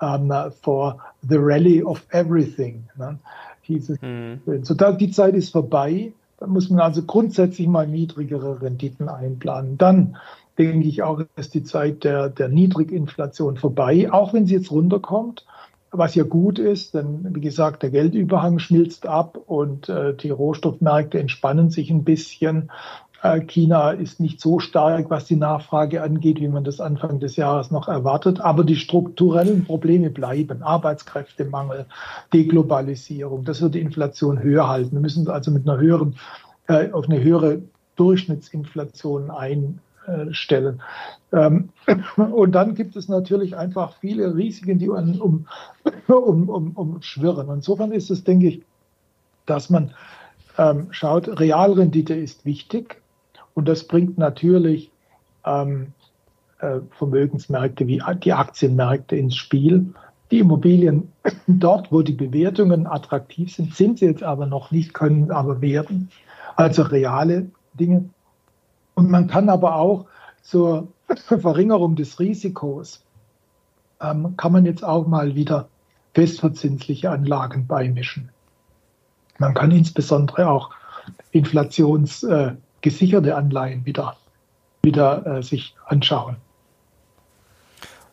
ähm, 0.00 0.32
for 0.62 0.98
the 1.28 1.36
rally 1.36 1.82
of 1.82 2.02
everything. 2.10 2.84
Ne? 2.96 3.18
Hieß 3.62 3.90
es. 3.90 4.00
Mhm. 4.00 4.40
So, 4.62 4.74
da, 4.74 4.92
die 4.92 5.10
Zeit 5.10 5.34
ist 5.34 5.50
vorbei. 5.50 6.12
Da 6.38 6.46
muss 6.46 6.70
man 6.70 6.80
also 6.80 7.02
grundsätzlich 7.02 7.66
mal 7.66 7.86
niedrigere 7.86 8.60
Renditen 8.60 9.08
einplanen. 9.08 9.78
Dann 9.78 10.16
denke 10.58 10.86
ich 10.88 11.02
auch, 11.02 11.22
ist 11.36 11.54
die 11.54 11.64
Zeit 11.64 12.04
der, 12.04 12.28
der 12.28 12.48
Niedriginflation 12.48 13.56
vorbei, 13.56 14.12
auch 14.12 14.32
wenn 14.32 14.46
sie 14.46 14.54
jetzt 14.54 14.70
runterkommt, 14.70 15.44
was 15.90 16.14
ja 16.14 16.24
gut 16.24 16.58
ist, 16.58 16.94
denn 16.94 17.34
wie 17.34 17.40
gesagt, 17.40 17.82
der 17.82 17.90
Geldüberhang 17.90 18.58
schmilzt 18.58 19.06
ab 19.06 19.38
und 19.46 19.88
äh, 19.88 20.14
die 20.14 20.30
Rohstoffmärkte 20.30 21.18
entspannen 21.18 21.70
sich 21.70 21.90
ein 21.90 22.04
bisschen. 22.04 22.70
Äh, 23.22 23.40
China 23.42 23.92
ist 23.92 24.20
nicht 24.20 24.40
so 24.40 24.58
stark, 24.58 25.10
was 25.10 25.26
die 25.26 25.36
Nachfrage 25.36 26.02
angeht, 26.02 26.40
wie 26.40 26.48
man 26.48 26.64
das 26.64 26.80
Anfang 26.80 27.20
des 27.20 27.36
Jahres 27.36 27.70
noch 27.70 27.88
erwartet. 27.88 28.40
Aber 28.40 28.64
die 28.64 28.76
strukturellen 28.76 29.64
Probleme 29.64 30.10
bleiben. 30.10 30.62
Arbeitskräftemangel, 30.62 31.86
Deglobalisierung. 32.32 33.44
Das 33.44 33.62
wird 33.62 33.74
die 33.74 33.80
Inflation 33.80 34.42
höher 34.42 34.68
halten. 34.68 34.92
Wir 34.92 35.00
müssen 35.00 35.28
also 35.28 35.50
mit 35.50 35.68
einer 35.68 35.78
höheren, 35.78 36.16
äh, 36.66 36.90
auf 36.90 37.08
eine 37.08 37.22
höhere 37.22 37.62
Durchschnittsinflation 37.96 39.30
ein, 39.30 39.80
stellen. 40.32 40.82
Ähm, 41.32 41.70
und 42.16 42.52
dann 42.52 42.74
gibt 42.74 42.96
es 42.96 43.08
natürlich 43.08 43.56
einfach 43.56 43.94
viele 44.00 44.34
Risiken, 44.34 44.78
die 44.78 44.88
um, 44.88 45.46
um, 46.08 46.48
um, 46.48 46.70
um 46.72 47.02
schwirren. 47.02 47.48
Insofern 47.50 47.92
ist 47.92 48.10
es, 48.10 48.24
denke 48.24 48.48
ich, 48.48 48.62
dass 49.46 49.70
man 49.70 49.92
ähm, 50.58 50.88
schaut, 50.90 51.40
Realrendite 51.40 52.14
ist 52.14 52.44
wichtig 52.44 53.02
und 53.54 53.68
das 53.68 53.84
bringt 53.84 54.18
natürlich 54.18 54.90
ähm, 55.44 55.92
äh, 56.58 56.80
Vermögensmärkte 56.90 57.86
wie 57.86 58.02
die 58.22 58.32
Aktienmärkte 58.32 59.16
ins 59.16 59.36
Spiel. 59.36 59.92
Die 60.30 60.40
Immobilien 60.40 61.12
dort, 61.46 61.92
wo 61.92 62.02
die 62.02 62.12
Bewertungen 62.12 62.86
attraktiv 62.86 63.54
sind, 63.54 63.74
sind 63.74 63.98
sie 63.98 64.06
jetzt 64.06 64.22
aber 64.22 64.46
noch 64.46 64.70
nicht, 64.70 64.94
können 64.94 65.30
aber 65.30 65.60
werden. 65.60 66.10
Also 66.56 66.82
reale 66.82 67.50
Dinge. 67.74 68.08
Und 68.96 69.10
man 69.10 69.28
kann 69.28 69.48
aber 69.48 69.76
auch 69.76 70.06
zur 70.42 70.88
Verringerung 71.28 71.94
des 71.96 72.18
Risikos, 72.18 73.04
ähm, 74.00 74.36
kann 74.36 74.52
man 74.52 74.64
jetzt 74.64 74.82
auch 74.84 75.06
mal 75.06 75.34
wieder 75.34 75.68
festverzinsliche 76.14 77.10
Anlagen 77.10 77.66
beimischen. 77.66 78.30
Man 79.38 79.52
kann 79.54 79.70
insbesondere 79.70 80.48
auch 80.48 80.70
inflationsgesicherte 81.30 83.28
äh, 83.30 83.32
Anleihen 83.32 83.84
wieder, 83.84 84.16
wieder 84.82 85.26
äh, 85.26 85.42
sich 85.42 85.74
anschauen. 85.84 86.36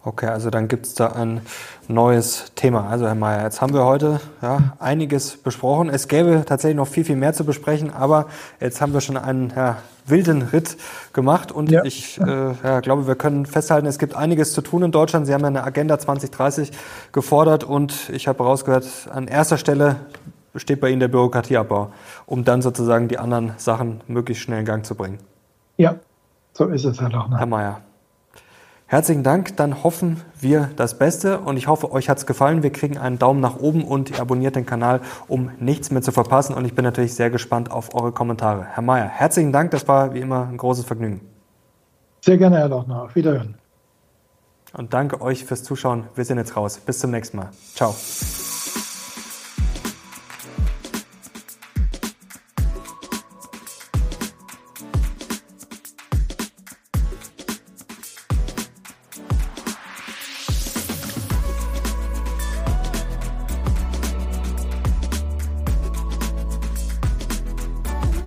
Okay, 0.05 0.27
also 0.27 0.49
dann 0.49 0.67
gibt 0.67 0.85
es 0.85 0.95
da 0.95 1.07
ein 1.13 1.41
neues 1.87 2.51
Thema. 2.55 2.89
Also 2.89 3.05
Herr 3.05 3.15
Mayer, 3.15 3.43
jetzt 3.43 3.61
haben 3.61 3.73
wir 3.73 3.85
heute 3.85 4.19
ja, 4.41 4.73
einiges 4.77 5.37
besprochen. 5.37 5.89
Es 5.89 6.09
gäbe 6.09 6.43
tatsächlich 6.45 6.75
noch 6.75 6.89
viel, 6.89 7.05
viel 7.05 7.15
mehr 7.15 7.31
zu 7.31 7.45
besprechen, 7.45 7.93
aber 7.93 8.27
jetzt 8.59 8.81
haben 8.81 8.93
wir 8.93 8.99
schon 8.99 9.15
einen 9.15 9.53
ja, 9.55 9.77
wilden 10.05 10.41
Ritt 10.41 10.75
gemacht 11.13 11.53
und 11.53 11.71
ja. 11.71 11.85
ich 11.85 12.19
äh, 12.19 12.51
ja, 12.63 12.81
glaube, 12.81 13.07
wir 13.07 13.15
können 13.15 13.45
festhalten, 13.45 13.87
es 13.87 13.97
gibt 13.97 14.13
einiges 14.13 14.51
zu 14.51 14.61
tun 14.61 14.83
in 14.83 14.91
Deutschland. 14.91 15.25
Sie 15.25 15.33
haben 15.33 15.41
ja 15.41 15.47
eine 15.47 15.63
Agenda 15.63 15.97
2030 15.97 16.71
gefordert 17.13 17.63
und 17.63 18.09
ich 18.09 18.27
habe 18.27 18.43
herausgehört, 18.43 18.85
an 19.09 19.29
erster 19.29 19.57
Stelle 19.57 19.95
steht 20.57 20.81
bei 20.81 20.89
Ihnen 20.89 20.99
der 20.99 21.07
Bürokratieabbau, 21.07 21.93
um 22.25 22.43
dann 22.43 22.61
sozusagen 22.61 23.07
die 23.07 23.19
anderen 23.19 23.53
Sachen 23.55 24.01
möglichst 24.07 24.43
schnell 24.43 24.59
in 24.59 24.65
Gang 24.65 24.85
zu 24.85 24.95
bringen. 24.95 25.19
Ja, 25.77 25.95
so 26.51 26.65
ist 26.65 26.83
es 26.83 26.99
halt 26.99 27.15
auch. 27.15 27.29
Ne? 27.29 27.37
Herr 27.39 27.45
Mayer. 27.45 27.81
Herzlichen 28.93 29.23
Dank, 29.23 29.57
dann 29.57 29.83
hoffen 29.83 30.21
wir 30.39 30.69
das 30.75 30.99
Beste 30.99 31.39
und 31.39 31.57
ich 31.57 31.65
hoffe, 31.65 31.91
euch 31.91 32.09
hat 32.09 32.19
es 32.19 32.27
gefallen. 32.27 32.61
Wir 32.61 32.71
kriegen 32.71 32.99
einen 32.99 33.17
Daumen 33.17 33.39
nach 33.39 33.59
oben 33.59 33.85
und 33.85 34.11
ihr 34.11 34.19
abonniert 34.19 34.55
den 34.55 34.67
Kanal, 34.67 35.01
um 35.27 35.49
nichts 35.57 35.89
mehr 35.89 36.03
zu 36.03 36.11
verpassen 36.11 36.53
und 36.53 36.63
ich 36.63 36.75
bin 36.75 36.85
natürlich 36.85 37.15
sehr 37.15 37.31
gespannt 37.31 37.71
auf 37.71 37.95
eure 37.95 38.11
Kommentare. 38.11 38.67
Herr 38.69 38.83
Mayer, 38.83 39.07
herzlichen 39.07 39.51
Dank, 39.51 39.71
das 39.71 39.87
war 39.87 40.13
wie 40.13 40.19
immer 40.19 40.47
ein 40.47 40.57
großes 40.57 40.85
Vergnügen. 40.85 41.21
Sehr 42.21 42.37
gerne, 42.37 42.59
Herr 42.59 42.69
Lochner. 42.69 43.01
Auf 43.01 43.15
Wiederhören. 43.15 43.55
Und 44.77 44.93
danke 44.93 45.21
euch 45.21 45.43
fürs 45.43 45.63
Zuschauen. 45.63 46.03
Wir 46.13 46.23
sind 46.23 46.37
jetzt 46.37 46.55
raus. 46.55 46.77
Bis 46.77 46.99
zum 46.99 47.09
nächsten 47.09 47.37
Mal. 47.37 47.49
Ciao. 47.73 47.95